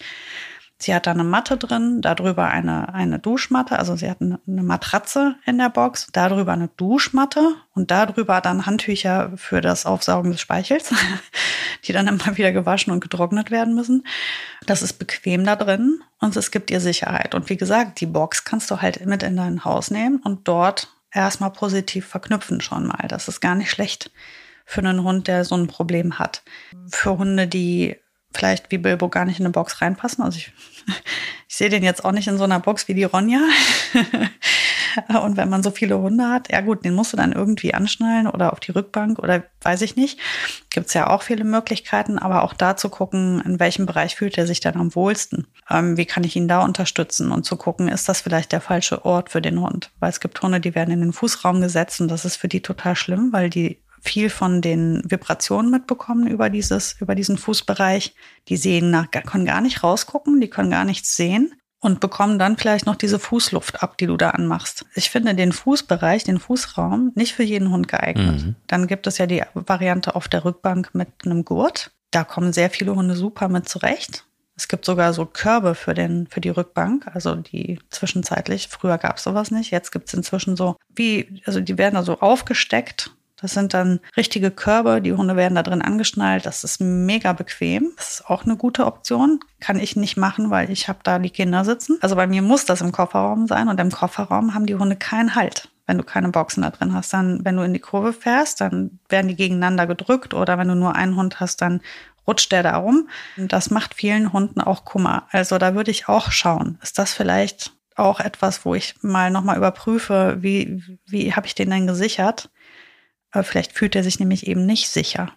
Sie 0.82 0.96
hat 0.96 1.06
da 1.06 1.12
eine 1.12 1.24
Matte 1.24 1.58
drin, 1.58 2.02
darüber 2.02 2.48
eine, 2.48 2.92
eine 2.92 3.20
Duschmatte, 3.20 3.78
also 3.78 3.96
sie 3.96 4.10
hat 4.10 4.20
eine, 4.20 4.40
Matratze 4.48 5.36
in 5.46 5.60
der 5.60 5.70
Box, 5.70 6.08
darüber 6.12 6.54
eine 6.54 6.70
Duschmatte 6.70 7.56
und 7.76 7.92
darüber 7.92 8.42
dann 8.42 8.66
Handtücher 8.66 9.32
für 9.36 9.62
das 9.62 9.86
Aufsaugen 9.86 10.32
des 10.32 10.42
Speichels, 10.42 10.92
die 11.84 11.94
dann 11.94 12.08
immer 12.08 12.36
wieder 12.36 12.52
gewaschen 12.52 12.92
und 12.92 13.00
getrocknet 13.00 13.52
werden 13.52 13.76
müssen. 13.76 14.08
Das 14.66 14.82
ist 14.82 14.94
bequem 14.94 15.46
da 15.46 15.56
drin 15.56 16.02
und 16.20 16.36
es 16.36 16.50
gibt 16.50 16.72
ihr 16.72 16.82
Sicherheit. 16.82 17.36
Und 17.36 17.50
wie 17.50 17.58
gesagt, 17.58 18.02
die 18.02 18.08
Box 18.08 18.44
kannst 18.44 18.72
du 18.72 18.82
halt 18.82 19.06
mit 19.06 19.22
in 19.22 19.38
dein 19.38 19.64
Haus 19.64 19.92
nehmen 19.92 20.20
und 20.24 20.48
dort 20.48 20.88
erstmal 21.14 21.52
positiv 21.52 22.06
verknüpfen 22.08 22.62
schon 22.62 22.88
mal. 22.88 23.08
Das 23.08 23.28
ist 23.28 23.42
gar 23.42 23.56
nicht 23.56 23.70
schlecht 23.70 24.12
für 24.66 24.80
einen 24.82 25.04
Hund, 25.04 25.28
der 25.28 25.46
so 25.46 25.56
ein 25.56 25.68
Problem 25.68 26.20
hat. 26.20 26.44
Für 26.90 27.18
Hunde, 27.18 27.48
die 27.48 27.98
vielleicht 28.34 28.72
wie 28.72 28.78
Bilbo 28.78 29.10
gar 29.10 29.26
nicht 29.26 29.40
in 29.40 29.46
eine 29.46 29.52
Box 29.52 29.82
reinpassen. 29.82 30.24
Also 30.24 30.38
ich, 30.38 30.52
ich 31.48 31.56
sehe 31.56 31.70
den 31.70 31.84
jetzt 31.84 32.06
auch 32.06 32.12
nicht 32.12 32.28
in 32.28 32.38
so 32.38 32.44
einer 32.44 32.60
Box 32.60 32.88
wie 32.88 32.94
die 32.94 33.04
Ronja. 33.04 33.42
Und 35.24 35.38
wenn 35.38 35.50
man 35.50 35.64
so 35.64 35.72
viele 35.72 36.00
Hunde 36.00 36.30
hat, 36.30 36.52
ja 36.52 36.62
gut, 36.62 36.84
den 36.84 36.94
musst 36.94 37.14
du 37.14 37.18
dann 37.18 37.32
irgendwie 37.32 37.74
anschnallen 37.74 38.28
oder 38.28 38.52
auf 38.52 38.60
die 38.60 38.72
Rückbank 38.72 39.20
oder 39.20 39.44
weiß 39.62 39.82
ich 39.82 39.96
nicht. 39.96 40.20
Gibt's 40.70 40.94
ja 40.94 41.10
auch 41.10 41.22
viele 41.22 41.44
Möglichkeiten, 41.44 42.20
aber 42.20 42.44
auch 42.44 42.54
da 42.54 42.76
zu 42.76 42.90
gucken, 42.90 43.42
in 43.46 43.60
welchem 43.60 43.86
Bereich 43.86 44.16
fühlt 44.16 44.38
er 44.38 44.48
sich 44.48 44.60
dann 44.60 44.76
am 44.76 44.94
wohlsten. 44.96 45.48
Ähm, 45.70 45.98
wie 45.98 46.06
kann 46.06 46.24
ich 46.24 46.36
ihn 46.36 46.48
da 46.48 46.64
unterstützen 46.64 47.32
und 47.32 47.46
zu 47.46 47.56
gucken, 47.56 47.88
ist 47.88 48.10
das 48.10 48.22
vielleicht 48.22 48.52
der 48.52 48.62
falsche 48.62 49.06
Ort 49.06 49.30
für 49.30 49.42
den 49.42 49.62
Hund? 49.62 49.92
Weil 50.00 50.10
es 50.10 50.20
gibt 50.20 50.42
Hunde, 50.42 50.60
die 50.60 50.76
werden 50.76 50.92
in 50.92 51.02
den 51.02 51.14
Fußraum 51.14 51.62
gesetzt 51.62 52.02
und 52.02 52.10
das 52.10 52.26
ist 52.26 52.38
für 52.38 52.48
die 52.48 52.62
total 52.62 52.96
schlimm, 52.96 53.32
weil 53.32 53.50
die 53.50 53.80
viel 54.02 54.30
von 54.30 54.62
den 54.62 55.02
Vibrationen 55.06 55.72
mitbekommen 55.72 56.28
über 56.28 56.50
dieses, 56.50 57.00
über 57.00 57.16
diesen 57.16 57.38
Fußbereich. 57.38 58.16
Die 58.48 58.58
sehen 58.58 58.92
nach, 58.92 59.10
können 59.12 59.46
gar 59.46 59.62
nicht 59.62 59.84
rausgucken, 59.84 60.42
die 60.42 60.50
können 60.50 60.72
gar 60.72 60.86
nichts 60.86 61.16
sehen 61.16 61.54
und 61.80 62.00
bekommen 62.00 62.38
dann 62.38 62.58
vielleicht 62.58 62.86
noch 62.86 62.96
diese 62.96 63.20
Fußluft 63.20 63.82
ab, 63.82 63.98
die 63.98 64.06
du 64.06 64.18
da 64.18 64.32
anmachst. 64.32 64.86
Ich 64.96 65.10
finde 65.10 65.36
den 65.36 65.52
Fußbereich, 65.52 66.24
den 66.24 66.40
Fußraum 66.40 67.12
nicht 67.16 67.34
für 67.34 67.44
jeden 67.44 67.72
Hund 67.72 67.88
geeignet. 67.88 68.44
Mhm. 68.44 68.56
Dann 68.68 68.88
gibt 68.88 69.08
es 69.08 69.18
ja 69.18 69.26
die 69.26 69.44
Variante 69.54 70.16
auf 70.16 70.28
der 70.28 70.46
Rückbank 70.46 70.94
mit 70.94 71.10
einem 71.26 71.44
Gurt. 71.44 71.92
Da 72.12 72.24
kommen 72.24 72.54
sehr 72.54 72.70
viele 72.70 72.96
Hunde 72.96 73.16
super 73.16 73.50
mit 73.50 73.68
zurecht. 73.68 74.26
Es 74.56 74.68
gibt 74.68 74.86
sogar 74.86 75.14
so 75.14 75.26
Körbe 75.26 75.74
für, 75.74 75.96
den, 75.96 76.28
für 76.28 76.42
die 76.42 76.50
Rückbank, 76.50 77.08
also 77.08 77.36
die 77.36 77.80
zwischenzeitlich, 77.90 78.68
früher 78.68 79.00
gab 79.00 79.18
es 79.18 79.24
sowas 79.24 79.50
nicht, 79.50 79.72
jetzt 79.72 79.92
gibt 79.92 80.08
es 80.08 80.14
inzwischen 80.14 80.56
so, 80.56 80.76
wie, 80.94 81.42
also 81.46 81.62
die 81.62 81.80
werden 81.80 81.96
da 81.96 82.04
so 82.04 82.20
aufgesteckt 82.20 83.12
das 83.42 83.54
sind 83.54 83.74
dann 83.74 84.00
richtige 84.16 84.52
Körbe, 84.52 85.02
die 85.02 85.14
Hunde 85.14 85.36
werden 85.36 85.56
da 85.56 85.64
drin 85.64 85.82
angeschnallt. 85.82 86.46
Das 86.46 86.64
ist 86.64 86.80
mega 86.80 87.34
bequem. 87.34 87.92
Das 87.98 88.12
ist 88.12 88.30
auch 88.30 88.46
eine 88.46 88.56
gute 88.56 88.86
Option. 88.86 89.40
Kann 89.60 89.80
ich 89.80 89.96
nicht 89.96 90.18
machen, 90.18 90.50
weil 90.50 90.70
ich 90.70 90.88
habe 90.88 91.00
da 91.04 91.20
die 91.20 91.30
Kinder 91.30 91.66
sitzen. 91.66 91.98
Also 92.02 92.16
bei 92.16 92.28
mir 92.28 92.42
muss 92.42 92.66
das 92.66 92.82
im 92.82 92.92
Kofferraum 92.92 93.48
sein 93.48 93.68
und 93.68 93.80
im 93.80 93.92
Kofferraum 93.92 94.54
haben 94.54 94.66
die 94.66 94.76
Hunde 94.76 94.96
keinen 94.96 95.36
Halt. 95.36 95.70
Wenn 95.88 95.98
du 95.98 96.04
keine 96.04 96.30
Boxen 96.30 96.62
da 96.62 96.70
drin 96.70 96.94
hast, 96.94 97.12
dann, 97.14 97.44
wenn 97.44 97.58
du 97.58 97.64
in 97.64 97.74
die 97.74 97.80
Kurve 97.80 98.14
fährst, 98.14 98.62
dann 98.62 99.00
werden 99.10 99.28
die 99.28 99.36
gegeneinander 99.36 99.88
gedrückt 99.88 100.34
oder 100.34 100.58
wenn 100.58 100.68
du 100.68 100.76
nur 100.76 100.96
einen 100.96 101.16
Hund 101.16 101.40
hast, 101.40 101.62
dann 101.62 101.82
rutscht 102.28 102.52
der 102.52 102.64
da 102.64 102.78
rum. 102.78 103.10
Das 103.36 103.72
macht 103.72 103.96
vielen 103.96 104.32
Hunden 104.32 104.62
auch 104.62 104.86
Kummer. 104.86 105.28
Also 105.32 105.58
da 105.58 105.76
würde 105.76 105.92
ich 105.92 106.08
auch 106.08 106.32
schauen. 106.32 106.78
Ist 106.82 107.00
das 107.00 107.14
vielleicht 107.14 107.74
auch 107.96 108.20
etwas, 108.20 108.66
wo 108.66 108.76
ich 108.76 108.96
mal 109.02 109.32
nochmal 109.32 109.58
überprüfe, 109.58 110.38
wie, 110.40 111.00
wie 111.08 111.34
habe 111.34 111.48
ich 111.48 111.56
den 111.56 111.70
denn 111.70 111.88
gesichert? 111.88 112.50
Aber 113.32 113.44
vielleicht 113.44 113.74
fühlt 113.74 113.96
er 113.96 114.04
sich 114.04 114.20
nämlich 114.20 114.48
eben 114.48 114.66
nicht 114.66 114.90
sicher. 114.90 115.32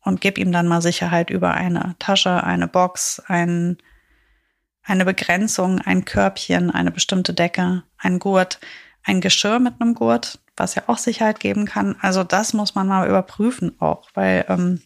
Und 0.00 0.20
gib 0.20 0.38
ihm 0.38 0.52
dann 0.52 0.68
mal 0.68 0.82
Sicherheit 0.82 1.30
über 1.30 1.54
eine 1.54 1.96
Tasche, 1.98 2.44
eine 2.44 2.68
Box, 2.68 3.22
ein, 3.26 3.78
eine 4.82 5.04
Begrenzung, 5.04 5.80
ein 5.80 6.04
Körbchen, 6.04 6.70
eine 6.70 6.90
bestimmte 6.90 7.32
Decke, 7.32 7.84
ein 7.98 8.18
Gurt, 8.18 8.60
ein 9.02 9.20
Geschirr 9.20 9.58
mit 9.58 9.80
einem 9.80 9.94
Gurt, 9.94 10.40
was 10.56 10.74
ja 10.74 10.84
auch 10.86 10.98
Sicherheit 10.98 11.40
geben 11.40 11.64
kann. 11.64 11.96
Also 12.00 12.22
das 12.22 12.52
muss 12.52 12.74
man 12.74 12.86
mal 12.86 13.08
überprüfen 13.08 13.80
auch, 13.80 14.08
weil 14.14 14.44
ähm, 14.48 14.82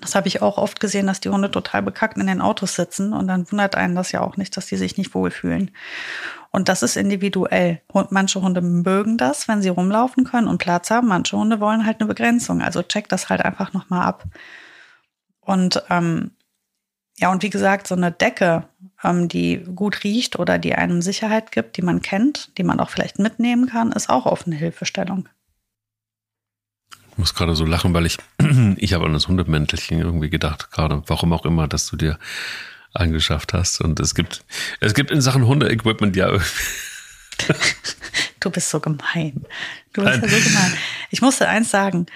das 0.00 0.14
habe 0.14 0.28
ich 0.28 0.42
auch 0.42 0.58
oft 0.58 0.80
gesehen, 0.80 1.06
dass 1.06 1.20
die 1.20 1.28
Hunde 1.28 1.50
total 1.50 1.82
bekackt 1.82 2.18
in 2.18 2.26
den 2.26 2.40
Autos 2.40 2.74
sitzen 2.74 3.12
und 3.12 3.28
dann 3.28 3.50
wundert 3.50 3.76
einen 3.76 3.94
das 3.94 4.12
ja 4.12 4.20
auch 4.20 4.36
nicht, 4.36 4.56
dass 4.56 4.66
die 4.66 4.76
sich 4.76 4.96
nicht 4.98 5.14
wohlfühlen. 5.14 5.70
Und 6.52 6.68
das 6.68 6.82
ist 6.82 6.96
individuell. 6.96 7.80
Und 7.88 8.12
manche 8.12 8.42
Hunde 8.42 8.60
mögen 8.60 9.16
das, 9.16 9.48
wenn 9.48 9.62
sie 9.62 9.70
rumlaufen 9.70 10.24
können 10.24 10.48
und 10.48 10.58
Platz 10.58 10.90
haben. 10.90 11.08
Manche 11.08 11.36
Hunde 11.36 11.60
wollen 11.60 11.86
halt 11.86 12.00
eine 12.00 12.08
Begrenzung. 12.08 12.60
Also 12.60 12.82
check 12.82 13.08
das 13.08 13.30
halt 13.30 13.42
einfach 13.42 13.72
nochmal 13.72 14.06
ab. 14.06 14.24
Und 15.40 15.82
ähm, 15.88 16.32
ja, 17.18 17.32
und 17.32 17.42
wie 17.42 17.50
gesagt, 17.50 17.86
so 17.86 17.94
eine 17.94 18.12
Decke, 18.12 18.68
ähm, 19.02 19.28
die 19.28 19.64
gut 19.74 20.04
riecht 20.04 20.38
oder 20.38 20.58
die 20.58 20.74
einem 20.74 21.00
Sicherheit 21.00 21.52
gibt, 21.52 21.78
die 21.78 21.82
man 21.82 22.02
kennt, 22.02 22.56
die 22.58 22.64
man 22.64 22.80
auch 22.80 22.90
vielleicht 22.90 23.18
mitnehmen 23.18 23.66
kann, 23.66 23.90
ist 23.92 24.10
auch 24.10 24.26
oft 24.26 24.46
eine 24.46 24.56
Hilfestellung. 24.56 25.28
Ich 27.12 27.18
muss 27.18 27.34
gerade 27.34 27.54
so 27.54 27.64
lachen, 27.64 27.94
weil 27.94 28.06
ich, 28.06 28.18
ich 28.76 28.92
habe 28.92 29.06
an 29.06 29.12
das 29.14 29.28
Hundemäntelchen 29.28 29.98
irgendwie 29.98 30.30
gedacht, 30.30 30.70
gerade, 30.70 31.02
warum 31.06 31.32
auch 31.32 31.46
immer, 31.46 31.66
dass 31.66 31.86
du 31.86 31.96
dir 31.96 32.18
angeschafft 32.94 33.52
hast. 33.52 33.80
Und 33.80 34.00
es 34.00 34.14
gibt, 34.14 34.44
es 34.80 34.94
gibt 34.94 35.10
in 35.10 35.20
Sachen 35.20 35.46
Hunde-Equipment 35.46 36.16
ja. 36.16 36.30
du 38.40 38.50
bist 38.50 38.70
so 38.70 38.80
gemein. 38.80 39.44
Du 39.92 40.02
bist 40.02 40.22
ja 40.22 40.28
so 40.28 40.48
gemein. 40.48 40.72
Ich 41.10 41.22
musste 41.22 41.48
eins 41.48 41.70
sagen. 41.70 42.06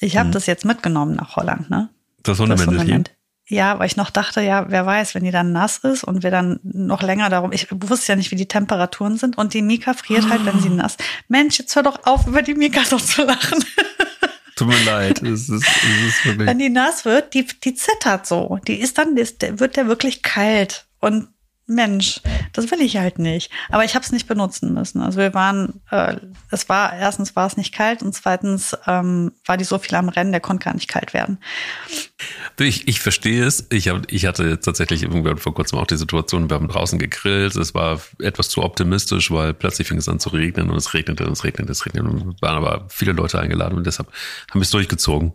Ich 0.00 0.16
habe 0.16 0.26
hm. 0.26 0.32
das 0.32 0.46
jetzt 0.46 0.64
mitgenommen 0.64 1.14
nach 1.16 1.36
Holland, 1.36 1.70
ne? 1.70 1.88
Das 2.22 2.38
Hundemäntelchen? 2.38 3.04
Ja, 3.48 3.78
weil 3.78 3.86
ich 3.86 3.96
noch 3.96 4.10
dachte, 4.10 4.40
ja, 4.40 4.66
wer 4.68 4.84
weiß, 4.84 5.14
wenn 5.14 5.22
die 5.22 5.30
dann 5.30 5.52
nass 5.52 5.78
ist 5.78 6.02
und 6.02 6.24
wir 6.24 6.32
dann 6.32 6.58
noch 6.64 7.02
länger 7.02 7.30
darum, 7.30 7.52
ich 7.52 7.68
wusste 7.70 8.12
ja 8.12 8.16
nicht, 8.16 8.32
wie 8.32 8.36
die 8.36 8.48
Temperaturen 8.48 9.18
sind 9.18 9.38
und 9.38 9.54
die 9.54 9.62
Mika 9.62 9.94
friert 9.94 10.28
halt, 10.28 10.44
wenn 10.44 10.60
sie 10.60 10.68
nass. 10.68 10.96
Mensch, 11.28 11.60
jetzt 11.60 11.76
hör 11.76 11.84
doch 11.84 12.04
auf, 12.06 12.26
über 12.26 12.42
die 12.42 12.54
Mika 12.54 12.84
so 12.84 12.96
zu 12.98 13.22
lachen. 13.24 13.64
Tut 14.56 14.68
mir 14.68 14.84
leid. 14.84 15.22
Es 15.22 15.50
ist, 15.50 15.66
es 15.66 16.24
ist 16.24 16.38
Wenn 16.38 16.58
die 16.58 16.70
nass 16.70 17.04
wird, 17.04 17.34
die, 17.34 17.46
die 17.62 17.74
zittert 17.74 18.26
so. 18.26 18.58
Die 18.66 18.80
ist 18.80 18.96
dann, 18.96 19.14
die 19.14 19.26
wird 19.60 19.76
der 19.76 19.86
wirklich 19.86 20.22
kalt. 20.22 20.86
Und 20.98 21.28
Mensch, 21.68 22.20
das 22.52 22.70
will 22.70 22.80
ich 22.80 22.96
halt 22.96 23.18
nicht. 23.18 23.50
Aber 23.70 23.84
ich 23.84 23.96
habe 23.96 24.04
es 24.04 24.12
nicht 24.12 24.28
benutzen 24.28 24.72
müssen. 24.72 25.02
Also 25.02 25.18
wir 25.18 25.34
waren, 25.34 25.80
äh, 25.90 26.16
es 26.50 26.68
war, 26.68 26.94
erstens 26.94 27.34
war 27.34 27.46
es 27.46 27.56
nicht 27.56 27.74
kalt 27.74 28.02
und 28.02 28.14
zweitens 28.14 28.76
ähm, 28.86 29.32
war 29.44 29.56
die 29.56 29.64
so 29.64 29.78
viel 29.78 29.96
am 29.96 30.08
Rennen, 30.08 30.30
der 30.30 30.40
konnte 30.40 30.64
gar 30.64 30.74
nicht 30.74 30.86
kalt 30.86 31.12
werden. 31.12 31.38
Ich, 32.58 32.86
ich 32.86 33.00
verstehe 33.00 33.44
es. 33.44 33.66
Ich, 33.70 33.88
hab, 33.88 34.10
ich 34.12 34.26
hatte 34.26 34.60
tatsächlich 34.60 35.02
irgendwann 35.02 35.38
vor 35.38 35.54
kurzem 35.54 35.80
auch 35.80 35.88
die 35.88 35.96
Situation, 35.96 36.48
wir 36.48 36.54
haben 36.54 36.68
draußen 36.68 37.00
gegrillt. 37.00 37.56
Es 37.56 37.74
war 37.74 38.00
etwas 38.20 38.48
zu 38.48 38.62
optimistisch, 38.62 39.32
weil 39.32 39.52
plötzlich 39.52 39.88
fing 39.88 39.98
es 39.98 40.08
an 40.08 40.20
zu 40.20 40.28
regnen 40.28 40.70
und 40.70 40.76
es 40.76 40.94
regnete 40.94 41.26
und 41.26 41.32
es 41.32 41.42
regnete, 41.42 41.72
es 41.72 41.84
regnete. 41.84 42.08
Und 42.08 42.34
es 42.36 42.42
waren 42.42 42.56
aber 42.56 42.86
viele 42.90 43.12
Leute 43.12 43.40
eingeladen 43.40 43.76
und 43.76 43.86
deshalb 43.86 44.08
haben 44.50 44.60
wir 44.60 44.62
es 44.62 44.70
durchgezogen. 44.70 45.32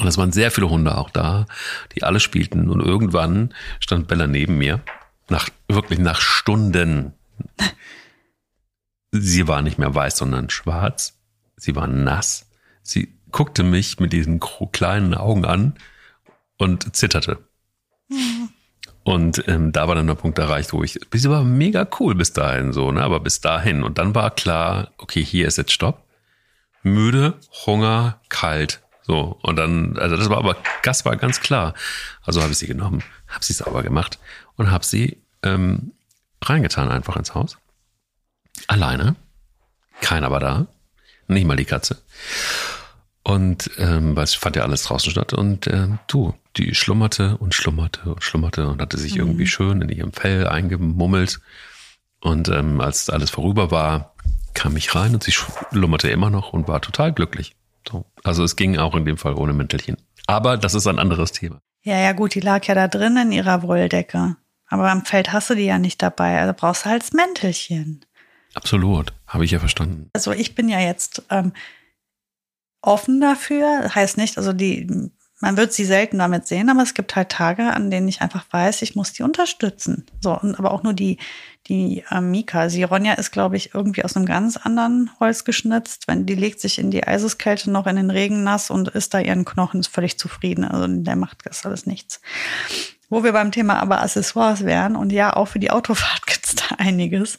Und 0.00 0.06
es 0.06 0.18
waren 0.18 0.32
sehr 0.32 0.50
viele 0.50 0.68
Hunde 0.68 0.96
auch 0.96 1.10
da, 1.10 1.46
die 1.94 2.02
alle 2.02 2.20
spielten. 2.20 2.70
Und 2.70 2.80
irgendwann 2.80 3.54
stand 3.80 4.08
Bella 4.08 4.26
neben 4.26 4.56
mir 4.58 4.80
nach, 5.28 5.48
wirklich 5.68 5.98
nach 5.98 6.20
Stunden. 6.20 7.14
Sie 9.10 9.46
war 9.48 9.62
nicht 9.62 9.78
mehr 9.78 9.94
weiß, 9.94 10.18
sondern 10.18 10.50
schwarz. 10.50 11.18
Sie 11.56 11.76
war 11.76 11.86
nass. 11.86 12.50
Sie 12.82 13.14
guckte 13.30 13.62
mich 13.62 14.00
mit 14.00 14.12
diesen 14.12 14.40
kleinen 14.72 15.14
Augen 15.14 15.44
an 15.44 15.74
und 16.58 16.94
zitterte. 16.94 17.38
Und 19.02 19.44
ähm, 19.48 19.72
da 19.72 19.86
war 19.86 19.94
dann 19.94 20.06
der 20.06 20.14
Punkt 20.14 20.38
erreicht, 20.38 20.72
wo 20.72 20.82
ich, 20.82 20.98
sie 21.12 21.30
war 21.30 21.44
mega 21.44 21.86
cool 22.00 22.14
bis 22.14 22.32
dahin 22.32 22.72
so, 22.72 22.90
ne? 22.90 23.02
Aber 23.02 23.20
bis 23.20 23.40
dahin. 23.40 23.82
Und 23.82 23.98
dann 23.98 24.14
war 24.14 24.30
klar, 24.30 24.92
okay, 24.98 25.22
hier 25.22 25.46
ist 25.46 25.58
jetzt 25.58 25.72
Stopp. 25.72 26.02
Müde, 26.82 27.34
Hunger, 27.66 28.20
kalt. 28.28 28.82
So. 29.02 29.38
Und 29.42 29.56
dann, 29.56 29.98
also 29.98 30.16
das 30.16 30.30
war 30.30 30.38
aber, 30.38 30.56
das 30.82 31.04
war 31.04 31.16
ganz 31.16 31.40
klar. 31.40 31.74
Also 32.22 32.40
habe 32.40 32.52
ich 32.52 32.58
sie 32.58 32.66
genommen, 32.66 33.02
habe 33.28 33.44
sie 33.44 33.52
sauber 33.52 33.82
gemacht 33.82 34.18
und 34.56 34.70
habe 34.70 34.84
sie 34.84 35.22
ähm, 35.42 35.92
reingetan 36.42 36.90
einfach 36.90 37.16
ins 37.16 37.34
Haus. 37.34 37.58
Alleine. 38.66 39.16
Keiner 40.00 40.30
war 40.30 40.40
da. 40.40 40.66
Nicht 41.28 41.46
mal 41.46 41.56
die 41.56 41.64
Katze. 41.64 41.98
Und 43.22 43.70
ähm, 43.78 44.14
weil 44.16 44.24
es 44.24 44.34
fand 44.34 44.56
ja 44.56 44.62
alles 44.62 44.82
draußen 44.84 45.10
statt. 45.10 45.32
Und 45.32 45.66
äh, 45.66 45.88
du, 46.06 46.34
die 46.56 46.74
schlummerte 46.74 47.38
und 47.38 47.54
schlummerte 47.54 48.14
und 48.14 48.22
schlummerte 48.22 48.68
und 48.68 48.82
hatte 48.82 48.98
sich 48.98 49.14
mhm. 49.14 49.20
irgendwie 49.20 49.46
schön 49.46 49.80
in 49.80 49.88
ihrem 49.88 50.12
Fell 50.12 50.46
eingemummelt. 50.46 51.40
Und 52.20 52.48
ähm, 52.48 52.80
als 52.80 53.10
alles 53.10 53.30
vorüber 53.30 53.70
war, 53.70 54.14
kam 54.52 54.76
ich 54.76 54.94
rein 54.94 55.14
und 55.14 55.22
sie 55.22 55.32
schlummerte 55.32 56.08
immer 56.08 56.30
noch 56.30 56.52
und 56.52 56.68
war 56.68 56.80
total 56.80 57.12
glücklich. 57.12 57.56
So. 57.88 58.04
Also 58.22 58.44
es 58.44 58.56
ging 58.56 58.78
auch 58.78 58.94
in 58.94 59.04
dem 59.04 59.18
Fall 59.18 59.34
ohne 59.34 59.52
Mäntelchen. 59.52 59.96
Aber 60.26 60.56
das 60.56 60.74
ist 60.74 60.86
ein 60.86 60.98
anderes 60.98 61.32
Thema. 61.32 61.60
Ja, 61.82 61.98
ja, 61.98 62.12
gut, 62.12 62.34
die 62.34 62.40
lag 62.40 62.64
ja 62.66 62.74
da 62.74 62.88
drin 62.88 63.16
in 63.18 63.32
ihrer 63.32 63.62
Wolldecke. 63.62 64.36
Aber 64.66 64.90
am 64.90 65.04
Feld 65.04 65.32
hast 65.32 65.50
du 65.50 65.54
die 65.54 65.66
ja 65.66 65.78
nicht 65.78 66.02
dabei, 66.02 66.40
also 66.40 66.54
brauchst 66.56 66.84
du 66.84 66.90
halt 66.90 67.02
das 67.02 67.12
Mäntelchen. 67.12 68.04
Absolut, 68.54 69.12
habe 69.26 69.44
ich 69.44 69.50
ja 69.50 69.58
verstanden. 69.58 70.10
Also 70.12 70.32
ich 70.32 70.54
bin 70.54 70.68
ja 70.68 70.80
jetzt 70.80 71.22
ähm, 71.30 71.52
offen 72.80 73.20
dafür, 73.20 73.94
heißt 73.94 74.16
nicht, 74.16 74.38
also 74.38 74.52
die 74.52 75.10
man 75.44 75.58
wird 75.58 75.74
sie 75.74 75.84
selten 75.84 76.18
damit 76.18 76.46
sehen, 76.46 76.70
aber 76.70 76.82
es 76.82 76.94
gibt 76.94 77.16
halt 77.16 77.28
Tage, 77.28 77.74
an 77.74 77.90
denen 77.90 78.08
ich 78.08 78.22
einfach 78.22 78.46
weiß, 78.50 78.80
ich 78.80 78.96
muss 78.96 79.12
die 79.12 79.24
unterstützen. 79.24 80.06
So, 80.22 80.38
und 80.40 80.58
aber 80.58 80.72
auch 80.72 80.82
nur 80.82 80.94
die, 80.94 81.18
die 81.66 82.02
äh, 82.10 82.22
Mika. 82.22 82.70
Sie 82.70 82.82
Ronja 82.82 83.12
ist, 83.12 83.30
glaube 83.30 83.58
ich, 83.58 83.74
irgendwie 83.74 84.04
aus 84.04 84.16
einem 84.16 84.24
ganz 84.24 84.56
anderen 84.56 85.10
Holz 85.20 85.44
geschnitzt. 85.44 86.04
Wenn 86.06 86.24
die 86.24 86.34
legt 86.34 86.60
sich 86.60 86.78
in 86.78 86.90
die 86.90 87.06
Eiseskälte 87.06 87.70
noch 87.70 87.86
in 87.86 87.96
den 87.96 88.10
Regen 88.10 88.42
nass 88.42 88.70
und 88.70 88.88
isst 88.88 89.12
da 89.12 89.20
ihren 89.20 89.44
Knochen, 89.44 89.80
ist 89.80 89.88
völlig 89.88 90.18
zufrieden. 90.18 90.64
Also 90.64 90.86
der 90.88 91.16
macht 91.16 91.44
das 91.44 91.66
alles 91.66 91.84
nichts. 91.84 92.22
Wo 93.14 93.22
wir 93.22 93.32
beim 93.32 93.52
Thema 93.52 93.80
aber 93.80 94.02
Accessoires 94.02 94.64
wären 94.64 94.96
und 94.96 95.12
ja, 95.12 95.36
auch 95.36 95.46
für 95.46 95.60
die 95.60 95.70
Autofahrt 95.70 96.26
gibt's 96.26 96.56
da 96.56 96.74
einiges. 96.78 97.38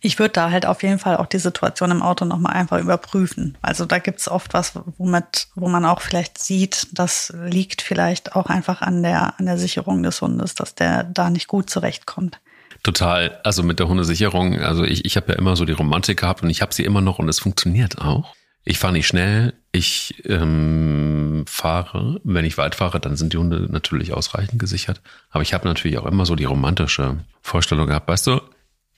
Ich 0.00 0.18
würde 0.18 0.32
da 0.32 0.50
halt 0.50 0.66
auf 0.66 0.82
jeden 0.82 0.98
Fall 0.98 1.16
auch 1.16 1.26
die 1.26 1.38
Situation 1.38 1.92
im 1.92 2.02
Auto 2.02 2.24
nochmal 2.24 2.54
einfach 2.54 2.80
überprüfen. 2.80 3.56
Also 3.62 3.86
da 3.86 4.00
gibt's 4.00 4.26
oft 4.26 4.52
was, 4.52 4.72
womit, 4.98 5.46
wo 5.54 5.68
man 5.68 5.84
auch 5.84 6.00
vielleicht 6.00 6.38
sieht, 6.38 6.88
das 6.90 7.32
liegt 7.44 7.82
vielleicht 7.82 8.34
auch 8.34 8.46
einfach 8.46 8.82
an 8.82 9.04
der, 9.04 9.38
an 9.38 9.46
der 9.46 9.58
Sicherung 9.58 10.02
des 10.02 10.20
Hundes, 10.20 10.56
dass 10.56 10.74
der 10.74 11.04
da 11.04 11.30
nicht 11.30 11.46
gut 11.46 11.70
zurechtkommt. 11.70 12.40
Total. 12.82 13.38
Also 13.44 13.62
mit 13.62 13.78
der 13.78 13.86
Hundesicherung, 13.86 14.58
also 14.58 14.82
ich, 14.82 15.04
ich 15.04 15.16
habe 15.16 15.34
ja 15.34 15.38
immer 15.38 15.54
so 15.54 15.64
die 15.64 15.72
Romantik 15.72 16.18
gehabt 16.18 16.42
und 16.42 16.50
ich 16.50 16.62
habe 16.62 16.74
sie 16.74 16.84
immer 16.84 17.00
noch 17.00 17.20
und 17.20 17.28
es 17.28 17.38
funktioniert 17.38 18.00
auch. 18.00 18.34
Ich 18.64 18.78
fahre 18.78 18.92
nicht 18.92 19.08
schnell. 19.08 19.54
Ich 19.72 20.22
ähm, 20.26 21.44
fahre, 21.48 22.20
wenn 22.22 22.44
ich 22.44 22.58
weit 22.58 22.74
fahre, 22.74 23.00
dann 23.00 23.16
sind 23.16 23.32
die 23.32 23.38
Hunde 23.38 23.66
natürlich 23.70 24.12
ausreichend 24.12 24.58
gesichert. 24.58 25.00
Aber 25.30 25.42
ich 25.42 25.54
habe 25.54 25.66
natürlich 25.66 25.98
auch 25.98 26.06
immer 26.06 26.26
so 26.26 26.36
die 26.36 26.44
romantische 26.44 27.18
Vorstellung 27.40 27.86
gehabt, 27.88 28.08
weißt 28.08 28.28
du, 28.28 28.40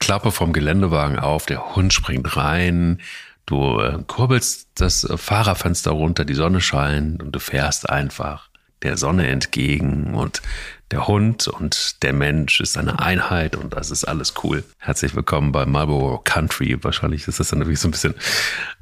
Klappe 0.01 0.33
vom 0.33 0.53
Geländewagen 0.53 1.19
auf, 1.19 1.47
der 1.47 1.75
Hund 1.77 1.95
springt 1.95 2.37
rein, 2.37 3.01
du 3.47 3.81
äh, 3.81 3.99
kurbelst 4.07 4.69
das 4.75 5.07
Fahrerfenster 5.17 5.93
runter, 5.93 6.25
die 6.25 6.35
Sonne 6.35 6.61
scheint 6.61 7.23
und 7.23 7.33
du 7.33 7.39
fährst 7.39 7.89
einfach 7.89 8.51
der 8.83 8.99
Sonne 8.99 9.29
entgegen 9.29 10.15
und 10.15 10.43
der 10.91 11.07
Hund 11.09 11.49
und 11.49 12.03
der 12.03 12.13
Mensch 12.13 12.61
ist 12.61 12.77
eine 12.77 13.01
Einheit 13.01 13.57
und 13.57 13.73
das 13.73 13.91
ist 13.91 14.05
alles 14.05 14.35
cool. 14.45 14.63
Herzlich 14.79 15.17
willkommen 15.17 15.53
bei 15.53 15.65
Marlboro 15.65 16.19
Country. 16.19 16.77
Wahrscheinlich 16.85 17.27
ist 17.27 17.41
das 17.41 17.49
dann 17.49 17.61
natürlich 17.61 17.81
so 17.81 17.89
ein 17.89 17.93
bisschen, 17.93 18.15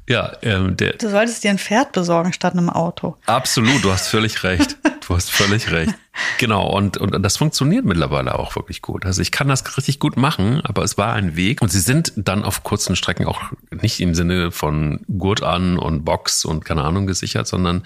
ja, 0.07 0.33
ähm, 0.41 0.75
der. 0.77 0.93
Du 0.93 1.09
solltest 1.09 1.43
dir 1.43 1.51
ein 1.51 1.57
Pferd 1.57 1.91
besorgen 1.91 2.33
statt 2.33 2.53
einem 2.53 2.69
Auto. 2.69 3.15
Absolut, 3.25 3.83
du 3.83 3.91
hast 3.91 4.07
völlig 4.07 4.43
recht. 4.43 4.77
Du 5.07 5.15
hast 5.15 5.31
völlig 5.31 5.71
recht. 5.71 5.93
Genau, 6.37 6.69
und, 6.69 6.97
und 6.97 7.23
das 7.23 7.37
funktioniert 7.37 7.85
mittlerweile 7.85 8.37
auch 8.37 8.55
wirklich 8.55 8.83
gut. 8.83 9.03
Also 9.03 9.21
ich 9.21 9.31
kann 9.31 9.47
das 9.47 9.77
richtig 9.77 9.99
gut 9.99 10.15
machen, 10.15 10.61
aber 10.61 10.83
es 10.83 10.95
war 10.95 11.13
ein 11.13 11.35
Weg. 11.35 11.61
Und 11.61 11.71
sie 11.71 11.79
sind 11.79 12.13
dann 12.15 12.43
auf 12.43 12.63
kurzen 12.63 12.95
Strecken 12.95 13.25
auch 13.25 13.41
nicht 13.71 13.99
im 13.99 14.13
Sinne 14.13 14.51
von 14.51 15.01
Gurt 15.17 15.41
an 15.41 15.79
und 15.79 16.05
Box 16.05 16.45
und 16.45 16.65
keine 16.65 16.83
Ahnung 16.83 17.07
gesichert, 17.07 17.47
sondern 17.47 17.83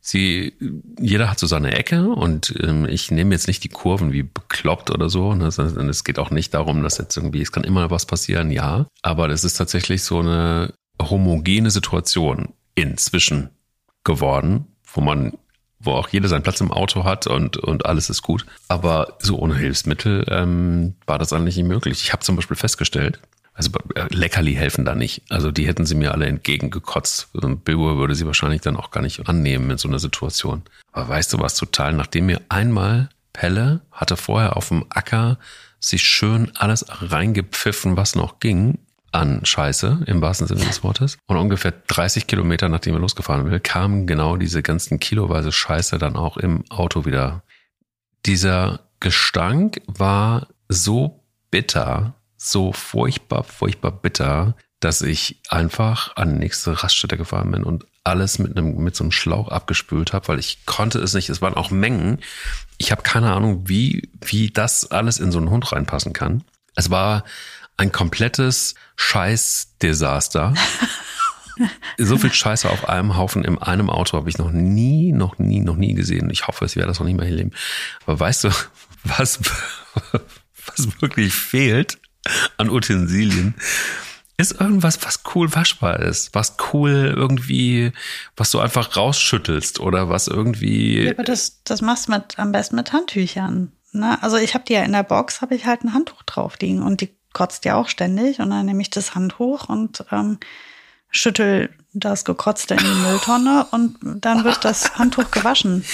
sie, 0.00 0.54
jeder 0.98 1.30
hat 1.30 1.38
so 1.38 1.46
seine 1.46 1.72
Ecke 1.72 2.08
und 2.08 2.52
ähm, 2.60 2.86
ich 2.86 3.10
nehme 3.10 3.34
jetzt 3.34 3.46
nicht 3.46 3.62
die 3.62 3.68
Kurven 3.68 4.12
wie 4.12 4.24
bekloppt 4.24 4.90
oder 4.90 5.08
so. 5.08 5.34
Ne? 5.34 5.46
Es 5.46 6.04
geht 6.04 6.18
auch 6.18 6.30
nicht 6.30 6.54
darum, 6.54 6.82
dass 6.82 6.98
jetzt 6.98 7.16
irgendwie, 7.16 7.42
es 7.42 7.52
kann 7.52 7.64
immer 7.64 7.90
was 7.90 8.06
passieren, 8.06 8.50
ja. 8.50 8.86
Aber 9.02 9.28
das 9.28 9.44
ist 9.44 9.54
tatsächlich 9.54 10.02
so 10.02 10.18
eine 10.18 10.74
homogene 11.00 11.70
Situation 11.70 12.54
inzwischen 12.74 13.50
geworden, 14.04 14.66
wo 14.92 15.00
man 15.00 15.32
wo 15.80 15.92
auch 15.92 16.08
jeder 16.08 16.28
seinen 16.28 16.42
Platz 16.42 16.60
im 16.60 16.72
Auto 16.72 17.04
hat 17.04 17.26
und, 17.26 17.56
und 17.56 17.86
alles 17.86 18.10
ist 18.10 18.22
gut. 18.22 18.44
Aber 18.66 19.16
so 19.20 19.38
ohne 19.38 19.54
Hilfsmittel 19.54 20.24
ähm, 20.28 20.94
war 21.06 21.18
das 21.18 21.32
eigentlich 21.32 21.56
nicht 21.56 21.68
möglich. 21.68 22.02
Ich 22.02 22.12
habe 22.12 22.24
zum 22.24 22.34
Beispiel 22.34 22.56
festgestellt, 22.56 23.20
also 23.54 23.70
äh, 23.94 24.06
Leckerli 24.10 24.54
helfen 24.54 24.84
da 24.84 24.94
nicht. 24.94 25.22
Also 25.28 25.50
die 25.50 25.66
hätten 25.66 25.86
sie 25.86 25.94
mir 25.94 26.12
alle 26.12 26.26
entgegengekotzt. 26.26 27.28
Und 27.34 27.64
Bilbo 27.64 27.96
würde 27.96 28.14
sie 28.14 28.26
wahrscheinlich 28.26 28.60
dann 28.60 28.76
auch 28.76 28.90
gar 28.90 29.02
nicht 29.02 29.28
annehmen 29.28 29.70
in 29.70 29.78
so 29.78 29.88
einer 29.88 29.98
Situation. 29.98 30.62
Aber 30.92 31.08
weißt 31.08 31.32
du 31.32 31.38
was 31.38 31.54
total? 31.54 31.92
Nachdem 31.92 32.26
mir 32.26 32.40
einmal 32.48 33.08
Pelle 33.32 33.80
hatte 33.92 34.16
vorher 34.16 34.56
auf 34.56 34.68
dem 34.68 34.84
Acker 34.90 35.38
sich 35.80 36.02
schön 36.02 36.50
alles 36.56 36.86
reingepfiffen, 36.88 37.96
was 37.96 38.16
noch 38.16 38.40
ging, 38.40 38.78
an 39.12 39.44
Scheiße 39.44 40.04
im 40.06 40.20
wahrsten 40.20 40.46
Sinne 40.46 40.64
des 40.64 40.82
Wortes. 40.82 41.18
Und 41.26 41.36
ungefähr 41.36 41.72
30 41.86 42.26
Kilometer, 42.26 42.68
nachdem 42.68 42.94
er 42.94 43.00
losgefahren 43.00 43.50
will, 43.50 43.60
kamen 43.60 44.06
genau 44.06 44.36
diese 44.36 44.62
ganzen 44.62 45.00
kiloweise 45.00 45.52
Scheiße 45.52 45.98
dann 45.98 46.16
auch 46.16 46.36
im 46.36 46.64
Auto 46.70 47.04
wieder. 47.04 47.42
Dieser 48.26 48.80
Gestank 49.00 49.80
war 49.86 50.48
so 50.68 51.24
bitter, 51.50 52.14
so 52.36 52.72
furchtbar, 52.72 53.44
furchtbar 53.44 53.92
bitter, 53.92 54.54
dass 54.80 55.02
ich 55.02 55.40
einfach 55.48 56.16
an 56.16 56.34
die 56.34 56.38
nächste 56.38 56.82
Raststätte 56.82 57.16
gefahren 57.16 57.50
bin 57.50 57.64
und 57.64 57.86
alles 58.04 58.38
mit 58.38 58.56
einem 58.56 58.76
mit 58.76 58.96
so 58.96 59.04
einem 59.04 59.10
Schlauch 59.10 59.48
abgespült 59.48 60.12
habe, 60.12 60.28
weil 60.28 60.38
ich 60.38 60.64
konnte 60.66 60.98
es 60.98 61.14
nicht. 61.14 61.28
Es 61.28 61.42
waren 61.42 61.54
auch 61.54 61.70
Mengen. 61.70 62.18
Ich 62.78 62.90
habe 62.90 63.02
keine 63.02 63.32
Ahnung, 63.32 63.68
wie 63.68 64.10
wie 64.20 64.50
das 64.50 64.90
alles 64.90 65.18
in 65.18 65.32
so 65.32 65.38
einen 65.38 65.50
Hund 65.50 65.72
reinpassen 65.72 66.12
kann. 66.12 66.44
Es 66.74 66.90
war 66.90 67.24
ein 67.78 67.92
komplettes 67.92 68.74
Scheißdesaster. 68.96 70.54
so 71.98 72.18
viel 72.18 72.32
Scheiße 72.32 72.68
auf 72.68 72.88
einem 72.88 73.16
Haufen 73.16 73.44
in 73.44 73.58
einem 73.58 73.88
Auto 73.88 74.16
habe 74.16 74.28
ich 74.28 74.38
noch 74.38 74.50
nie, 74.50 75.12
noch 75.12 75.38
nie, 75.38 75.60
noch 75.60 75.76
nie 75.76 75.94
gesehen. 75.94 76.28
Ich 76.30 76.46
hoffe, 76.46 76.64
es 76.64 76.76
werde 76.76 76.88
das 76.88 76.98
noch 76.98 77.06
nicht 77.06 77.16
mehr 77.16 77.26
erleben. 77.26 77.52
Aber 78.04 78.20
weißt 78.20 78.44
du, 78.44 78.50
was, 79.04 79.40
was 80.66 81.00
wirklich 81.00 81.32
fehlt 81.32 81.98
an 82.56 82.68
Utensilien? 82.68 83.54
Ist 84.40 84.60
irgendwas, 84.60 85.04
was 85.04 85.22
cool 85.34 85.52
waschbar 85.52 85.98
ist, 85.98 86.32
was 86.32 86.56
cool 86.72 87.12
irgendwie, 87.16 87.92
was 88.36 88.52
du 88.52 88.60
einfach 88.60 88.96
rausschüttelst 88.96 89.80
oder 89.80 90.10
was 90.10 90.28
irgendwie. 90.28 91.04
Ja, 91.04 91.10
aber 91.10 91.24
das, 91.24 91.62
das 91.64 91.82
machst 91.82 92.06
du 92.06 92.12
mit, 92.12 92.38
am 92.38 92.52
besten 92.52 92.76
mit 92.76 92.92
Handtüchern. 92.92 93.72
Ne? 93.92 94.22
Also 94.22 94.36
ich 94.36 94.54
habe 94.54 94.64
die 94.64 94.74
ja 94.74 94.82
in 94.82 94.92
der 94.92 95.02
Box, 95.02 95.40
habe 95.40 95.56
ich 95.56 95.66
halt 95.66 95.82
ein 95.82 95.92
Handtuch 95.92 96.22
drauf 96.22 96.56
liegen 96.60 96.82
und 96.82 97.00
die 97.00 97.17
kotzt 97.38 97.64
ja 97.64 97.76
auch 97.76 97.88
ständig 97.88 98.40
und 98.40 98.50
dann 98.50 98.66
nehme 98.66 98.82
ich 98.82 98.90
das 98.90 99.14
Handtuch 99.14 99.68
und 99.68 100.04
ähm, 100.10 100.38
schüttel 101.08 101.70
das 101.92 102.24
Gekotzte 102.24 102.74
in 102.74 102.80
die 102.80 103.06
Mülltonne 103.06 103.64
und 103.70 103.96
dann 104.02 104.42
wird 104.42 104.64
das 104.64 104.94
Handtuch 104.98 105.30
gewaschen. 105.30 105.84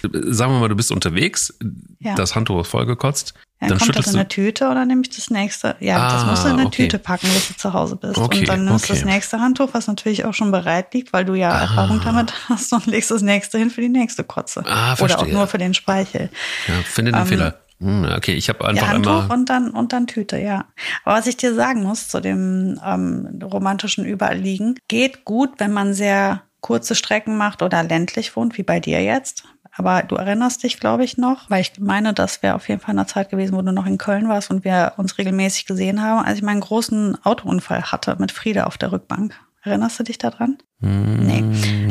Sagen 0.00 0.52
wir 0.52 0.60
mal, 0.60 0.68
du 0.70 0.76
bist 0.76 0.90
unterwegs, 0.90 1.52
ja. 2.00 2.14
das 2.14 2.34
Handtuch 2.34 2.62
ist 2.62 2.68
vollgekotzt. 2.68 3.34
Ja, 3.60 3.68
dann 3.68 3.78
kommt 3.78 3.96
das 3.96 4.06
in 4.06 4.16
eine 4.16 4.28
Tüte 4.28 4.68
oder 4.68 4.86
nehme 4.86 5.02
ich 5.02 5.10
das 5.10 5.28
nächste? 5.28 5.76
Ja, 5.80 5.96
ah, 5.98 6.12
das 6.14 6.26
musst 6.26 6.44
du 6.44 6.48
in 6.48 6.54
eine 6.54 6.66
okay. 6.66 6.84
Tüte 6.84 6.98
packen, 6.98 7.28
bis 7.28 7.48
du 7.48 7.54
zu 7.54 7.74
Hause 7.74 7.96
bist. 7.96 8.16
Okay, 8.16 8.40
und 8.40 8.48
dann 8.48 8.64
nimmst 8.64 8.88
du 8.88 8.92
okay. 8.94 9.02
das 9.02 9.10
nächste 9.10 9.40
Handtuch, 9.40 9.68
was 9.72 9.86
natürlich 9.86 10.24
auch 10.24 10.32
schon 10.32 10.50
bereit 10.50 10.94
liegt, 10.94 11.12
weil 11.12 11.26
du 11.26 11.34
ja 11.34 11.50
ah. 11.50 11.60
Erfahrung 11.60 12.00
damit 12.02 12.32
hast 12.48 12.72
und 12.72 12.86
legst 12.86 13.10
das 13.10 13.20
nächste 13.20 13.58
hin 13.58 13.70
für 13.70 13.82
die 13.82 13.90
nächste 13.90 14.24
Kotze. 14.24 14.64
Ah, 14.66 14.96
verstehe. 14.96 15.18
Oder 15.18 15.28
auch 15.28 15.32
nur 15.32 15.46
für 15.48 15.58
den 15.58 15.74
Speichel. 15.74 16.30
Ja, 16.66 16.74
finde 16.84 17.12
den 17.12 17.20
ähm, 17.20 17.26
Fehler. 17.26 17.63
Hm, 17.80 18.06
okay, 18.16 18.34
ich 18.34 18.48
habe 18.48 18.64
einfach 18.66 18.86
ja, 18.86 18.92
Handtuch 18.92 19.28
und 19.30 19.50
dann 19.50 19.70
und 19.70 19.92
dann 19.92 20.06
Tüte, 20.06 20.38
ja. 20.38 20.66
Aber 21.04 21.16
was 21.16 21.26
ich 21.26 21.36
dir 21.36 21.54
sagen 21.54 21.82
muss 21.82 22.08
zu 22.08 22.20
dem 22.20 22.80
ähm, 22.84 23.40
romantischen 23.42 24.06
Überliegen, 24.06 24.76
geht 24.88 25.24
gut, 25.24 25.50
wenn 25.58 25.72
man 25.72 25.94
sehr 25.94 26.42
kurze 26.60 26.94
Strecken 26.94 27.36
macht 27.36 27.62
oder 27.62 27.82
ländlich 27.82 28.34
wohnt, 28.36 28.56
wie 28.56 28.62
bei 28.62 28.80
dir 28.80 29.02
jetzt. 29.02 29.44
Aber 29.76 30.02
du 30.02 30.14
erinnerst 30.14 30.62
dich, 30.62 30.78
glaube 30.78 31.04
ich, 31.04 31.18
noch, 31.18 31.50
weil 31.50 31.60
ich 31.60 31.72
meine, 31.80 32.14
das 32.14 32.42
wäre 32.42 32.54
auf 32.54 32.68
jeden 32.68 32.80
Fall 32.80 32.96
eine 32.96 33.06
Zeit 33.06 33.28
gewesen, 33.28 33.56
wo 33.56 33.62
du 33.62 33.72
noch 33.72 33.86
in 33.86 33.98
Köln 33.98 34.28
warst 34.28 34.50
und 34.50 34.64
wir 34.64 34.92
uns 34.96 35.18
regelmäßig 35.18 35.66
gesehen 35.66 36.00
haben, 36.00 36.24
als 36.24 36.38
ich 36.38 36.44
meinen 36.44 36.60
großen 36.60 37.22
Autounfall 37.24 37.82
hatte 37.82 38.16
mit 38.18 38.30
Frieda 38.30 38.64
auf 38.64 38.78
der 38.78 38.92
Rückbank. 38.92 39.34
Erinnerst 39.62 39.98
du 39.98 40.04
dich 40.04 40.18
daran? 40.18 40.58
Nee, 40.80 41.42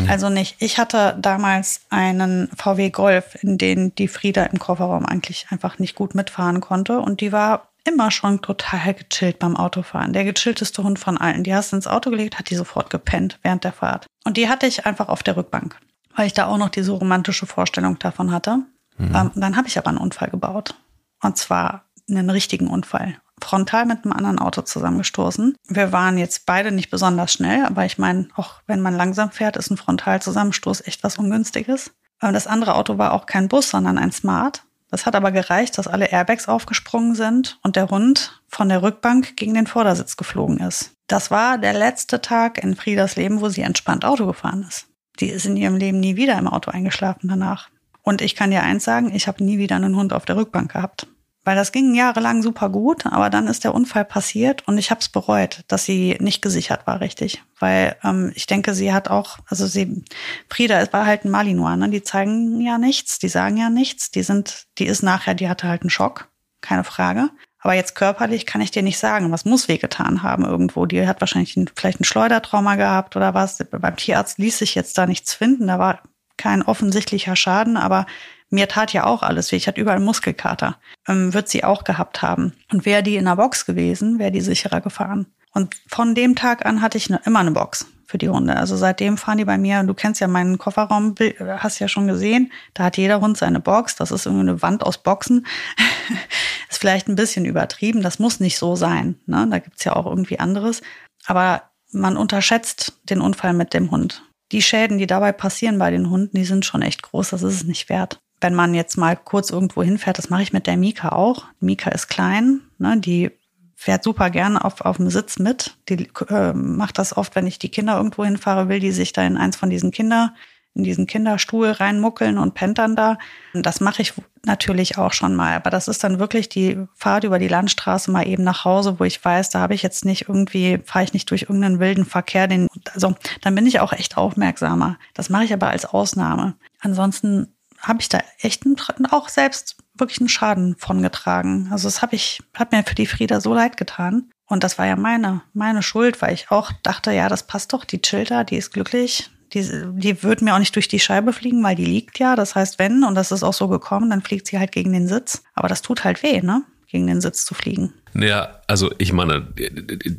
hm. 0.03 0.09
also 0.09 0.29
nicht. 0.29 0.55
Ich 0.59 0.77
hatte 0.77 1.17
damals 1.19 1.81
einen 1.89 2.49
VW 2.55 2.89
Golf, 2.89 3.37
in 3.41 3.57
den 3.57 3.95
die 3.95 4.07
Frieda 4.07 4.43
im 4.43 4.59
Kofferraum 4.59 5.05
eigentlich 5.05 5.47
einfach 5.49 5.79
nicht 5.79 5.95
gut 5.95 6.15
mitfahren 6.15 6.61
konnte. 6.61 6.99
Und 6.99 7.21
die 7.21 7.31
war 7.31 7.69
immer 7.85 8.11
schon 8.11 8.41
total 8.41 8.93
gechillt 8.93 9.39
beim 9.39 9.55
Autofahren. 9.55 10.13
Der 10.13 10.23
gechillteste 10.23 10.83
Hund 10.83 10.99
von 10.99 11.17
allen. 11.17 11.43
Die 11.43 11.53
hast 11.53 11.71
du 11.71 11.75
ins 11.75 11.87
Auto 11.87 12.09
gelegt, 12.09 12.39
hat 12.39 12.49
die 12.49 12.55
sofort 12.55 12.89
gepennt 12.89 13.39
während 13.43 13.63
der 13.63 13.73
Fahrt. 13.73 14.05
Und 14.23 14.37
die 14.37 14.49
hatte 14.49 14.67
ich 14.67 14.85
einfach 14.85 15.09
auf 15.09 15.23
der 15.23 15.35
Rückbank, 15.35 15.77
weil 16.15 16.27
ich 16.27 16.33
da 16.33 16.47
auch 16.47 16.57
noch 16.57 16.69
diese 16.69 16.91
romantische 16.91 17.45
Vorstellung 17.45 17.99
davon 17.99 18.31
hatte. 18.31 18.59
Mhm. 18.97 19.15
Ähm, 19.15 19.31
dann 19.35 19.57
habe 19.57 19.67
ich 19.67 19.77
aber 19.77 19.89
einen 19.89 19.97
Unfall 19.97 20.29
gebaut. 20.29 20.75
Und 21.21 21.37
zwar 21.37 21.85
einen 22.09 22.29
richtigen 22.29 22.67
Unfall 22.67 23.17
frontal 23.43 23.85
mit 23.85 24.03
einem 24.03 24.13
anderen 24.13 24.39
Auto 24.39 24.61
zusammengestoßen. 24.61 25.55
Wir 25.67 25.91
waren 25.91 26.17
jetzt 26.17 26.45
beide 26.45 26.71
nicht 26.71 26.89
besonders 26.89 27.33
schnell, 27.33 27.65
aber 27.65 27.85
ich 27.85 27.97
meine, 27.97 28.27
auch 28.35 28.61
wenn 28.67 28.81
man 28.81 28.95
langsam 28.95 29.31
fährt, 29.31 29.57
ist 29.57 29.69
ein 29.69 29.77
Frontalzusammenstoß 29.77 30.87
echt 30.87 31.03
was 31.03 31.17
Ungünstiges. 31.17 31.91
Das 32.19 32.47
andere 32.47 32.75
Auto 32.75 32.97
war 32.97 33.13
auch 33.13 33.25
kein 33.25 33.49
Bus, 33.49 33.69
sondern 33.69 33.97
ein 33.97 34.11
Smart. 34.11 34.63
Das 34.89 35.05
hat 35.05 35.15
aber 35.15 35.31
gereicht, 35.31 35.77
dass 35.77 35.87
alle 35.87 36.11
Airbags 36.11 36.47
aufgesprungen 36.47 37.15
sind 37.15 37.59
und 37.63 37.75
der 37.75 37.89
Hund 37.89 38.41
von 38.47 38.69
der 38.69 38.81
Rückbank 38.81 39.35
gegen 39.35 39.55
den 39.55 39.67
Vordersitz 39.67 40.15
geflogen 40.15 40.59
ist. 40.59 40.91
Das 41.07 41.31
war 41.31 41.57
der 41.57 41.73
letzte 41.73 42.21
Tag 42.21 42.63
in 42.63 42.75
Friedas 42.75 43.15
Leben, 43.15 43.41
wo 43.41 43.49
sie 43.49 43.61
entspannt 43.61 44.05
Auto 44.05 44.25
gefahren 44.25 44.65
ist. 44.67 44.87
Die 45.19 45.29
ist 45.29 45.45
in 45.45 45.57
ihrem 45.57 45.75
Leben 45.75 45.99
nie 45.99 46.15
wieder 46.15 46.37
im 46.37 46.47
Auto 46.47 46.71
eingeschlafen 46.71 47.27
danach. 47.27 47.69
Und 48.03 48.21
ich 48.21 48.35
kann 48.35 48.51
dir 48.51 48.63
eins 48.63 48.83
sagen, 48.83 49.13
ich 49.13 49.27
habe 49.27 49.43
nie 49.43 49.57
wieder 49.57 49.75
einen 49.75 49.95
Hund 49.95 50.13
auf 50.13 50.25
der 50.25 50.35
Rückbank 50.35 50.71
gehabt 50.71 51.07
Weil 51.45 51.57
das 51.57 51.73
ging 51.73 51.93
jahrelang 51.93 52.41
super 52.41 52.69
gut, 52.69 53.05
aber 53.05 53.29
dann 53.29 53.47
ist 53.47 53.65
der 53.65 53.75
Unfall 53.75 54.05
passiert 54.05 54.65
und 54.67 54.77
ich 54.77 54.91
habe 54.91 55.01
es 55.01 55.09
bereut, 55.09 55.61
dass 55.67 55.83
sie 55.83 56.17
nicht 56.21 56.41
gesichert 56.41 56.87
war, 56.87 57.01
richtig. 57.01 57.43
Weil 57.59 57.97
ähm, 58.03 58.31
ich 58.35 58.45
denke, 58.45 58.73
sie 58.73 58.93
hat 58.93 59.09
auch, 59.09 59.39
also 59.47 59.67
sie, 59.67 60.05
Frieda 60.49 60.87
war 60.93 61.05
halt 61.05 61.25
ein 61.25 61.31
Malinois, 61.31 61.75
ne? 61.75 61.89
Die 61.89 62.03
zeigen 62.03 62.61
ja 62.61 62.77
nichts, 62.77 63.19
die 63.19 63.27
sagen 63.27 63.57
ja 63.57 63.69
nichts, 63.69 64.09
die 64.09 64.23
sind, 64.23 64.67
die 64.77 64.85
ist 64.85 65.03
nachher, 65.03 65.33
die 65.33 65.49
hatte 65.49 65.67
halt 65.67 65.81
einen 65.81 65.89
Schock, 65.89 66.29
keine 66.61 66.85
Frage. 66.85 67.29
Aber 67.59 67.73
jetzt 67.73 67.95
körperlich 67.95 68.45
kann 68.45 68.61
ich 68.61 68.71
dir 68.71 68.83
nicht 68.83 68.99
sagen, 68.99 69.31
was 69.31 69.45
muss 69.45 69.69
wehgetan 69.69 70.21
haben 70.21 70.43
irgendwo. 70.43 70.85
Die 70.85 71.07
hat 71.07 71.21
wahrscheinlich 71.21 71.55
ein, 71.55 71.69
vielleicht 71.73 72.01
ein 72.01 72.05
Schleudertrauma 72.05 72.75
gehabt 72.75 73.15
oder 73.15 73.33
was. 73.33 73.57
Beim 73.71 73.95
Tierarzt 73.95 74.37
ließ 74.37 74.57
sich 74.57 74.75
jetzt 74.75 74.97
da 74.97 75.05
nichts 75.07 75.33
finden. 75.33 75.67
Da 75.67 75.79
war 75.79 76.01
kein 76.35 76.61
offensichtlicher 76.61 77.37
Schaden, 77.37 77.77
aber 77.77 78.05
mir 78.53 78.67
tat 78.67 78.93
ja 78.93 79.05
auch 79.05 79.23
alles 79.23 79.51
weh. 79.51 79.55
Ich 79.55 79.67
hatte 79.67 79.81
überall 79.81 79.99
Muskelkater. 79.99 80.77
Ähm, 81.07 81.33
wird 81.33 81.49
sie 81.49 81.63
auch 81.63 81.83
gehabt 81.83 82.21
haben. 82.21 82.53
Und 82.71 82.85
wäre 82.85 83.01
die 83.03 83.15
in 83.15 83.25
der 83.25 83.35
Box 83.35 83.65
gewesen, 83.65 84.19
wäre 84.19 84.31
die 84.31 84.41
sicherer 84.41 84.79
gefahren. 84.79 85.25
Und 85.53 85.75
von 85.87 86.13
dem 86.13 86.35
Tag 86.35 86.65
an 86.65 86.81
hatte 86.81 86.97
ich 86.97 87.09
ne, 87.09 87.19
immer 87.25 87.39
eine 87.39 87.51
Box 87.51 87.87
für 88.05 88.19
die 88.19 88.29
Hunde. 88.29 88.55
Also 88.55 88.77
seitdem 88.77 89.17
fahren 89.17 89.39
die 89.39 89.45
bei 89.45 89.57
mir, 89.57 89.81
du 89.83 89.95
kennst 89.95 90.21
ja 90.21 90.27
meinen 90.27 90.59
Kofferraum, 90.59 91.15
hast 91.57 91.79
ja 91.79 91.87
schon 91.87 92.07
gesehen, 92.07 92.51
da 92.75 92.83
hat 92.83 92.97
jeder 92.97 93.21
Hund 93.21 93.37
seine 93.37 93.59
Box. 93.59 93.95
Das 93.95 94.11
ist 94.11 94.27
irgendwie 94.27 94.49
eine 94.49 94.61
Wand 94.61 94.83
aus 94.83 94.99
Boxen. 94.99 95.47
ist 96.69 96.79
vielleicht 96.79 97.07
ein 97.07 97.15
bisschen 97.15 97.45
übertrieben, 97.45 98.03
das 98.03 98.19
muss 98.19 98.39
nicht 98.39 98.59
so 98.59 98.75
sein. 98.75 99.15
Ne? 99.25 99.47
Da 99.49 99.59
gibt's 99.59 99.83
ja 99.83 99.95
auch 99.95 100.05
irgendwie 100.05 100.39
anderes. 100.39 100.81
Aber 101.25 101.63
man 101.91 102.17
unterschätzt 102.17 102.99
den 103.09 103.19
Unfall 103.19 103.53
mit 103.53 103.73
dem 103.73 103.89
Hund. 103.89 104.23
Die 104.51 104.61
Schäden, 104.61 104.99
die 104.99 105.07
dabei 105.07 105.31
passieren 105.31 105.79
bei 105.79 105.89
den 105.89 106.11
Hunden, 106.11 106.37
die 106.37 106.45
sind 106.45 106.65
schon 106.65 106.83
echt 106.83 107.01
groß, 107.01 107.31
das 107.31 107.41
ist 107.41 107.55
es 107.55 107.63
nicht 107.63 107.89
wert 107.89 108.19
wenn 108.43 108.53
man 108.53 108.73
jetzt 108.73 108.97
mal 108.97 109.15
kurz 109.15 109.49
irgendwo 109.49 109.81
hinfährt, 109.81 110.17
das 110.17 110.29
mache 110.29 110.43
ich 110.43 110.53
mit 110.53 110.67
der 110.67 110.77
Mika 110.77 111.09
auch. 111.09 111.45
Mika 111.59 111.89
ist 111.89 112.09
klein, 112.09 112.61
ne, 112.77 112.99
die 112.99 113.31
fährt 113.75 114.03
super 114.03 114.29
gerne 114.29 114.63
auf, 114.63 114.81
auf 114.81 114.97
dem 114.97 115.09
Sitz 115.09 115.39
mit. 115.39 115.75
Die 115.89 116.09
äh, 116.29 116.53
macht 116.53 116.97
das 116.97 117.17
oft, 117.17 117.35
wenn 117.35 117.47
ich 117.47 117.59
die 117.59 117.69
Kinder 117.69 117.97
irgendwo 117.97 118.23
hinfahre, 118.23 118.69
will 118.69 118.79
die 118.79 118.91
sich 118.91 119.11
da 119.11 119.23
in 119.23 119.35
eins 119.35 119.57
von 119.57 119.69
diesen 119.69 119.91
Kinder, 119.91 120.33
in 120.73 120.83
diesen 120.83 121.05
Kinderstuhl 121.05 121.69
reinmuckeln 121.69 122.37
und 122.37 122.53
pennt 122.53 122.77
dann 122.77 122.95
da. 122.95 123.17
Das 123.53 123.81
mache 123.81 124.01
ich 124.01 124.13
natürlich 124.45 124.97
auch 124.97 125.11
schon 125.11 125.35
mal. 125.35 125.55
Aber 125.55 125.69
das 125.69 125.89
ist 125.89 126.03
dann 126.03 126.17
wirklich 126.17 126.47
die 126.47 126.77
Fahrt 126.95 127.25
über 127.25 127.39
die 127.39 127.49
Landstraße 127.49 128.09
mal 128.09 128.27
eben 128.27 128.43
nach 128.43 128.63
Hause, 128.63 128.99
wo 128.99 129.03
ich 129.03 129.23
weiß, 129.23 129.49
da 129.49 129.59
habe 129.59 129.73
ich 129.73 129.83
jetzt 129.83 130.05
nicht 130.05 130.29
irgendwie, 130.29 130.79
fahre 130.85 131.03
ich 131.03 131.13
nicht 131.13 131.29
durch 131.29 131.43
irgendeinen 131.43 131.79
wilden 131.79 132.05
Verkehr. 132.05 132.47
Den, 132.47 132.67
also 132.93 133.15
dann 133.41 133.53
bin 133.53 133.67
ich 133.67 133.81
auch 133.81 133.91
echt 133.91 134.17
aufmerksamer. 134.17 134.97
Das 135.13 135.29
mache 135.29 135.43
ich 135.43 135.53
aber 135.53 135.69
als 135.69 135.85
Ausnahme. 135.85 136.55
Ansonsten 136.79 137.53
habe 137.83 138.01
ich 138.01 138.09
da 138.09 138.19
echt 138.39 138.63
auch 139.11 139.29
selbst 139.29 139.77
wirklich 139.95 140.19
einen 140.19 140.29
Schaden 140.29 140.75
von 140.77 141.01
getragen. 141.01 141.67
Also 141.71 141.87
das 141.87 142.01
habe 142.01 142.15
ich, 142.15 142.41
hat 142.55 142.71
mir 142.71 142.83
für 142.83 142.95
die 142.95 143.05
Frieda 143.05 143.41
so 143.41 143.53
leid 143.53 143.77
getan. 143.77 144.31
Und 144.47 144.63
das 144.63 144.77
war 144.77 144.85
ja 144.85 144.95
meine, 144.95 145.41
meine 145.53 145.83
Schuld, 145.83 146.21
weil 146.21 146.33
ich 146.33 146.49
auch 146.49 146.71
dachte, 146.83 147.11
ja, 147.11 147.29
das 147.29 147.45
passt 147.45 147.73
doch, 147.73 147.85
die 147.85 148.01
Chilter, 148.01 148.43
die 148.43 148.57
ist 148.57 148.71
glücklich. 148.71 149.29
Die, 149.53 149.61
die 149.93 150.23
wird 150.23 150.41
mir 150.41 150.55
auch 150.55 150.59
nicht 150.59 150.75
durch 150.75 150.87
die 150.87 150.99
Scheibe 150.99 151.31
fliegen, 151.31 151.63
weil 151.63 151.75
die 151.75 151.85
liegt 151.85 152.17
ja. 152.19 152.35
Das 152.35 152.55
heißt, 152.55 152.79
wenn, 152.79 153.03
und 153.03 153.15
das 153.15 153.31
ist 153.31 153.43
auch 153.43 153.53
so 153.53 153.67
gekommen, 153.67 154.09
dann 154.09 154.21
fliegt 154.21 154.47
sie 154.47 154.57
halt 154.57 154.71
gegen 154.71 154.93
den 154.93 155.07
Sitz. 155.07 155.43
Aber 155.53 155.67
das 155.67 155.81
tut 155.81 156.03
halt 156.03 156.23
weh, 156.23 156.41
ne? 156.41 156.63
Gegen 156.87 157.07
den 157.07 157.21
Sitz 157.21 157.45
zu 157.45 157.53
fliegen. 157.53 157.93
Ja, 158.15 158.61
also 158.67 158.91
ich 158.97 159.13
meine, 159.13 159.47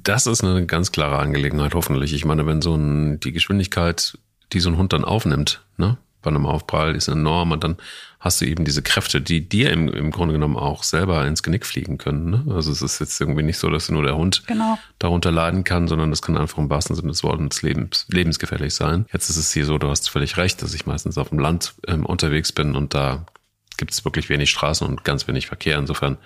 das 0.03 0.27
ist 0.27 0.43
eine 0.43 0.67
ganz 0.67 0.93
klare 0.93 1.19
Angelegenheit, 1.19 1.75
hoffentlich. 1.75 2.13
Ich 2.13 2.25
meine, 2.25 2.47
wenn 2.47 2.63
so 2.63 2.75
ein, 2.75 3.21
die 3.21 3.33
Geschwindigkeit, 3.33 4.19
die 4.53 4.61
so 4.61 4.71
ein 4.71 4.77
Hund 4.77 4.93
dann 4.93 5.05
aufnimmt, 5.05 5.65
ne? 5.77 5.99
Bei 6.25 6.31
einem 6.31 6.47
Aufprall 6.47 6.97
ist 6.97 7.09
enorm 7.09 7.53
und 7.53 7.63
dann 7.63 7.77
hast 8.25 8.41
du 8.41 8.47
eben 8.47 8.65
diese 8.65 8.83
Kräfte, 8.83 9.21
die 9.21 9.47
dir 9.47 9.71
im, 9.71 9.89
im 9.89 10.11
Grunde 10.11 10.33
genommen 10.33 10.57
auch 10.57 10.83
selber 10.83 11.27
ins 11.27 11.43
Genick 11.43 11.67
fliegen 11.67 11.99
können. 11.99 12.31
Ne? 12.31 12.55
Also 12.55 12.73
es 12.73 12.81
ist 12.81 12.99
jetzt 12.99 13.21
irgendwie 13.21 13.43
nicht 13.43 13.59
so, 13.59 13.69
dass 13.69 13.91
nur 13.91 14.03
der 14.03 14.17
Hund 14.17 14.45
genau. 14.47 14.79
darunter 14.99 15.31
leiden 15.31 15.63
kann, 15.63 15.89
sondern 15.89 16.09
das 16.11 16.23
kann 16.23 16.37
einfach 16.37 16.59
im 16.59 16.71
wahrsten 16.71 16.97
Sinne 16.97 17.09
des 17.09 17.23
Wortes 17.23 17.61
lebens, 17.63 18.07
lebensgefährlich 18.09 18.75
sein. 18.75 19.05
Jetzt 19.13 19.29
ist 19.29 19.37
es 19.37 19.53
hier 19.53 19.67
so, 19.67 19.77
du 19.77 19.89
hast 19.89 20.09
völlig 20.09 20.39
recht, 20.39 20.63
dass 20.63 20.73
ich 20.73 20.87
meistens 20.87 21.19
auf 21.19 21.29
dem 21.29 21.39
Land 21.39 21.75
ähm, 21.87 22.07
unterwegs 22.07 22.51
bin 22.51 22.75
und 22.75 22.95
da 22.95 23.27
gibt 23.77 23.93
es 23.93 24.05
wirklich 24.07 24.31
wenig 24.31 24.51
Straßen 24.51 24.87
und 24.87 25.05
ganz 25.05 25.29
wenig 25.29 25.47
Verkehr. 25.47 25.79
Insofern 25.79 26.17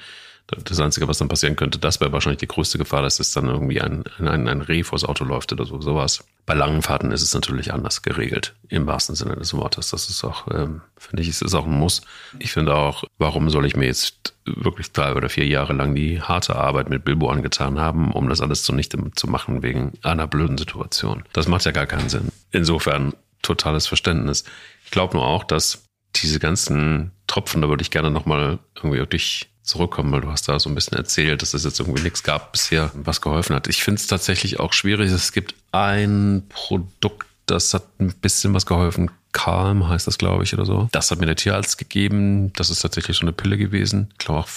das 0.48 0.80
Einzige, 0.80 1.06
was 1.08 1.18
dann 1.18 1.28
passieren 1.28 1.56
könnte, 1.56 1.78
das 1.78 2.00
wäre 2.00 2.12
wahrscheinlich 2.12 2.40
die 2.40 2.48
größte 2.48 2.78
Gefahr, 2.78 3.02
dass 3.02 3.20
es 3.20 3.32
dann 3.32 3.48
irgendwie 3.48 3.80
ein, 3.82 4.04
ein, 4.18 4.48
ein 4.48 4.62
Reh 4.62 4.82
vors 4.82 5.04
Auto 5.04 5.24
läuft 5.24 5.52
oder 5.52 5.66
so, 5.66 5.80
sowas. 5.80 6.24
Bei 6.46 6.54
langen 6.54 6.80
Fahrten 6.80 7.12
ist 7.12 7.20
es 7.20 7.34
natürlich 7.34 7.74
anders 7.74 8.00
geregelt, 8.00 8.54
im 8.68 8.86
wahrsten 8.86 9.14
Sinne 9.14 9.36
des 9.36 9.52
Wortes. 9.52 9.90
Das 9.90 10.08
ist 10.08 10.24
auch, 10.24 10.48
ähm, 10.50 10.80
finde 10.96 11.22
ich, 11.22 11.28
es 11.28 11.42
ist 11.42 11.54
auch 11.54 11.66
ein 11.66 11.78
Muss. 11.78 12.00
Ich 12.38 12.52
finde 12.52 12.74
auch, 12.74 13.04
warum 13.18 13.50
soll 13.50 13.66
ich 13.66 13.76
mir 13.76 13.86
jetzt 13.86 14.34
wirklich 14.46 14.92
drei 14.92 15.14
oder 15.14 15.28
vier 15.28 15.46
Jahre 15.46 15.74
lang 15.74 15.94
die 15.94 16.22
harte 16.22 16.56
Arbeit 16.56 16.88
mit 16.88 17.04
Bilbo 17.04 17.28
angetan 17.28 17.78
haben, 17.78 18.12
um 18.12 18.30
das 18.30 18.40
alles 18.40 18.62
zunichte 18.62 18.98
zu 19.14 19.26
machen 19.26 19.62
wegen 19.62 19.92
einer 20.02 20.26
blöden 20.26 20.56
Situation? 20.56 21.24
Das 21.34 21.48
macht 21.48 21.66
ja 21.66 21.72
gar 21.72 21.86
keinen 21.86 22.08
Sinn. 22.08 22.32
Insofern 22.52 23.12
totales 23.42 23.86
Verständnis. 23.86 24.44
Ich 24.86 24.90
glaube 24.90 25.14
nur 25.14 25.26
auch, 25.26 25.44
dass 25.44 25.84
diese 26.16 26.38
ganzen 26.38 27.12
Tropfen, 27.26 27.60
da 27.60 27.68
würde 27.68 27.82
ich 27.82 27.90
gerne 27.90 28.10
nochmal 28.10 28.58
irgendwie 28.74 29.06
dich 29.06 29.50
zurückkommen, 29.68 30.10
weil 30.12 30.22
du 30.22 30.30
hast 30.30 30.48
da 30.48 30.58
so 30.58 30.68
ein 30.68 30.74
bisschen 30.74 30.96
erzählt, 30.96 31.42
dass 31.42 31.54
es 31.54 31.64
jetzt 31.64 31.78
irgendwie 31.78 32.02
nichts 32.02 32.22
gab 32.22 32.52
bisher, 32.52 32.90
was 32.94 33.20
geholfen 33.20 33.54
hat. 33.54 33.68
Ich 33.68 33.82
finde 33.82 34.00
es 34.00 34.06
tatsächlich 34.06 34.58
auch 34.58 34.72
schwierig. 34.72 35.10
Es 35.10 35.32
gibt 35.32 35.54
ein 35.72 36.44
Produkt, 36.48 37.26
das 37.46 37.74
hat 37.74 37.84
ein 38.00 38.12
bisschen 38.14 38.54
was 38.54 38.66
geholfen. 38.66 39.10
Calm 39.32 39.88
heißt 39.88 40.06
das, 40.06 40.18
glaube 40.18 40.44
ich, 40.44 40.54
oder 40.54 40.64
so. 40.64 40.88
Das 40.92 41.10
hat 41.10 41.20
mir 41.20 41.26
der 41.26 41.36
Tierarzt 41.36 41.78
gegeben. 41.78 42.52
Das 42.54 42.70
ist 42.70 42.80
tatsächlich 42.80 43.16
so 43.16 43.22
eine 43.22 43.32
Pille 43.32 43.58
gewesen. 43.58 44.08
Ich 44.12 44.18
glaube 44.18 44.40
auch 44.40 44.48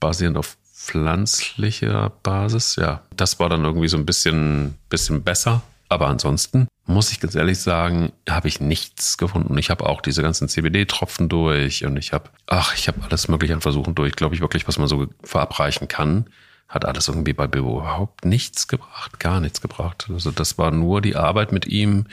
basierend 0.00 0.36
auf 0.36 0.56
pflanzlicher 0.74 2.12
Basis. 2.22 2.76
Ja, 2.76 3.02
das 3.16 3.40
war 3.40 3.48
dann 3.48 3.64
irgendwie 3.64 3.88
so 3.88 3.96
ein 3.96 4.06
bisschen, 4.06 4.74
bisschen 4.88 5.22
besser. 5.22 5.62
Aber 5.88 6.08
ansonsten 6.08 6.68
muss 6.86 7.12
ich 7.12 7.20
ganz 7.20 7.34
ehrlich 7.34 7.58
sagen, 7.58 8.12
habe 8.28 8.48
ich 8.48 8.60
nichts 8.60 9.18
gefunden. 9.18 9.56
Ich 9.58 9.70
habe 9.70 9.86
auch 9.86 10.00
diese 10.00 10.22
ganzen 10.22 10.48
CBD-Tropfen 10.48 11.28
durch 11.28 11.84
und 11.84 11.96
ich 11.96 12.12
habe, 12.12 12.30
ach, 12.46 12.74
ich 12.74 12.88
habe 12.88 13.02
alles 13.04 13.28
mögliche 13.28 13.54
an 13.54 13.60
Versuchen 13.60 13.94
durch. 13.94 14.14
Glaube 14.14 14.34
ich 14.34 14.40
wirklich, 14.40 14.68
was 14.68 14.78
man 14.78 14.88
so 14.88 15.06
verabreichen 15.22 15.88
kann, 15.88 16.26
hat 16.68 16.84
alles 16.84 17.08
irgendwie 17.08 17.32
bei 17.32 17.46
Bilbo 17.46 17.80
überhaupt 17.80 18.24
nichts 18.24 18.68
gebracht, 18.68 19.18
gar 19.18 19.40
nichts 19.40 19.60
gebracht. 19.60 20.06
Also 20.10 20.30
das 20.30 20.58
war 20.58 20.70
nur 20.70 21.00
die 21.00 21.16
Arbeit 21.16 21.52
mit 21.52 21.66
ihm, 21.66 22.06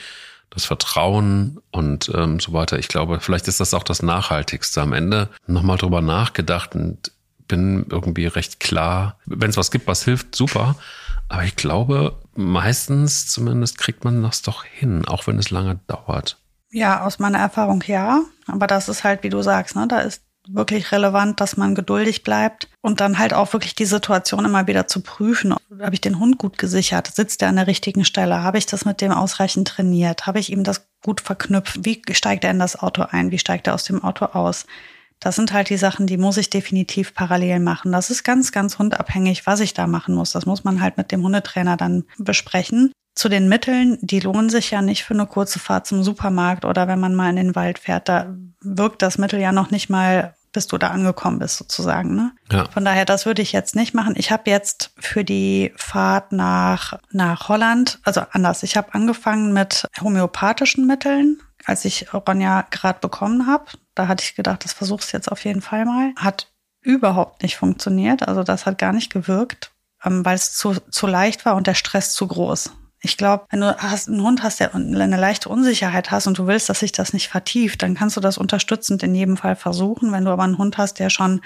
das 0.50 0.64
Vertrauen 0.64 1.58
und 1.70 2.10
ähm, 2.14 2.40
so 2.40 2.52
weiter. 2.52 2.78
Ich 2.78 2.88
glaube, 2.88 3.20
vielleicht 3.20 3.48
ist 3.48 3.60
das 3.60 3.74
auch 3.74 3.82
das 3.82 4.02
Nachhaltigste. 4.02 4.80
Am 4.80 4.94
Ende 4.94 5.28
nochmal 5.46 5.76
drüber 5.76 6.00
nachgedacht 6.00 6.74
und 6.74 7.12
bin 7.46 7.86
irgendwie 7.90 8.26
recht 8.26 8.60
klar. 8.60 9.18
Wenn 9.26 9.50
es 9.50 9.56
was 9.56 9.70
gibt, 9.70 9.86
was 9.86 10.04
hilft, 10.04 10.34
super. 10.34 10.76
Aber 11.28 11.44
ich 11.44 11.56
glaube, 11.56 12.18
meistens 12.36 13.26
zumindest 13.28 13.78
kriegt 13.78 14.04
man 14.04 14.22
das 14.22 14.42
doch 14.42 14.64
hin, 14.64 15.06
auch 15.06 15.26
wenn 15.26 15.38
es 15.38 15.50
lange 15.50 15.80
dauert. 15.86 16.38
Ja, 16.70 17.04
aus 17.04 17.18
meiner 17.18 17.38
Erfahrung 17.38 17.82
ja. 17.86 18.22
Aber 18.46 18.66
das 18.66 18.88
ist 18.88 19.04
halt, 19.04 19.22
wie 19.22 19.28
du 19.28 19.42
sagst, 19.42 19.76
ne, 19.76 19.86
da 19.88 20.00
ist 20.00 20.22
wirklich 20.48 20.92
relevant, 20.92 21.40
dass 21.40 21.56
man 21.56 21.74
geduldig 21.74 22.22
bleibt 22.22 22.68
und 22.80 23.00
dann 23.00 23.18
halt 23.18 23.34
auch 23.34 23.52
wirklich 23.52 23.74
die 23.74 23.84
Situation 23.84 24.44
immer 24.44 24.66
wieder 24.66 24.86
zu 24.86 25.00
prüfen. 25.00 25.54
Habe 25.80 25.94
ich 25.94 26.00
den 26.00 26.18
Hund 26.18 26.38
gut 26.38 26.58
gesichert? 26.58 27.08
Sitzt 27.08 27.42
er 27.42 27.48
an 27.48 27.56
der 27.56 27.66
richtigen 27.66 28.04
Stelle? 28.04 28.42
Habe 28.42 28.58
ich 28.58 28.66
das 28.66 28.84
mit 28.84 29.00
dem 29.00 29.12
ausreichend 29.12 29.68
trainiert? 29.68 30.26
Habe 30.26 30.38
ich 30.38 30.52
ihm 30.52 30.62
das 30.62 30.86
gut 31.02 31.20
verknüpft? 31.20 31.84
Wie 31.84 32.00
steigt 32.12 32.44
er 32.44 32.50
in 32.50 32.58
das 32.58 32.78
Auto 32.78 33.02
ein? 33.10 33.30
Wie 33.30 33.38
steigt 33.38 33.66
er 33.66 33.74
aus 33.74 33.84
dem 33.84 34.02
Auto 34.04 34.26
aus? 34.26 34.66
Das 35.20 35.36
sind 35.36 35.52
halt 35.52 35.70
die 35.70 35.76
Sachen, 35.76 36.06
die 36.06 36.18
muss 36.18 36.36
ich 36.36 36.50
definitiv 36.50 37.14
parallel 37.14 37.60
machen. 37.60 37.92
Das 37.92 38.10
ist 38.10 38.22
ganz, 38.22 38.52
ganz 38.52 38.78
hundabhängig, 38.78 39.46
was 39.46 39.60
ich 39.60 39.74
da 39.74 39.86
machen 39.86 40.14
muss. 40.14 40.32
Das 40.32 40.46
muss 40.46 40.64
man 40.64 40.80
halt 40.80 40.96
mit 40.96 41.10
dem 41.10 41.22
Hundetrainer 41.22 41.76
dann 41.76 42.04
besprechen. 42.18 42.92
Zu 43.14 43.30
den 43.30 43.48
Mitteln, 43.48 43.98
die 44.02 44.20
lohnen 44.20 44.50
sich 44.50 44.70
ja 44.70 44.82
nicht 44.82 45.04
für 45.04 45.14
eine 45.14 45.26
kurze 45.26 45.58
Fahrt 45.58 45.86
zum 45.86 46.02
Supermarkt 46.02 46.66
oder 46.66 46.86
wenn 46.86 47.00
man 47.00 47.14
mal 47.14 47.30
in 47.30 47.36
den 47.36 47.54
Wald 47.54 47.78
fährt. 47.78 48.10
Da 48.10 48.36
wirkt 48.60 49.00
das 49.00 49.16
Mittel 49.16 49.40
ja 49.40 49.52
noch 49.52 49.70
nicht 49.70 49.88
mal, 49.88 50.34
bis 50.52 50.66
du 50.66 50.76
da 50.76 50.88
angekommen 50.88 51.38
bist, 51.38 51.56
sozusagen. 51.56 52.14
Ne? 52.14 52.32
Ja. 52.52 52.68
Von 52.70 52.84
daher, 52.84 53.06
das 53.06 53.24
würde 53.24 53.40
ich 53.40 53.52
jetzt 53.52 53.74
nicht 53.74 53.94
machen. 53.94 54.14
Ich 54.18 54.30
habe 54.30 54.50
jetzt 54.50 54.92
für 54.98 55.24
die 55.24 55.72
Fahrt 55.76 56.32
nach, 56.32 56.98
nach 57.10 57.48
Holland, 57.48 58.00
also 58.04 58.20
anders, 58.32 58.62
ich 58.62 58.76
habe 58.76 58.92
angefangen 58.92 59.54
mit 59.54 59.86
homöopathischen 59.98 60.86
Mitteln, 60.86 61.40
als 61.64 61.86
ich 61.86 62.12
Ronja 62.12 62.66
gerade 62.70 63.00
bekommen 63.00 63.46
habe. 63.46 63.64
Da 63.96 64.06
hatte 64.06 64.22
ich 64.22 64.36
gedacht, 64.36 64.64
das 64.64 64.72
versuchst 64.72 65.12
du 65.12 65.16
jetzt 65.16 65.32
auf 65.32 65.44
jeden 65.44 65.62
Fall 65.62 65.84
mal. 65.84 66.12
Hat 66.16 66.52
überhaupt 66.82 67.42
nicht 67.42 67.56
funktioniert. 67.56 68.28
Also 68.28 68.44
das 68.44 68.64
hat 68.64 68.78
gar 68.78 68.92
nicht 68.92 69.12
gewirkt, 69.12 69.72
ähm, 70.04 70.24
weil 70.24 70.36
es 70.36 70.54
zu, 70.54 70.74
zu 70.90 71.08
leicht 71.08 71.44
war 71.44 71.56
und 71.56 71.66
der 71.66 71.74
Stress 71.74 72.14
zu 72.14 72.28
groß. 72.28 72.70
Ich 73.00 73.16
glaube, 73.16 73.44
wenn 73.50 73.60
du 73.60 73.76
hast, 73.76 74.08
einen 74.08 74.22
Hund 74.22 74.42
hast, 74.42 74.60
der 74.60 74.74
eine 74.74 75.16
leichte 75.16 75.48
Unsicherheit 75.48 76.10
hast 76.10 76.26
und 76.26 76.38
du 76.38 76.46
willst, 76.46 76.68
dass 76.68 76.80
sich 76.80 76.92
das 76.92 77.12
nicht 77.12 77.28
vertieft, 77.28 77.82
dann 77.82 77.94
kannst 77.94 78.16
du 78.16 78.20
das 78.20 78.38
unterstützend 78.38 79.02
in 79.02 79.14
jedem 79.14 79.36
Fall 79.36 79.56
versuchen. 79.56 80.12
Wenn 80.12 80.24
du 80.24 80.30
aber 80.30 80.44
einen 80.44 80.58
Hund 80.58 80.78
hast, 80.78 80.98
der 80.98 81.10
schon 81.10 81.40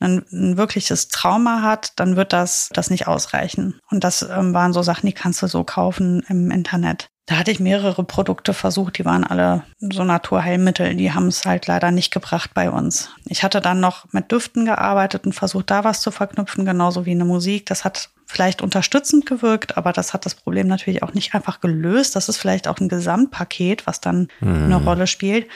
ein, 0.00 0.24
ein 0.32 0.56
wirkliches 0.56 1.08
Trauma 1.08 1.62
hat, 1.62 1.92
dann 1.96 2.16
wird 2.16 2.32
das, 2.32 2.70
das 2.72 2.90
nicht 2.90 3.06
ausreichen. 3.06 3.80
Und 3.90 4.04
das 4.04 4.22
ähm, 4.22 4.54
waren 4.54 4.72
so 4.72 4.82
Sachen, 4.82 5.06
die 5.06 5.12
kannst 5.12 5.42
du 5.42 5.46
so 5.46 5.64
kaufen 5.64 6.24
im 6.28 6.50
Internet. 6.50 7.10
Da 7.28 7.36
hatte 7.36 7.50
ich 7.50 7.60
mehrere 7.60 8.04
Produkte 8.04 8.54
versucht, 8.54 8.96
die 8.96 9.04
waren 9.04 9.22
alle 9.22 9.62
so 9.78 10.02
Naturheilmittel, 10.02 10.96
die 10.96 11.12
haben 11.12 11.28
es 11.28 11.44
halt 11.44 11.66
leider 11.66 11.90
nicht 11.90 12.10
gebracht 12.10 12.52
bei 12.54 12.70
uns. 12.70 13.10
Ich 13.26 13.42
hatte 13.42 13.60
dann 13.60 13.80
noch 13.80 14.10
mit 14.12 14.32
Düften 14.32 14.64
gearbeitet 14.64 15.26
und 15.26 15.34
versucht, 15.34 15.70
da 15.70 15.84
was 15.84 16.00
zu 16.00 16.10
verknüpfen, 16.10 16.64
genauso 16.64 17.04
wie 17.04 17.10
eine 17.10 17.26
Musik. 17.26 17.66
Das 17.66 17.84
hat 17.84 18.08
vielleicht 18.24 18.62
unterstützend 18.62 19.26
gewirkt, 19.26 19.76
aber 19.76 19.92
das 19.92 20.14
hat 20.14 20.24
das 20.24 20.36
Problem 20.36 20.68
natürlich 20.68 21.02
auch 21.02 21.12
nicht 21.12 21.34
einfach 21.34 21.60
gelöst. 21.60 22.16
Das 22.16 22.30
ist 22.30 22.38
vielleicht 22.38 22.66
auch 22.66 22.78
ein 22.78 22.88
Gesamtpaket, 22.88 23.86
was 23.86 24.00
dann 24.00 24.28
mhm. 24.40 24.64
eine 24.64 24.76
Rolle 24.76 25.06
spielt. 25.06 25.48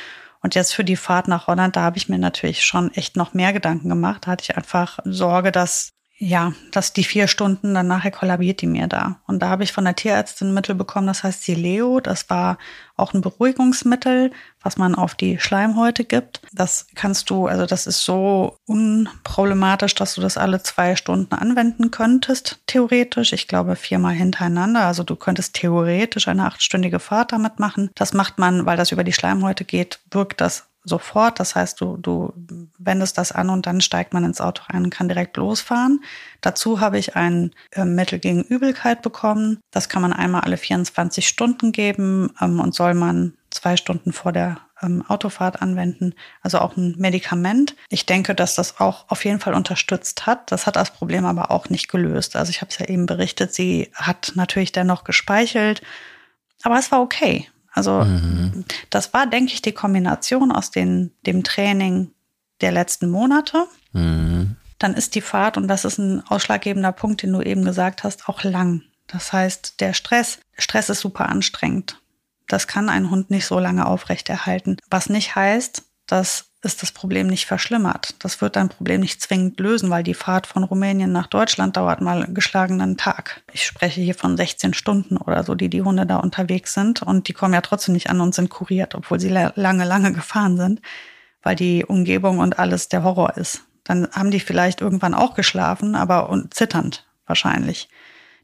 Und 0.42 0.54
jetzt 0.54 0.74
für 0.74 0.84
die 0.84 0.96
Fahrt 0.96 1.26
nach 1.26 1.46
Holland, 1.46 1.76
da 1.76 1.80
habe 1.80 1.96
ich 1.96 2.10
mir 2.10 2.18
natürlich 2.18 2.66
schon 2.66 2.92
echt 2.92 3.16
noch 3.16 3.32
mehr 3.32 3.54
Gedanken 3.54 3.88
gemacht. 3.88 4.26
Da 4.26 4.32
hatte 4.32 4.42
ich 4.42 4.58
einfach 4.58 4.98
Sorge, 5.06 5.52
dass 5.52 5.92
ja, 6.24 6.52
dass 6.70 6.92
die 6.92 7.02
vier 7.02 7.26
Stunden, 7.26 7.74
dann 7.74 7.88
nachher 7.88 8.12
kollabiert 8.12 8.60
die 8.60 8.68
mir 8.68 8.86
da. 8.86 9.16
Und 9.26 9.40
da 9.40 9.48
habe 9.48 9.64
ich 9.64 9.72
von 9.72 9.84
der 9.84 9.96
Tierärztin 9.96 10.54
Mittel 10.54 10.76
bekommen, 10.76 11.08
das 11.08 11.24
heißt 11.24 11.42
Sileo. 11.42 11.98
Das 11.98 12.30
war 12.30 12.58
auch 12.96 13.12
ein 13.12 13.22
Beruhigungsmittel, 13.22 14.30
was 14.62 14.76
man 14.76 14.94
auf 14.94 15.16
die 15.16 15.40
Schleimhäute 15.40 16.04
gibt. 16.04 16.40
Das 16.52 16.86
kannst 16.94 17.28
du, 17.28 17.48
also 17.48 17.66
das 17.66 17.88
ist 17.88 18.04
so 18.04 18.56
unproblematisch, 18.66 19.96
dass 19.96 20.14
du 20.14 20.20
das 20.20 20.38
alle 20.38 20.62
zwei 20.62 20.94
Stunden 20.94 21.34
anwenden 21.34 21.90
könntest, 21.90 22.60
theoretisch. 22.68 23.32
Ich 23.32 23.48
glaube 23.48 23.74
viermal 23.74 24.14
hintereinander. 24.14 24.86
Also 24.86 25.02
du 25.02 25.16
könntest 25.16 25.54
theoretisch 25.54 26.28
eine 26.28 26.46
achtstündige 26.46 27.00
Fahrt 27.00 27.32
damit 27.32 27.58
machen. 27.58 27.90
Das 27.96 28.12
macht 28.12 28.38
man, 28.38 28.64
weil 28.64 28.76
das 28.76 28.92
über 28.92 29.02
die 29.02 29.12
Schleimhäute 29.12 29.64
geht, 29.64 29.98
wirkt 30.12 30.40
das 30.40 30.68
sofort. 30.84 31.40
Das 31.40 31.54
heißt, 31.54 31.80
du, 31.80 31.96
du 31.96 32.32
wendest 32.78 33.18
das 33.18 33.32
an 33.32 33.50
und 33.50 33.66
dann 33.66 33.80
steigt 33.80 34.12
man 34.12 34.24
ins 34.24 34.40
Auto 34.40 34.64
rein 34.68 34.84
und 34.84 34.90
kann 34.90 35.08
direkt 35.08 35.36
losfahren. 35.36 36.02
Dazu 36.40 36.80
habe 36.80 36.98
ich 36.98 37.16
ein 37.16 37.52
äh, 37.72 37.84
Mittel 37.84 38.18
gegen 38.18 38.42
Übelkeit 38.42 39.02
bekommen. 39.02 39.60
Das 39.70 39.88
kann 39.88 40.02
man 40.02 40.12
einmal 40.12 40.42
alle 40.42 40.56
24 40.56 41.26
Stunden 41.26 41.72
geben 41.72 42.32
ähm, 42.40 42.60
und 42.60 42.74
soll 42.74 42.94
man 42.94 43.34
zwei 43.50 43.76
Stunden 43.76 44.12
vor 44.12 44.32
der 44.32 44.58
ähm, 44.82 45.04
Autofahrt 45.06 45.62
anwenden. 45.62 46.14
Also 46.40 46.58
auch 46.58 46.76
ein 46.76 46.94
Medikament. 46.98 47.76
Ich 47.88 48.06
denke, 48.06 48.34
dass 48.34 48.54
das 48.54 48.80
auch 48.80 49.04
auf 49.08 49.24
jeden 49.24 49.40
Fall 49.40 49.54
unterstützt 49.54 50.26
hat. 50.26 50.50
Das 50.50 50.66
hat 50.66 50.76
das 50.76 50.90
Problem 50.90 51.24
aber 51.24 51.50
auch 51.50 51.68
nicht 51.68 51.88
gelöst. 51.88 52.34
Also 52.36 52.50
ich 52.50 52.60
habe 52.60 52.70
es 52.70 52.78
ja 52.78 52.86
eben 52.88 53.06
berichtet, 53.06 53.54
sie 53.54 53.90
hat 53.94 54.32
natürlich 54.34 54.72
dennoch 54.72 55.04
gespeichelt. 55.04 55.82
Aber 56.64 56.78
es 56.78 56.90
war 56.92 57.00
okay. 57.00 57.48
Also 57.72 58.04
mhm. 58.04 58.64
das 58.90 59.12
war, 59.14 59.26
denke 59.26 59.52
ich, 59.54 59.62
die 59.62 59.72
Kombination 59.72 60.52
aus 60.52 60.70
den, 60.70 61.12
dem 61.26 61.42
Training 61.42 62.10
der 62.60 62.72
letzten 62.72 63.10
Monate. 63.10 63.66
Mhm. 63.92 64.56
Dann 64.78 64.94
ist 64.94 65.14
die 65.14 65.20
Fahrt, 65.20 65.56
und 65.56 65.68
das 65.68 65.84
ist 65.84 65.98
ein 65.98 66.22
ausschlaggebender 66.26 66.92
Punkt, 66.92 67.22
den 67.22 67.32
du 67.32 67.40
eben 67.40 67.64
gesagt 67.64 68.04
hast, 68.04 68.28
auch 68.28 68.42
lang. 68.42 68.82
Das 69.06 69.32
heißt, 69.32 69.80
der 69.80 69.94
Stress, 69.94 70.38
Stress 70.58 70.88
ist 70.88 71.00
super 71.00 71.28
anstrengend. 71.28 72.00
Das 72.48 72.66
kann 72.66 72.88
ein 72.88 73.10
Hund 73.10 73.30
nicht 73.30 73.46
so 73.46 73.58
lange 73.58 73.86
aufrechterhalten. 73.86 74.76
Was 74.90 75.08
nicht 75.08 75.34
heißt, 75.34 75.84
dass 76.06 76.51
ist 76.62 76.80
das 76.82 76.92
Problem 76.92 77.26
nicht 77.26 77.46
verschlimmert. 77.46 78.14
Das 78.20 78.40
wird 78.40 78.54
dein 78.54 78.68
Problem 78.68 79.00
nicht 79.00 79.20
zwingend 79.20 79.58
lösen, 79.58 79.90
weil 79.90 80.04
die 80.04 80.14
Fahrt 80.14 80.46
von 80.46 80.62
Rumänien 80.62 81.10
nach 81.10 81.26
Deutschland 81.26 81.76
dauert 81.76 82.00
mal 82.00 82.32
geschlagenen 82.32 82.96
Tag. 82.96 83.42
Ich 83.52 83.66
spreche 83.66 84.00
hier 84.00 84.14
von 84.14 84.36
16 84.36 84.72
Stunden 84.72 85.16
oder 85.16 85.42
so, 85.42 85.56
die 85.56 85.68
die 85.68 85.82
Hunde 85.82 86.06
da 86.06 86.18
unterwegs 86.18 86.72
sind 86.72 87.02
und 87.02 87.26
die 87.26 87.32
kommen 87.32 87.54
ja 87.54 87.60
trotzdem 87.60 87.94
nicht 87.94 88.10
an 88.10 88.20
und 88.20 88.34
sind 88.34 88.48
kuriert, 88.48 88.94
obwohl 88.94 89.18
sie 89.18 89.28
lange, 89.28 89.84
lange 89.84 90.12
gefahren 90.12 90.56
sind, 90.56 90.80
weil 91.42 91.56
die 91.56 91.84
Umgebung 91.84 92.38
und 92.38 92.60
alles 92.60 92.88
der 92.88 93.02
Horror 93.02 93.36
ist. 93.36 93.62
Dann 93.82 94.08
haben 94.12 94.30
die 94.30 94.40
vielleicht 94.40 94.80
irgendwann 94.80 95.14
auch 95.14 95.34
geschlafen, 95.34 95.96
aber 95.96 96.30
und 96.30 96.54
zitternd 96.54 97.04
wahrscheinlich. 97.26 97.88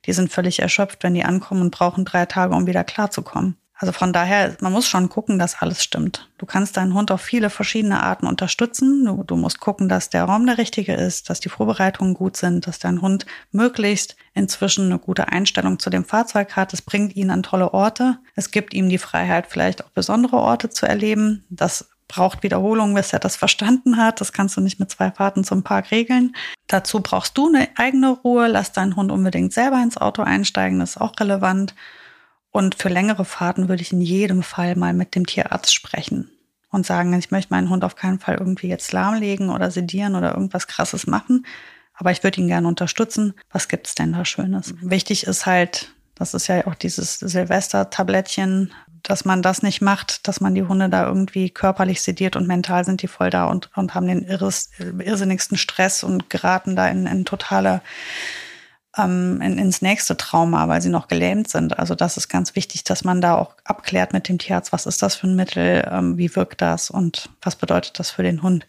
Die 0.07 0.12
sind 0.12 0.33
völlig 0.33 0.59
erschöpft, 0.59 1.05
wenn 1.05 1.14
die 1.14 1.25
ankommen 1.25 1.62
und 1.62 1.71
brauchen 1.71 2.05
drei 2.05 2.27
Tage, 2.27 2.55
um 2.55 2.66
wieder 2.66 2.83
klarzukommen. 2.83 3.57
Also 3.81 3.93
von 3.93 4.12
daher, 4.12 4.57
man 4.61 4.72
muss 4.72 4.89
schon 4.89 5.09
gucken, 5.09 5.39
dass 5.39 5.62
alles 5.62 5.85
stimmt. 5.85 6.29
Du 6.37 6.47
kannst 6.47 6.76
deinen 6.76 6.95
Hund 6.95 7.12
auf 7.12 7.20
viele 7.20 7.49
verschiedene 7.49 8.03
Arten 8.03 8.26
unterstützen. 8.26 9.05
Du, 9.05 9.22
du, 9.22 9.37
musst 9.37 9.61
gucken, 9.61 9.89
dass 9.89 10.11
der 10.11 10.24
Raum 10.24 10.47
der 10.47 10.59
richtige 10.59 10.95
ist, 10.95 11.31
dass 11.31 11.39
die 11.39 11.49
Vorbereitungen 11.49 12.14
gut 12.14 12.37
sind, 12.37 12.66
dass 12.66 12.81
dein 12.81 13.01
Hund 13.01 13.24
möglichst 13.53 14.16
inzwischen 14.35 14.87
eine 14.87 14.99
gute 14.99 15.29
Einstellung 15.29 15.79
zu 15.79 15.91
dem 15.91 16.05
Fahrzeug 16.05 16.57
hat. 16.57 16.72
Es 16.72 16.83
bringt 16.83 17.14
ihn 17.14 17.31
an 17.31 17.45
tolle 17.45 17.72
Orte. 17.72 18.18
Es 18.35 18.51
gibt 18.51 18.74
ihm 18.74 18.89
die 18.89 18.99
Freiheit, 18.99 19.47
vielleicht 19.49 19.85
auch 19.85 19.91
besondere 19.91 20.39
Orte 20.39 20.70
zu 20.70 20.85
erleben. 20.85 21.45
Das 21.49 21.89
braucht 22.09 22.43
Wiederholung, 22.43 22.95
bis 22.95 23.12
er 23.12 23.20
das 23.20 23.37
verstanden 23.37 23.97
hat. 23.97 24.20
Das 24.20 24.33
kannst 24.33 24.57
du 24.57 24.61
nicht 24.61 24.81
mit 24.81 24.91
zwei 24.91 25.12
Fahrten 25.12 25.45
zum 25.45 25.62
Park 25.62 25.93
regeln. 25.93 26.35
Dazu 26.66 27.01
brauchst 27.01 27.39
du 27.39 27.47
eine 27.47 27.68
eigene 27.76 28.11
Ruhe. 28.11 28.49
Lass 28.49 28.72
deinen 28.72 28.97
Hund 28.97 29.12
unbedingt 29.12 29.53
selber 29.53 29.81
ins 29.81 29.99
Auto 29.99 30.22
einsteigen. 30.22 30.81
Das 30.81 30.91
ist 30.91 31.01
auch 31.01 31.12
relevant. 31.20 31.74
Und 32.59 32.75
für 32.75 32.89
längere 32.89 33.25
Fahrten 33.25 33.69
würde 33.69 33.83
ich 33.83 33.93
in 33.93 34.01
jedem 34.01 34.43
Fall 34.43 34.75
mal 34.75 34.93
mit 34.93 35.15
dem 35.15 35.27
Tierarzt 35.27 35.73
sprechen 35.73 36.29
und 36.73 36.85
sagen, 36.85 37.17
ich 37.17 37.31
möchte 37.31 37.55
meinen 37.55 37.71
Hund 37.71 37.85
auf 37.85 37.95
keinen 37.95 38.19
Fall 38.19 38.35
irgendwie 38.35 38.67
jetzt 38.67 38.91
lahmlegen 38.91 39.51
oder 39.51 39.71
sedieren 39.71 40.17
oder 40.17 40.35
irgendwas 40.35 40.67
Krasses 40.67 41.07
machen. 41.07 41.47
Aber 41.95 42.11
ich 42.11 42.25
würde 42.25 42.41
ihn 42.41 42.49
gerne 42.49 42.67
unterstützen. 42.67 43.35
Was 43.53 43.69
gibt's 43.69 43.95
denn 43.95 44.13
da 44.13 44.25
Schönes? 44.25 44.75
Wichtig 44.81 45.25
ist 45.25 45.47
halt, 45.47 45.95
das 46.17 46.35
ist 46.35 46.49
ja 46.49 46.67
auch 46.67 46.75
dieses 46.75 47.21
Silvester-Tablettchen, 47.21 48.73
dass 49.05 49.25
man 49.25 49.41
das 49.41 49.63
nicht 49.63 49.81
macht, 49.81 50.27
dass 50.27 50.41
man 50.41 50.57
die 50.57 50.65
Hunde 50.65 50.89
da 50.89 51.07
irgendwie 51.07 51.51
körperlich 51.51 52.03
sediert 52.03 52.35
und 52.35 52.49
mental 52.49 52.85
sind 52.85 53.03
die 53.03 53.07
voll 53.07 53.31
da 53.31 53.45
und, 53.45 53.71
und 53.77 53.95
haben 53.95 54.09
den 54.09 54.25
irres, 54.25 54.71
irrsinnigsten 54.81 55.59
Stress 55.59 56.03
und 56.03 56.29
geraten 56.29 56.75
da 56.75 56.89
in, 56.89 57.07
in 57.07 57.25
totale 57.25 57.83
ähm, 58.99 59.40
in, 59.40 59.59
ins 59.59 59.82
nächste 59.82 60.16
Trauma, 60.16 60.68
weil 60.68 60.82
sie 60.82 60.88
noch 60.88 61.09
gelähmt 61.09 61.49
sind. 61.49 61.78
Also 61.78 61.94
das 61.94 62.16
ist 62.16 62.28
ganz 62.28 62.55
wichtig, 62.57 62.84
dass 62.84 63.05
man 63.05 63.20
da 63.20 63.36
auch 63.36 63.55
abklärt 63.64 64.12
mit 64.12 64.28
dem 64.28 64.38
Tierarzt, 64.38 64.72
was 64.72 64.86
ist 64.86 65.03
das 65.03 65.14
für 65.14 65.26
ein 65.26 65.36
Mittel, 65.36 65.88
ähm, 65.90 66.18
wie 66.18 66.34
wirkt 66.34 66.61
das 66.61 66.90
und 66.90 67.30
was 67.42 67.57
bedeutet 67.57 67.99
das 67.99 68.11
für 68.11 68.22
den 68.22 68.42
Hund. 68.42 68.66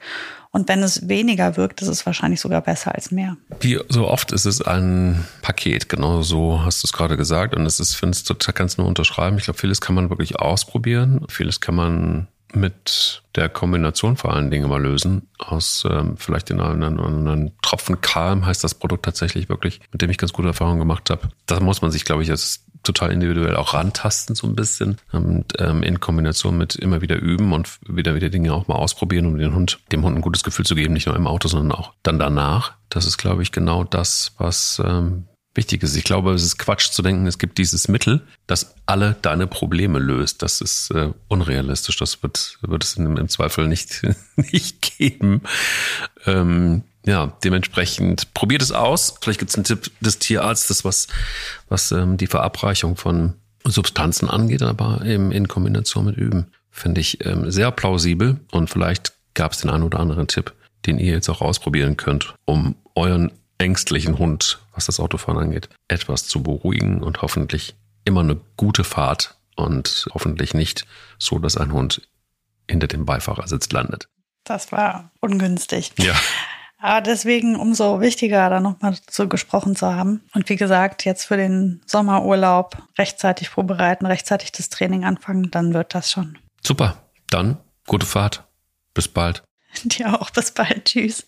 Und 0.52 0.68
wenn 0.68 0.82
es 0.82 1.08
weniger 1.08 1.58
wirkt, 1.58 1.82
ist 1.82 1.90
es 1.90 2.06
wahrscheinlich 2.06 2.42
sogar 2.42 2.62
besser 2.62 2.96
als 2.96 3.12
mehr. 3.12 3.38
Wie 3.60 3.80
so 3.90 4.08
oft 4.08 4.32
ist 4.32 4.46
es 4.46 4.62
ein 4.62 5.28
Paket, 5.42 5.90
genau 5.90 6.24
so 6.24 6.64
hast 6.64 6.84
du 6.84 6.88
es 6.88 6.94
gerade 6.94 7.18
gesagt. 7.18 7.56
Und 7.56 7.66
es 7.66 7.80
ist, 7.80 7.96
finde 7.96 8.18
ich, 8.18 8.24
total, 8.24 8.54
kannst 8.54 8.78
du 8.78 8.82
nur 8.82 8.90
unterschreiben. 8.90 9.38
Ich 9.38 9.44
glaube, 9.44 9.60
vieles 9.60 9.80
kann 9.80 9.96
man 9.96 10.10
wirklich 10.10 10.40
ausprobieren. 10.40 11.24
Vieles 11.30 11.62
kann 11.62 11.76
man 11.76 12.28
mit 12.54 13.22
der 13.36 13.50
Kombination 13.50 14.18
vor 14.18 14.34
allen 14.34 14.52
Dingen 14.52 14.70
mal 14.70 14.82
lösen. 14.82 15.28
Aus 15.38 15.86
ähm, 15.90 16.18
vielleicht 16.18 16.50
den 16.50 16.60
einen, 16.60 17.00
einen 17.00 17.52
Tropfen 17.62 18.02
Kalm 18.02 18.46
heißt 18.46 18.64
das 18.64 18.76
Produkt 18.76 19.06
tatsächlich 19.06 19.50
wirklich, 19.50 19.80
mit 19.92 20.02
dem 20.02 20.10
ich 20.10 20.18
ganz 20.18 20.34
gute 20.34 20.50
Erfahrungen 20.50 20.80
gemacht 20.80 21.10
habe. 21.10 21.30
Da 21.46 21.60
muss 21.60 21.82
man 21.82 21.92
sich, 21.92 22.06
glaube 22.06 22.24
ich, 22.24 22.30
jetzt 22.30 22.66
total 22.84 23.12
individuell 23.12 23.56
auch 23.56 23.74
rantasten 23.74 24.36
so 24.36 24.48
ein 24.48 24.56
bisschen 24.56 24.98
und 25.12 25.54
ähm, 25.60 25.84
in 25.84 26.00
Kombination 26.00 26.58
mit 26.58 26.76
immer 26.76 27.02
wieder 27.02 27.18
üben 27.18 27.52
und 27.52 27.78
wieder 27.86 28.16
wieder 28.16 28.30
Dinge 28.30 28.54
auch 28.54 28.68
mal 28.68 28.76
ausprobieren, 28.76 29.26
um 29.26 29.38
den 29.38 29.54
Hund, 29.54 29.80
dem 29.92 30.04
Hund 30.04 30.18
ein 30.18 30.22
gutes 30.22 30.44
Gefühl 30.44 30.66
zu 30.66 30.76
geben, 30.76 30.94
nicht 30.94 31.06
nur 31.06 31.16
im 31.16 31.28
Auto, 31.28 31.48
sondern 31.48 31.78
auch 31.78 31.94
dann 32.04 32.20
danach. 32.20 32.74
Das 32.90 33.06
ist, 33.06 33.18
glaube 33.18 33.44
ich, 33.44 33.52
genau 33.52 33.84
das, 33.84 34.34
was 34.38 34.82
ähm, 34.84 35.26
wichtig 35.56 35.84
ist. 35.84 35.96
Ich 35.96 36.04
glaube, 36.04 36.34
es 36.34 36.44
ist 36.44 36.58
Quatsch 36.58 36.92
zu 36.92 37.02
denken, 37.02 37.26
es 37.28 37.38
gibt 37.38 37.58
dieses 37.58 37.88
Mittel, 37.88 38.22
das 38.48 38.76
alle 38.86 39.16
deine 39.22 39.48
Probleme 39.48 40.00
löst. 40.00 40.42
Das 40.42 40.62
ist 40.62 40.92
äh, 40.92 41.12
unrealistisch. 41.28 41.98
Das 41.98 42.22
wird, 42.24 42.58
wird 42.62 42.84
es 42.84 42.96
im, 42.96 43.18
im 43.18 43.30
Zweifel 43.30 43.68
nicht, 43.68 44.02
nicht 44.36 44.98
geben. 44.98 45.42
Ähm, 46.26 46.84
ja, 47.06 47.34
dementsprechend 47.44 48.34
probiert 48.34 48.62
es 48.62 48.72
aus. 48.72 49.16
Vielleicht 49.22 49.40
gibt 49.40 49.50
es 49.50 49.56
einen 49.56 49.64
Tipp 49.64 49.92
des 50.02 50.20
Tierarztes, 50.20 50.86
was, 50.86 51.08
was 51.68 51.92
ähm, 51.92 52.18
die 52.18 52.28
Verabreichung 52.28 52.96
von 52.98 53.34
Substanzen 53.66 54.30
angeht, 54.30 54.62
aber 54.62 55.04
eben 55.06 55.32
in 55.32 55.48
Kombination 55.48 56.06
mit 56.06 56.18
Üben. 56.18 56.48
Finde 56.70 57.02
ich 57.02 57.26
ähm, 57.26 57.50
sehr 57.52 57.72
plausibel 57.72 58.40
und 58.52 58.70
vielleicht 58.70 59.14
gab 59.34 59.54
es 59.54 59.60
den 59.60 59.70
einen 59.70 59.84
oder 59.84 60.00
anderen 60.00 60.28
Tipp, 60.28 60.54
den 60.86 61.00
ihr 61.00 61.14
jetzt 61.14 61.30
auch 61.30 61.42
ausprobieren 61.42 61.98
könnt, 61.98 62.34
um 62.46 62.76
euren 62.96 63.32
ängstlichen 63.60 64.18
Hund, 64.18 64.60
was 64.74 64.88
das 64.88 65.00
Autofahren 65.00 65.38
angeht, 65.38 65.70
etwas 65.88 66.26
zu 66.26 66.42
beruhigen 66.42 67.04
und 67.04 67.22
hoffentlich 67.22 67.76
immer 68.06 68.22
eine 68.22 68.40
gute 68.58 68.84
Fahrt 68.84 69.36
und 69.56 70.08
hoffentlich 70.14 70.54
nicht 70.54 70.88
so, 71.20 71.38
dass 71.38 71.58
ein 71.58 71.72
Hund 71.72 72.02
hinter 72.68 72.88
dem 72.88 73.06
Beifahrersitz 73.06 73.72
landet. 73.72 74.08
Das 74.46 74.72
war 74.72 75.12
ungünstig. 75.20 75.92
Ja. 76.00 76.16
Aber 76.82 77.02
deswegen 77.02 77.58
umso 77.58 78.00
wichtiger, 78.00 78.50
da 78.50 78.62
nochmal 78.62 78.98
so 79.10 79.28
gesprochen 79.28 79.76
zu 79.76 79.94
haben. 79.94 80.24
Und 80.34 80.48
wie 80.48 80.56
gesagt, 80.56 81.04
jetzt 81.04 81.26
für 81.26 81.36
den 81.36 81.82
Sommerurlaub 81.86 82.82
rechtzeitig 82.98 83.50
vorbereiten, 83.50 84.06
rechtzeitig 84.06 84.54
das 84.54 84.70
Training 84.70 85.04
anfangen, 85.04 85.52
dann 85.52 85.74
wird 85.74 85.94
das 85.94 86.10
schon. 86.10 86.38
Super. 86.64 87.04
Dann 87.30 87.58
gute 87.86 88.06
Fahrt. 88.06 88.46
Bis 88.94 89.10
bald. 89.10 89.44
Dir 89.84 90.20
auch. 90.20 90.30
Bis 90.30 90.52
bald. 90.52 90.86
Tschüss. 90.86 91.28